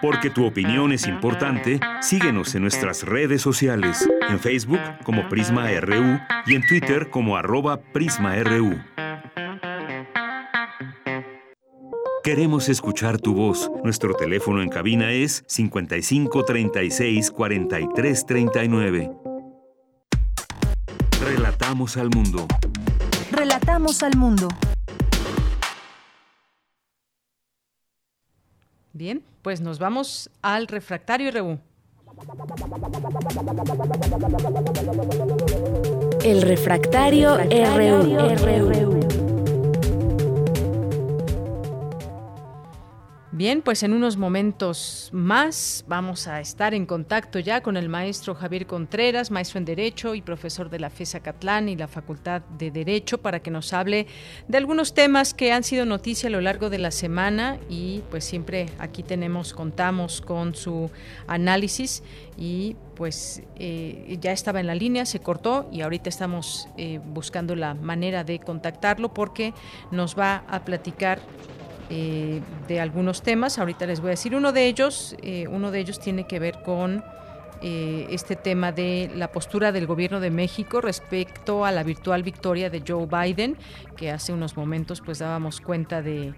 [0.00, 6.20] Porque tu opinión es importante, síguenos en nuestras redes sociales, en Facebook como Prisma RU
[6.46, 8.76] y en Twitter como arroba PrismaRU.
[12.26, 13.70] Queremos escuchar tu voz.
[13.84, 19.12] Nuestro teléfono en cabina es 55 36 43 39.
[21.20, 22.48] Relatamos al mundo.
[23.30, 24.48] Relatamos al mundo.
[28.92, 31.60] Bien, pues nos vamos al refractario RU.
[36.24, 39.25] El refractario, RU.
[43.36, 48.34] Bien, pues en unos momentos más vamos a estar en contacto ya con el maestro
[48.34, 52.70] Javier Contreras, maestro en Derecho y profesor de la FESA Catlán y la Facultad de
[52.70, 54.06] Derecho, para que nos hable
[54.48, 58.24] de algunos temas que han sido noticia a lo largo de la semana y pues
[58.24, 60.90] siempre aquí tenemos, contamos con su
[61.26, 62.02] análisis
[62.38, 67.54] y pues eh, ya estaba en la línea, se cortó y ahorita estamos eh, buscando
[67.54, 69.52] la manera de contactarlo porque
[69.90, 71.20] nos va a platicar
[71.88, 73.58] eh, de algunos temas.
[73.58, 75.16] Ahorita les voy a decir uno de ellos.
[75.22, 77.04] Eh, uno de ellos tiene que ver con
[77.62, 82.70] eh, este tema de la postura del gobierno de México respecto a la virtual victoria
[82.70, 83.56] de Joe Biden,
[83.96, 86.34] que hace unos momentos pues dábamos cuenta de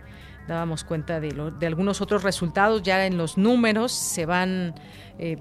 [0.47, 4.75] dábamos cuenta de, de algunos otros resultados ya en los números se van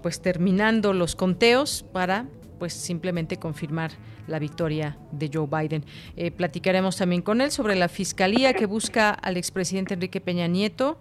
[0.01, 2.25] pues terminando los conteos para
[2.59, 3.91] pues simplemente confirmar
[4.27, 5.85] la victoria de Joe Biden.
[6.15, 10.99] Eh, platicaremos también con él sobre la fiscalía que busca al expresidente Enrique Peña Nieto.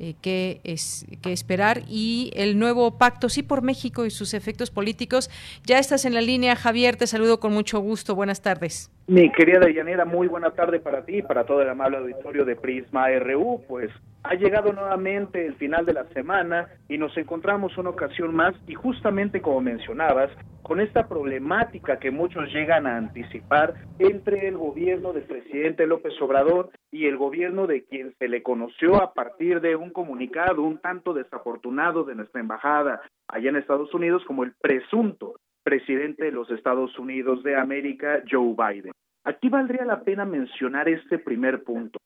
[0.00, 4.70] Eh, qué, es, qué esperar y el nuevo pacto sí por México y sus efectos
[4.70, 5.30] políticos.
[5.64, 8.16] Ya estás en la línea, Javier, te saludo con mucho gusto.
[8.16, 8.90] Buenas tardes.
[9.06, 12.56] Mi querida Deyanira, muy buena tarde para ti y para todo el amable auditorio de
[12.56, 13.60] Prisma RU.
[13.68, 13.90] Pues
[14.22, 18.72] ha llegado nuevamente el final de la semana y nos encontramos una ocasión más y
[18.72, 20.30] justamente como mencionabas,
[20.62, 26.70] con esta problemática que muchos llegan a anticipar entre el gobierno del presidente López Obrador
[26.90, 31.12] y el gobierno de quien se le conoció a partir de un comunicado un tanto
[31.12, 35.34] desafortunado de nuestra embajada allá en Estados Unidos como el presunto
[35.64, 38.92] presidente de los Estados Unidos de América, Joe Biden.
[39.24, 41.98] Aquí valdría la pena mencionar este primer punto.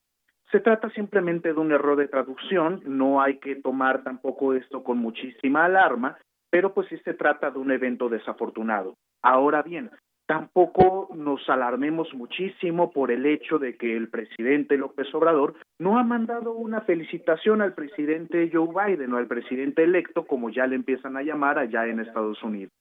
[0.51, 4.97] Se trata simplemente de un error de traducción, no hay que tomar tampoco esto con
[4.97, 6.17] muchísima alarma,
[6.49, 8.95] pero pues sí se trata de un evento desafortunado.
[9.21, 9.91] Ahora bien,
[10.25, 16.03] tampoco nos alarmemos muchísimo por el hecho de que el presidente López Obrador no ha
[16.03, 21.17] mandado una felicitación al presidente Joe Biden o al presidente electo, como ya le empiezan
[21.17, 22.71] a llamar allá en Estados Unidos.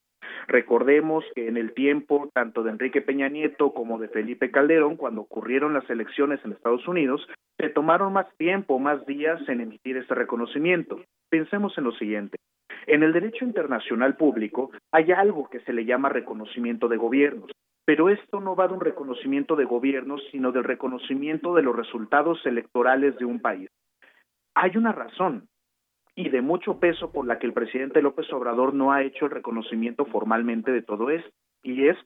[0.46, 5.22] Recordemos que en el tiempo tanto de Enrique Peña Nieto como de Felipe Calderón, cuando
[5.22, 7.26] ocurrieron las elecciones en Estados Unidos,
[7.58, 11.00] se tomaron más tiempo, más días en emitir este reconocimiento.
[11.28, 12.38] Pensemos en lo siguiente.
[12.86, 17.50] En el derecho internacional público hay algo que se le llama reconocimiento de gobiernos,
[17.84, 22.44] pero esto no va de un reconocimiento de gobiernos, sino del reconocimiento de los resultados
[22.46, 23.68] electorales de un país.
[24.54, 25.47] Hay una razón
[26.18, 29.30] y de mucho peso por la que el presidente López Obrador no ha hecho el
[29.30, 31.30] reconocimiento formalmente de todo esto,
[31.62, 31.96] y es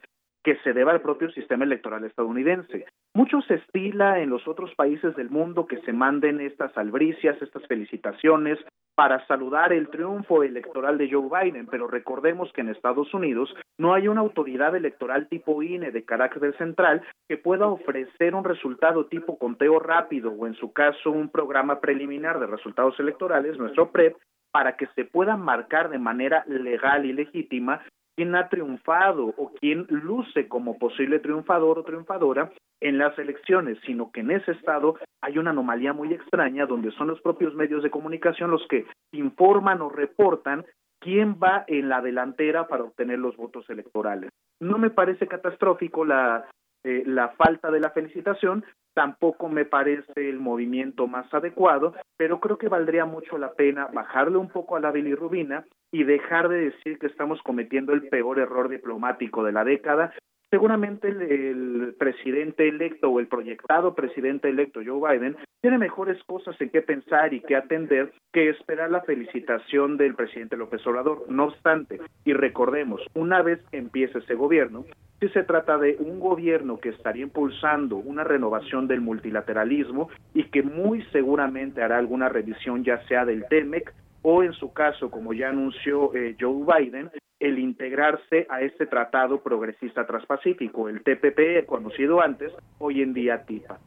[0.44, 2.84] que se deba al propio sistema electoral estadounidense.
[3.14, 7.66] Mucho se estila en los otros países del mundo que se manden estas albricias, estas
[7.66, 8.58] felicitaciones
[8.94, 13.94] para saludar el triunfo electoral de Joe Biden, pero recordemos que en Estados Unidos no
[13.94, 19.38] hay una autoridad electoral tipo INE de carácter central que pueda ofrecer un resultado tipo
[19.38, 24.16] conteo rápido o en su caso un programa preliminar de resultados electorales, nuestro PREP,
[24.50, 27.82] para que se pueda marcar de manera legal y legítima
[28.16, 34.10] quién ha triunfado o quién luce como posible triunfador o triunfadora en las elecciones, sino
[34.10, 37.90] que en ese estado hay una anomalía muy extraña donde son los propios medios de
[37.90, 40.64] comunicación los que informan o reportan
[41.00, 44.30] quién va en la delantera para obtener los votos electorales.
[44.60, 46.44] No me parece catastrófico la,
[46.84, 48.64] eh, la falta de la felicitación,
[48.94, 54.38] tampoco me parece el movimiento más adecuado, pero creo que valdría mucho la pena bajarle
[54.38, 58.68] un poco a la bilirrubina y dejar de decir que estamos cometiendo el peor error
[58.68, 60.12] diplomático de la década.
[60.52, 66.68] Seguramente el, presidente electo o el proyectado presidente electo Joe Biden tiene mejores cosas en
[66.68, 71.24] qué pensar y qué atender que esperar la felicitación del presidente López Obrador.
[71.30, 74.84] No obstante, y recordemos, una vez que empiece ese gobierno,
[75.20, 80.62] si se trata de un gobierno que estaría impulsando una renovación del multilateralismo y que
[80.62, 85.48] muy seguramente hará alguna revisión ya sea del TEMEC o en su caso, como ya
[85.48, 92.52] anunció eh, Joe Biden, el integrarse a este tratado progresista transpacífico, el TPP, conocido antes,
[92.78, 93.78] hoy en día TIPA.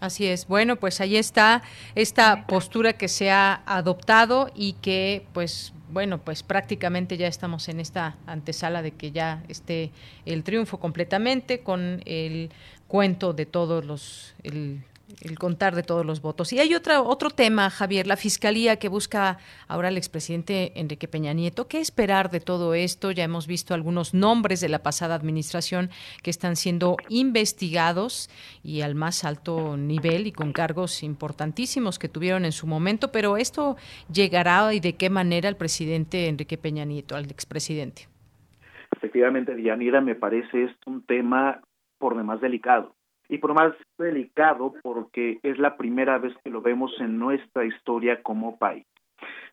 [0.00, 0.48] Así es.
[0.48, 1.62] Bueno, pues ahí está
[1.94, 7.78] esta postura que se ha adoptado y que pues bueno, pues prácticamente ya estamos en
[7.78, 9.92] esta antesala de que ya esté
[10.24, 12.50] el triunfo completamente con el
[12.88, 14.82] cuento de todos los el,
[15.20, 16.52] el contar de todos los votos.
[16.52, 21.32] Y hay otra, otro tema, Javier, la fiscalía que busca ahora el expresidente Enrique Peña
[21.32, 21.68] Nieto.
[21.68, 23.10] ¿Qué esperar de todo esto?
[23.10, 25.90] Ya hemos visto algunos nombres de la pasada administración
[26.22, 28.30] que están siendo investigados
[28.62, 33.36] y al más alto nivel y con cargos importantísimos que tuvieron en su momento, pero
[33.36, 33.76] esto
[34.12, 38.08] llegará y de qué manera al presidente Enrique Peña Nieto, al expresidente.
[38.94, 41.60] Efectivamente, Dianira, me parece esto un tema
[41.98, 42.94] por demás delicado
[43.32, 48.22] y por más delicado porque es la primera vez que lo vemos en nuestra historia
[48.22, 48.84] como país.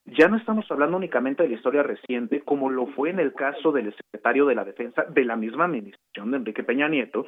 [0.05, 3.71] Ya no estamos hablando únicamente de la historia reciente, como lo fue en el caso
[3.71, 7.27] del secretario de la Defensa de la misma administración de Enrique Peña Nieto,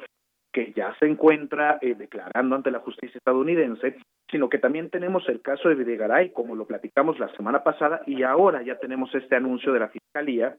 [0.52, 3.96] que ya se encuentra eh, declarando ante la justicia estadounidense,
[4.30, 8.24] sino que también tenemos el caso de Videgaray, como lo platicamos la semana pasada, y
[8.24, 10.54] ahora ya tenemos este anuncio de la Fiscalía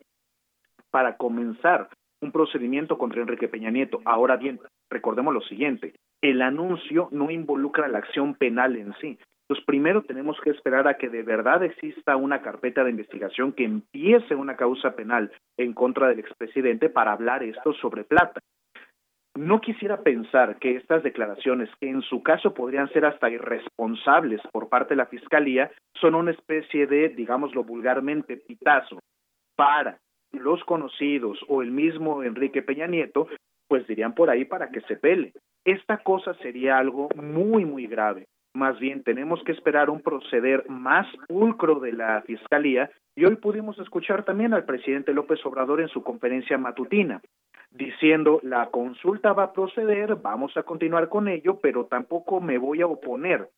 [0.89, 1.89] para comenzar
[2.23, 4.01] un procedimiento contra Enrique Peña Nieto.
[4.05, 4.59] Ahora bien,
[4.89, 9.19] recordemos lo siguiente, el anuncio no involucra la acción penal en sí.
[9.43, 13.65] Entonces, primero tenemos que esperar a que de verdad exista una carpeta de investigación que
[13.65, 18.39] empiece una causa penal en contra del expresidente para hablar esto sobre plata.
[19.35, 24.69] No quisiera pensar que estas declaraciones, que en su caso podrían ser hasta irresponsables por
[24.69, 28.99] parte de la Fiscalía, son una especie de, digámoslo vulgarmente, pitazo
[29.55, 29.97] para
[30.34, 33.27] los conocidos o el mismo Enrique Peña Nieto,
[33.68, 35.34] pues dirían por ahí para que se pele.
[35.64, 38.27] Esta cosa sería algo muy, muy grave.
[38.53, 43.80] Más bien tenemos que esperar un proceder más pulcro de la Fiscalía y hoy pudimos
[43.80, 47.22] escuchar también al presidente López Obrador en su conferencia matutina
[47.73, 52.81] diciendo la consulta va a proceder, vamos a continuar con ello, pero tampoco me voy
[52.81, 53.49] a oponer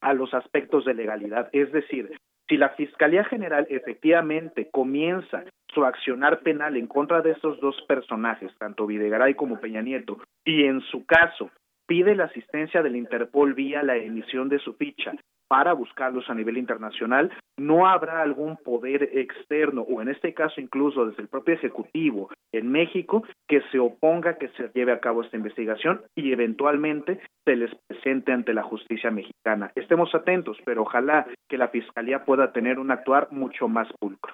[0.00, 1.48] a los aspectos de legalidad.
[1.52, 2.18] Es decir,
[2.48, 8.52] si la Fiscalía General efectivamente comienza su accionar penal en contra de estos dos personajes,
[8.58, 11.50] tanto Videgaray como Peña Nieto, y en su caso
[11.86, 15.12] pide la asistencia del Interpol vía la emisión de su ficha
[15.52, 21.04] para buscarlos a nivel internacional, no habrá algún poder externo o en este caso incluso
[21.04, 25.36] desde el propio Ejecutivo en México que se oponga que se lleve a cabo esta
[25.36, 29.70] investigación y eventualmente se les presente ante la justicia mexicana.
[29.74, 34.32] Estemos atentos, pero ojalá que la Fiscalía pueda tener un actuar mucho más pulcro.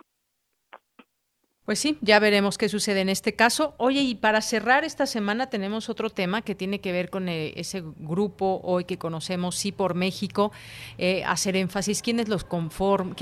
[1.68, 3.74] Pues sí, ya veremos qué sucede en este caso.
[3.76, 7.52] Oye, y para cerrar esta semana tenemos otro tema que tiene que ver con eh,
[7.56, 10.50] ese grupo hoy que conocemos, Sí por México,
[10.96, 13.14] eh, hacer énfasis quiénes, los conform,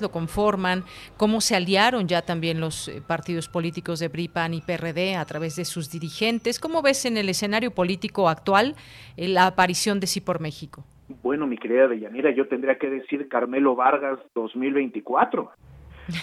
[0.00, 0.82] lo conforman,
[1.16, 5.54] cómo se aliaron ya también los eh, partidos políticos de BRIPAN y PRD a través
[5.54, 6.58] de sus dirigentes.
[6.58, 8.74] ¿Cómo ves en el escenario político actual
[9.16, 10.82] la aparición de Sí por México?
[11.22, 15.52] Bueno, mi querida Deyanira, yo tendría que decir Carmelo Vargas 2024.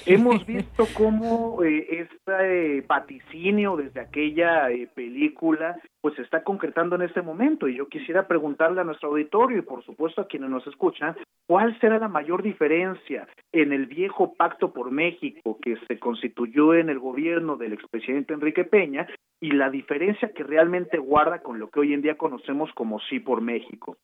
[0.06, 7.02] Hemos visto cómo eh, este paticinio desde aquella eh, película pues se está concretando en
[7.02, 10.66] este momento y yo quisiera preguntarle a nuestro auditorio y por supuesto a quienes nos
[10.68, 11.16] escuchan
[11.48, 16.90] cuál será la mayor diferencia en el viejo pacto por México que se constituyó en
[16.90, 19.08] el gobierno del expresidente Enrique Peña
[19.42, 23.20] y la diferencia que realmente guarda con lo que hoy en día conocemos como sí
[23.20, 23.98] por México.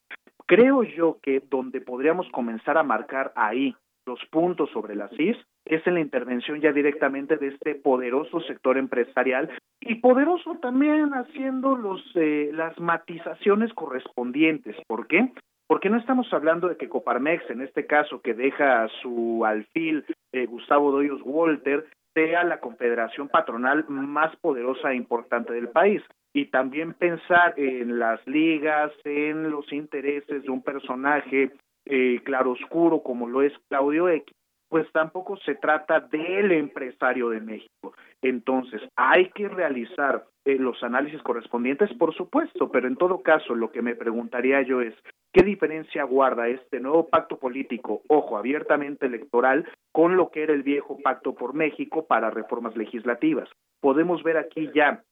[0.45, 3.76] Creo yo que donde podríamos comenzar a marcar ahí
[4.10, 8.77] los puntos sobre la CIS es en la intervención ya directamente de este poderoso sector
[8.77, 9.49] empresarial
[9.80, 14.76] y poderoso también haciendo los eh, las matizaciones correspondientes.
[14.88, 15.31] ¿Por qué?
[15.68, 20.03] Porque no estamos hablando de que Coparmex, en este caso que deja su alfil
[20.34, 26.02] eh, Gustavo Doyos Walter, sea la confederación patronal más poderosa e importante del país.
[26.34, 31.52] Y también pensar en las ligas, en los intereses de un personaje
[31.85, 34.35] eh, claroscuro como lo es Claudio X,
[34.69, 37.93] pues tampoco se trata del empresario de México.
[38.22, 43.72] Entonces, hay que realizar eh, los análisis correspondientes, por supuesto, pero en todo caso, lo
[43.72, 44.93] que me preguntaría yo es,
[45.34, 50.64] ¿qué diferencia guarda este nuevo pacto político, ojo, abiertamente electoral, con lo que era el
[50.64, 53.49] viejo pacto por México para reformas legislativas?
[53.81, 55.03] Podemos ver aquí ya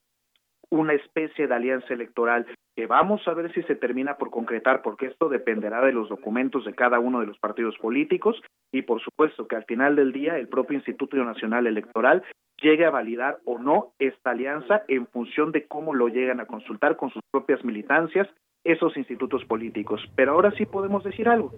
[0.69, 2.45] una especie de alianza electoral
[2.76, 6.65] que vamos a ver si se termina por concretar, porque esto dependerá de los documentos
[6.65, 8.39] de cada uno de los partidos políticos
[8.72, 12.23] y por supuesto que al final del día el propio Instituto Nacional Electoral
[12.61, 16.98] llegue a validar o no esta alianza en función de cómo lo llegan a consultar
[16.98, 18.27] con sus propias militancias
[18.64, 20.02] esos institutos políticos.
[20.15, 21.53] Pero ahora sí podemos decir algo.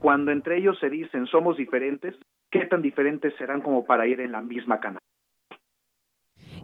[0.00, 2.14] Cuando entre ellos se dicen somos diferentes,
[2.50, 5.00] ¿qué tan diferentes serán como para ir en la misma canal?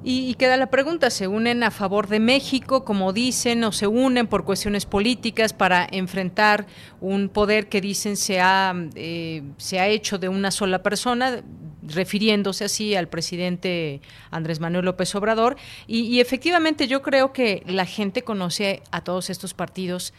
[0.06, 4.26] Y, queda la pregunta, ¿se unen a favor de México, como dicen, o se unen
[4.26, 6.66] por cuestiones políticas para enfrentar
[7.00, 11.42] un poder que dicen se ha, eh, se ha hecho de una sola persona,
[11.82, 15.56] refiriéndose así al presidente Andrés Manuel López Obrador?
[15.86, 20.12] Y, y efectivamente yo creo que la gente conoce a todos estos partidos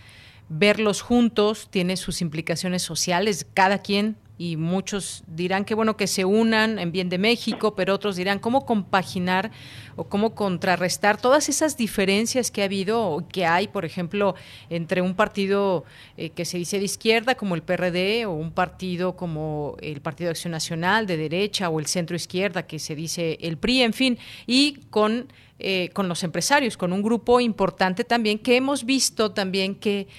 [0.50, 6.26] verlos juntos tiene sus implicaciones sociales, cada quien y muchos dirán que bueno que se
[6.26, 9.52] unan en bien de México, pero otros dirán cómo compaginar
[9.96, 14.36] o cómo contrarrestar todas esas diferencias que ha habido o que hay, por ejemplo,
[14.70, 15.86] entre un partido
[16.18, 20.28] eh, que se dice de izquierda como el PRD o un partido como el Partido
[20.28, 23.94] de Acción Nacional de derecha o el centro izquierda que se dice el PRI, en
[23.94, 29.32] fin, y con eh, con los empresarios, con un grupo importante también que hemos visto
[29.32, 30.10] también que,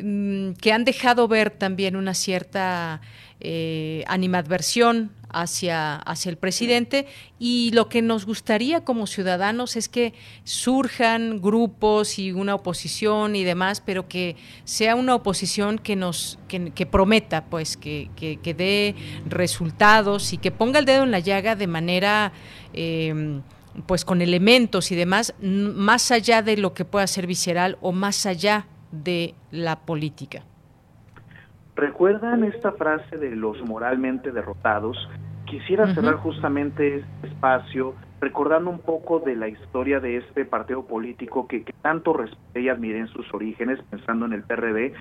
[0.00, 3.02] mm, que han dejado ver también una cierta
[3.40, 7.06] eh, animadversión hacia, hacia el presidente
[7.38, 10.14] y lo que nos gustaría como ciudadanos es que
[10.44, 16.86] surjan grupos y una oposición y demás, pero que sea una oposición que nos que,
[16.86, 18.94] prometa, pues que, que, dé
[19.26, 22.32] resultados y que ponga el dedo en la llaga de manera
[22.72, 23.40] eh,
[23.86, 28.24] pues con elementos y demás, más allá de lo que pueda ser visceral o más
[28.24, 30.44] allá de la política.
[31.76, 34.96] ¿Recuerdan esta frase de los moralmente derrotados?
[35.44, 41.46] Quisiera cerrar justamente este espacio recordando un poco de la historia de este partido político
[41.46, 44.94] que, que tanto respeté y admiré en sus orígenes, pensando en el PRD,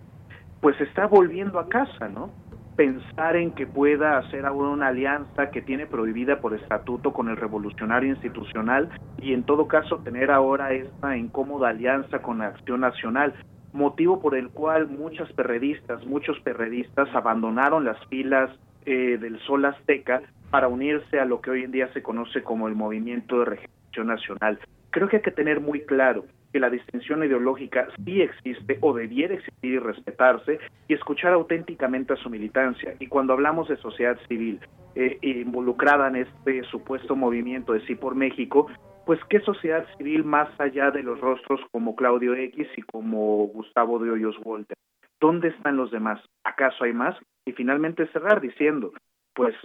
[0.59, 2.29] pues está volviendo a casa, ¿no?
[2.75, 7.37] pensar en que pueda hacer ahora una alianza que tiene prohibida por estatuto con el
[7.37, 8.89] revolucionario institucional
[9.21, 13.33] y en todo caso tener ahora esta incómoda alianza con la Acción Nacional,
[13.75, 18.49] motivo por el cual muchas perredistas, muchos perredistas abandonaron las filas
[18.85, 22.67] eh, del Sol Azteca para unirse a lo que hoy en día se conoce como
[22.67, 24.59] el Movimiento de Regeneración Nacional.
[24.91, 29.33] Creo que hay que tener muy claro que la distinción ideológica sí existe o debiera
[29.33, 32.95] existir y respetarse y escuchar auténticamente a su militancia.
[32.99, 34.61] Y cuando hablamos de sociedad civil
[34.95, 38.67] eh, involucrada en este supuesto movimiento de Sí por México,
[39.05, 43.99] pues qué sociedad civil más allá de los rostros como Claudio X y como Gustavo
[43.99, 44.77] de Hoyos Walter.
[45.19, 46.21] ¿Dónde están los demás?
[46.43, 47.15] ¿Acaso hay más?
[47.45, 48.91] Y finalmente cerrar diciendo,
[49.33, 49.55] pues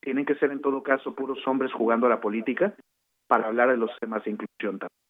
[0.00, 2.74] tienen que ser en todo caso puros hombres jugando a la política
[3.28, 5.02] para hablar de los temas de inclusión también.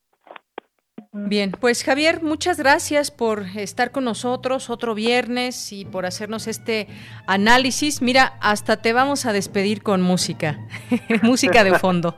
[1.14, 6.88] Bien, pues Javier, muchas gracias por estar con nosotros otro viernes y por hacernos este
[7.26, 8.00] análisis.
[8.00, 10.58] Mira, hasta te vamos a despedir con música,
[11.22, 12.16] música de fondo.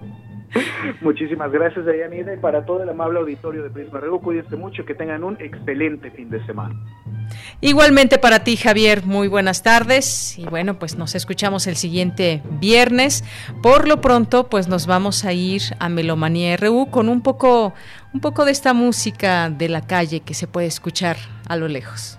[1.01, 4.94] Muchísimas gracias, Dayanida, y para todo el amable auditorio de Prisma Rego, cuídense mucho, que
[4.94, 6.74] tengan un excelente fin de semana.
[7.60, 13.24] Igualmente para ti, Javier, muy buenas tardes y bueno, pues nos escuchamos el siguiente viernes.
[13.62, 17.72] Por lo pronto, pues nos vamos a ir a Melomanía RU con un poco
[18.12, 21.16] un poco de esta música de la calle que se puede escuchar
[21.48, 22.18] a lo lejos.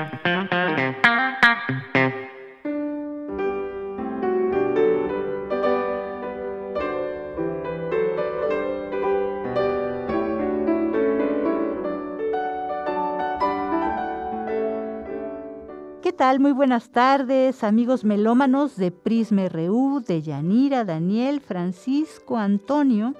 [16.21, 23.15] Muy buenas tardes, amigos melómanos de Prisma RU, de Yanira, Daniel, Francisco, Antonio.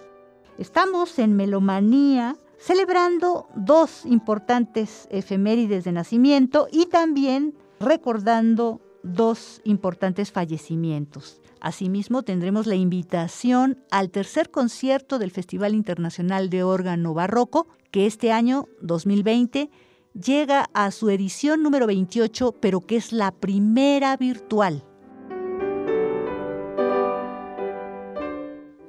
[0.60, 11.42] Estamos en Melomanía celebrando dos importantes efemérides de nacimiento y también recordando dos importantes fallecimientos.
[11.60, 18.32] Asimismo, tendremos la invitación al tercer concierto del Festival Internacional de Órgano Barroco, que este
[18.32, 19.72] año 2020
[20.14, 24.84] llega a su edición número 28, pero que es la primera virtual.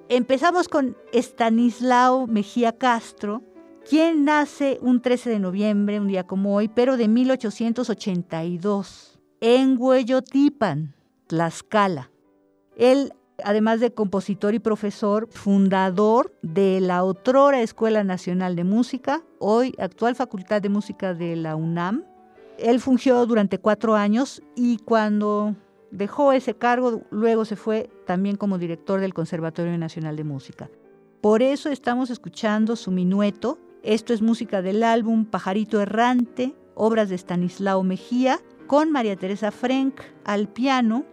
[0.08, 3.42] Empezamos con Estanislao Mejía Castro,
[3.88, 10.94] quien nace un 13 de noviembre, un día como hoy, pero de 1882, en Hueyotipan,
[11.28, 12.10] Tlaxcala.
[12.76, 13.14] Él
[13.44, 20.14] además de compositor y profesor, fundador de la otrora Escuela Nacional de Música, hoy actual
[20.14, 22.04] Facultad de Música de la UNAM.
[22.58, 25.56] Él fungió durante cuatro años y cuando
[25.90, 30.70] dejó ese cargo, luego se fue también como director del Conservatorio Nacional de Música.
[31.20, 33.58] Por eso estamos escuchando su minueto.
[33.82, 40.00] Esto es música del álbum Pajarito Errante, obras de Stanislao Mejía, con María Teresa Frank
[40.24, 41.04] al piano,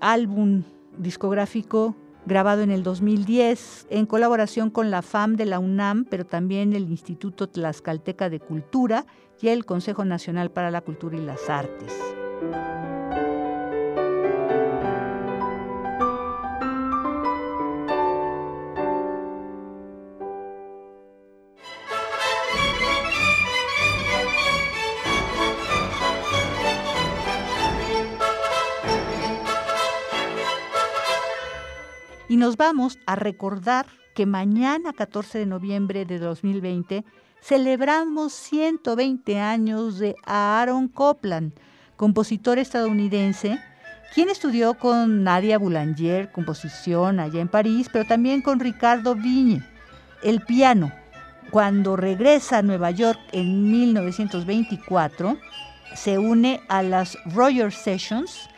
[0.00, 0.62] álbum
[0.98, 1.96] discográfico
[2.26, 6.90] grabado en el 2010 en colaboración con la FAM de la UNAM, pero también el
[6.90, 9.06] Instituto Tlaxcalteca de Cultura
[9.40, 11.92] y el Consejo Nacional para la Cultura y las Artes.
[32.32, 33.84] Y nos vamos a recordar
[34.14, 37.04] que mañana, 14 de noviembre de 2020,
[37.42, 41.52] celebramos 120 años de Aaron Copland,
[41.96, 43.58] compositor estadounidense,
[44.14, 49.62] quien estudió con Nadia Boulanger, composición allá en París, pero también con Ricardo Viñe,
[50.22, 50.90] el piano.
[51.50, 55.36] cuando regresa a Nueva York en 1924,
[55.94, 58.48] se une a las Roger Sessions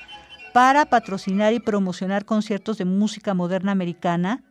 [0.54, 4.44] para patrocinar y promocionar conciertos de música moderna americana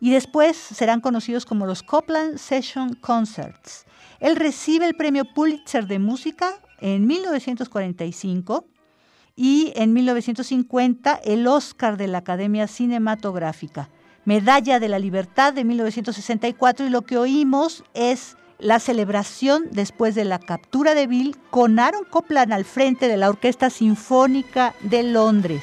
[0.00, 3.84] y después serán conocidos como los Copland Session Concerts.
[4.20, 8.64] Él recibe el premio Pulitzer de Música en 1945
[9.36, 13.90] y en 1950 el Oscar de la Academia Cinematográfica,
[14.24, 20.24] Medalla de la Libertad de 1964 y lo que oímos es la celebración después de
[20.24, 25.62] la captura de Bill con Aaron Copland al frente de la Orquesta Sinfónica de Londres.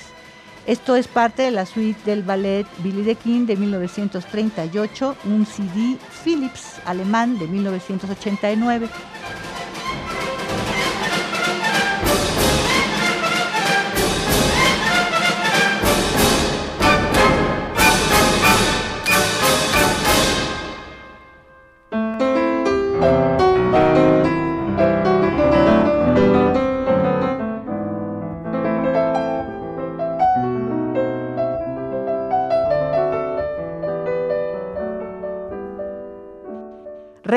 [0.65, 5.97] Esto es parte de la suite del ballet Billy the King de 1938, un CD
[6.23, 8.89] Philips alemán de 1989.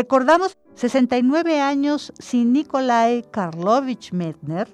[0.00, 4.66] Recordamos 69 años sin Nikolai Karlovich Medner,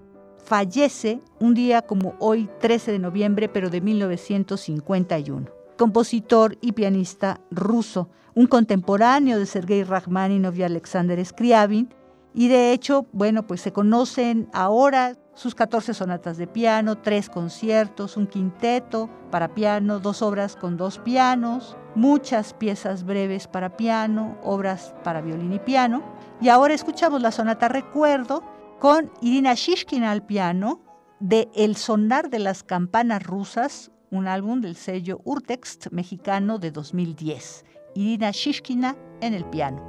[0.44, 5.48] fallece un día como hoy 13 de noviembre, pero de 1951.
[5.76, 11.92] Compositor y pianista ruso, un contemporáneo de Sergei Rachmaninoff y Alexander Scriabin,
[12.32, 18.16] y de hecho, bueno, pues se conocen ahora sus 14 sonatas de piano, tres conciertos,
[18.16, 24.94] un quinteto para piano, dos obras con dos pianos, muchas piezas breves para piano, obras
[25.04, 26.02] para violín y piano.
[26.40, 28.42] Y ahora escuchamos la sonata Recuerdo
[28.80, 30.80] con Irina Shishkina al piano
[31.20, 37.64] de El sonar de las campanas rusas, un álbum del sello Urtext mexicano de 2010.
[37.94, 39.82] Irina Shishkina en el piano.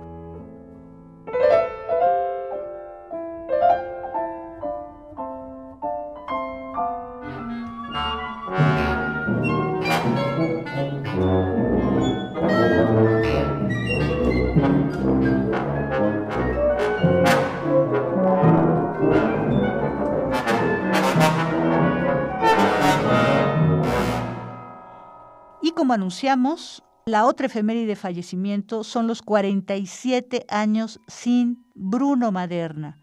[25.87, 32.97] Como anunciamos, la otra efeméride de fallecimiento son los 47 años sin Bruno Maderna,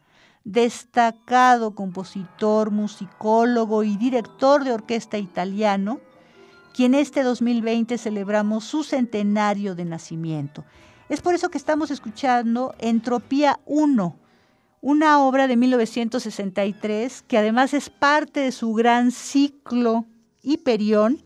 [0.44, 5.98] destacado compositor, musicólogo y director de orquesta italiano,
[6.74, 10.66] quien este 2020 celebramos su centenario de nacimiento.
[11.08, 14.14] Es por eso que estamos escuchando Entropía 1,
[14.82, 20.04] una obra de 1963 que además es parte de su gran ciclo
[20.42, 21.23] Hiperión,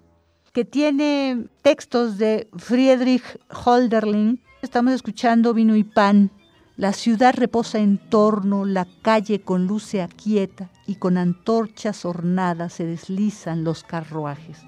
[0.58, 3.22] que tiene textos de Friedrich
[3.64, 4.40] Holderlin.
[4.60, 6.32] Estamos escuchando Vino y Pan.
[6.76, 12.72] La ciudad reposa en torno, la calle con luz se aquieta y con antorchas ornadas
[12.72, 14.58] se deslizan los carruajes.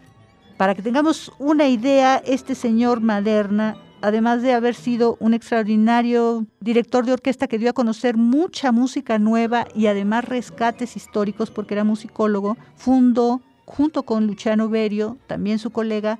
[0.56, 7.04] Para que tengamos una idea, este señor Maderna, además de haber sido un extraordinario director
[7.04, 11.82] de orquesta que dio a conocer mucha música nueva y además rescates históricos porque era
[11.82, 13.40] musicólogo, fundó
[13.70, 16.18] junto con Luciano Berio, también su colega,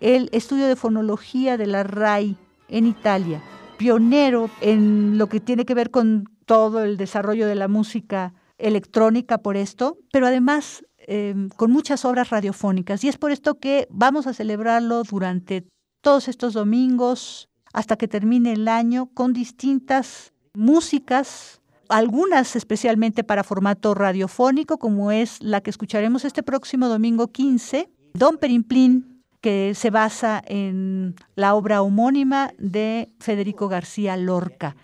[0.00, 2.36] el estudio de fonología de la RAI
[2.68, 3.42] en Italia,
[3.78, 9.38] pionero en lo que tiene que ver con todo el desarrollo de la música electrónica
[9.38, 13.02] por esto, pero además em, con muchas obras radiofónicas.
[13.02, 15.66] Y es por esto que vamos a celebrarlo durante
[16.02, 21.59] todos estos domingos hasta que termine el año con distintas músicas
[21.90, 28.38] algunas especialmente para formato radiofónico, como es la que escucharemos este próximo domingo 15, Don
[28.38, 34.76] Perimplín, que se basa en la obra homónima de Federico García Lorca.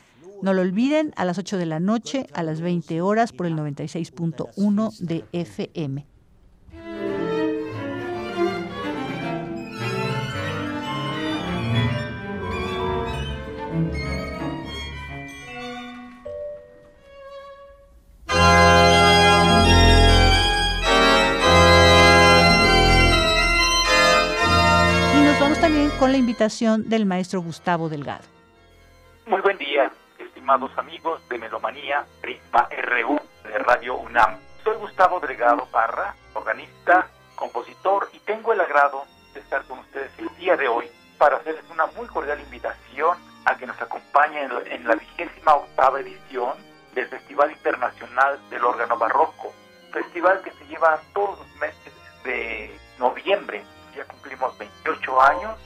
[0.43, 3.57] No lo olviden, a las 8 de la noche, a las 20 horas, por el
[3.57, 6.07] 96.1 de FM.
[26.13, 28.25] La invitación del maestro Gustavo Delgado.
[29.27, 34.39] Muy buen día, estimados amigos de Melomanía Prisma RU de Radio UNAM.
[34.63, 39.05] Soy Gustavo Delgado Parra, organista, compositor y tengo el agrado
[39.35, 40.87] de estar con ustedes el día de hoy
[41.19, 46.55] para hacerles una muy cordial invitación a que nos acompañen en la vigésima octava edición
[46.95, 49.53] del Festival Internacional del Órgano Barroco,
[49.93, 51.93] festival que se lleva todos los meses
[52.23, 53.65] de noviembre.
[53.97, 55.59] Ya cumplimos 28 años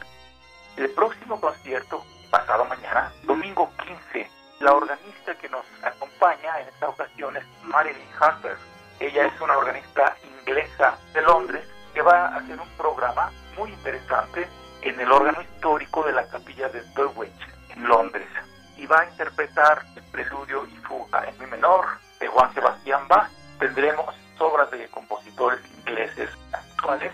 [0.77, 4.31] el próximo concierto pasado mañana, domingo 15.
[4.61, 8.57] La organista que nos acompaña en esta ocasión es Marilyn Harper.
[9.01, 14.47] Ella es una organista inglesa de Londres que va a hacer un programa muy interesante
[14.83, 18.29] en el órgano histórico de la capilla de Dulwich en Londres
[18.77, 21.87] y va a interpretar el preludio y fuga en mi menor
[22.19, 23.31] de Juan Sebastián Bach.
[23.59, 27.13] Tendremos obras de compositores ingleses actuales.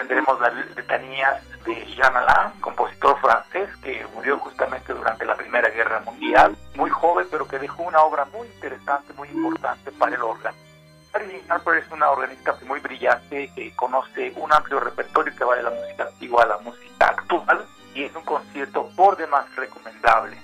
[0.00, 6.00] Tendremos las letanías de Jean Alain, compositor francés que murió justamente durante la Primera Guerra
[6.00, 10.56] Mundial, muy joven pero que dejó una obra muy interesante, muy importante para el órgano.
[11.12, 15.64] Marilyn Harper es una organista muy brillante que conoce un amplio repertorio que va de
[15.64, 20.38] la música antigua a la música actual y es un concierto por demás recomendable.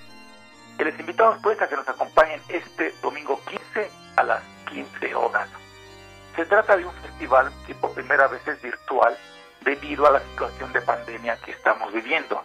[0.77, 5.49] les invitamos pues a que nos acompañen este domingo 15 a las 15 horas.
[6.37, 9.17] Se trata de un festival que por primera vez es virtual
[9.67, 12.41] debido a la situación de pandemia que estamos viviendo.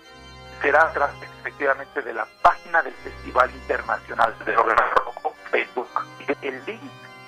[0.61, 5.87] Será a través efectivamente de la página del Festival Internacional de Órgano Rojo, Facebook,
[6.41, 6.81] el link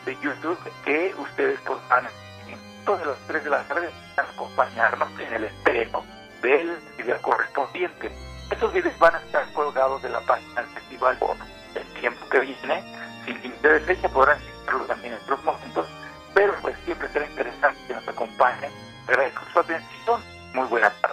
[0.05, 2.07] de YouTube que ustedes podrán
[2.47, 6.03] en todas las 3 de la tarde acompañarnos en el estreno
[6.41, 8.11] del video correspondiente.
[8.49, 11.37] Estos videos van a estar colgados de la página del festival por
[11.75, 12.83] el tiempo que viene.
[13.25, 15.87] Sin límite de fecha podrán visitarlo también en otros momentos,
[16.33, 18.82] pero pues siempre será interesante que nos acompañen.
[19.13, 20.21] Agradezco su atención.
[20.55, 21.12] Muy buena tarde.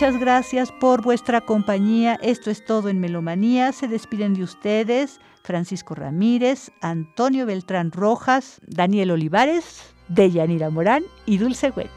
[0.00, 2.18] Muchas gracias por vuestra compañía.
[2.22, 3.70] Esto es todo en Melomanía.
[3.70, 11.68] Se despiden de ustedes Francisco Ramírez, Antonio Beltrán Rojas, Daniel Olivares, Deyanira Morán y Dulce
[11.76, 11.90] Wet.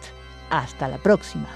[0.50, 1.48] Hasta la próxima.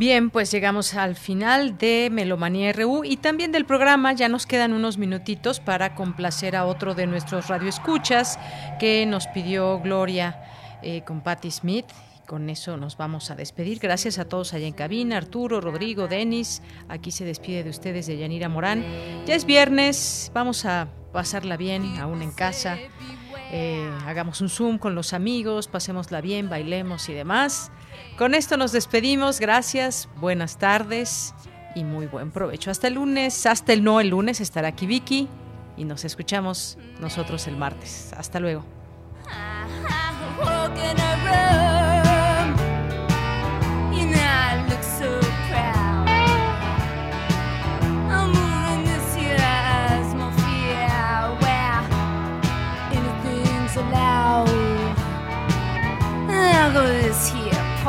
[0.00, 4.14] Bien, pues llegamos al final de Melomanía RU y también del programa.
[4.14, 8.38] Ya nos quedan unos minutitos para complacer a otro de nuestros radioescuchas
[8.78, 10.42] que nos pidió Gloria
[10.82, 11.84] eh, con Patti Smith.
[12.26, 13.78] Con eso nos vamos a despedir.
[13.78, 16.62] Gracias a todos allá en cabina, Arturo, Rodrigo, Denis.
[16.88, 18.82] Aquí se despide de ustedes de Yanira Morán.
[19.26, 22.78] Ya es viernes, vamos a pasarla bien, aún en casa.
[23.52, 27.70] Eh, hagamos un Zoom con los amigos, pasémosla bien, bailemos y demás.
[28.16, 29.40] Con esto nos despedimos.
[29.40, 31.34] Gracias, buenas tardes
[31.74, 32.70] y muy buen provecho.
[32.70, 35.28] Hasta el lunes, hasta el no el lunes estará aquí Vicky
[35.76, 38.12] y nos escuchamos nosotros el martes.
[38.16, 38.64] Hasta luego.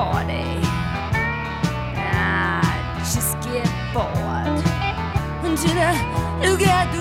[0.02, 0.57] Party.
[1.94, 2.65] I
[3.14, 4.65] just get bored.
[5.45, 5.94] Until I
[6.44, 7.01] look at the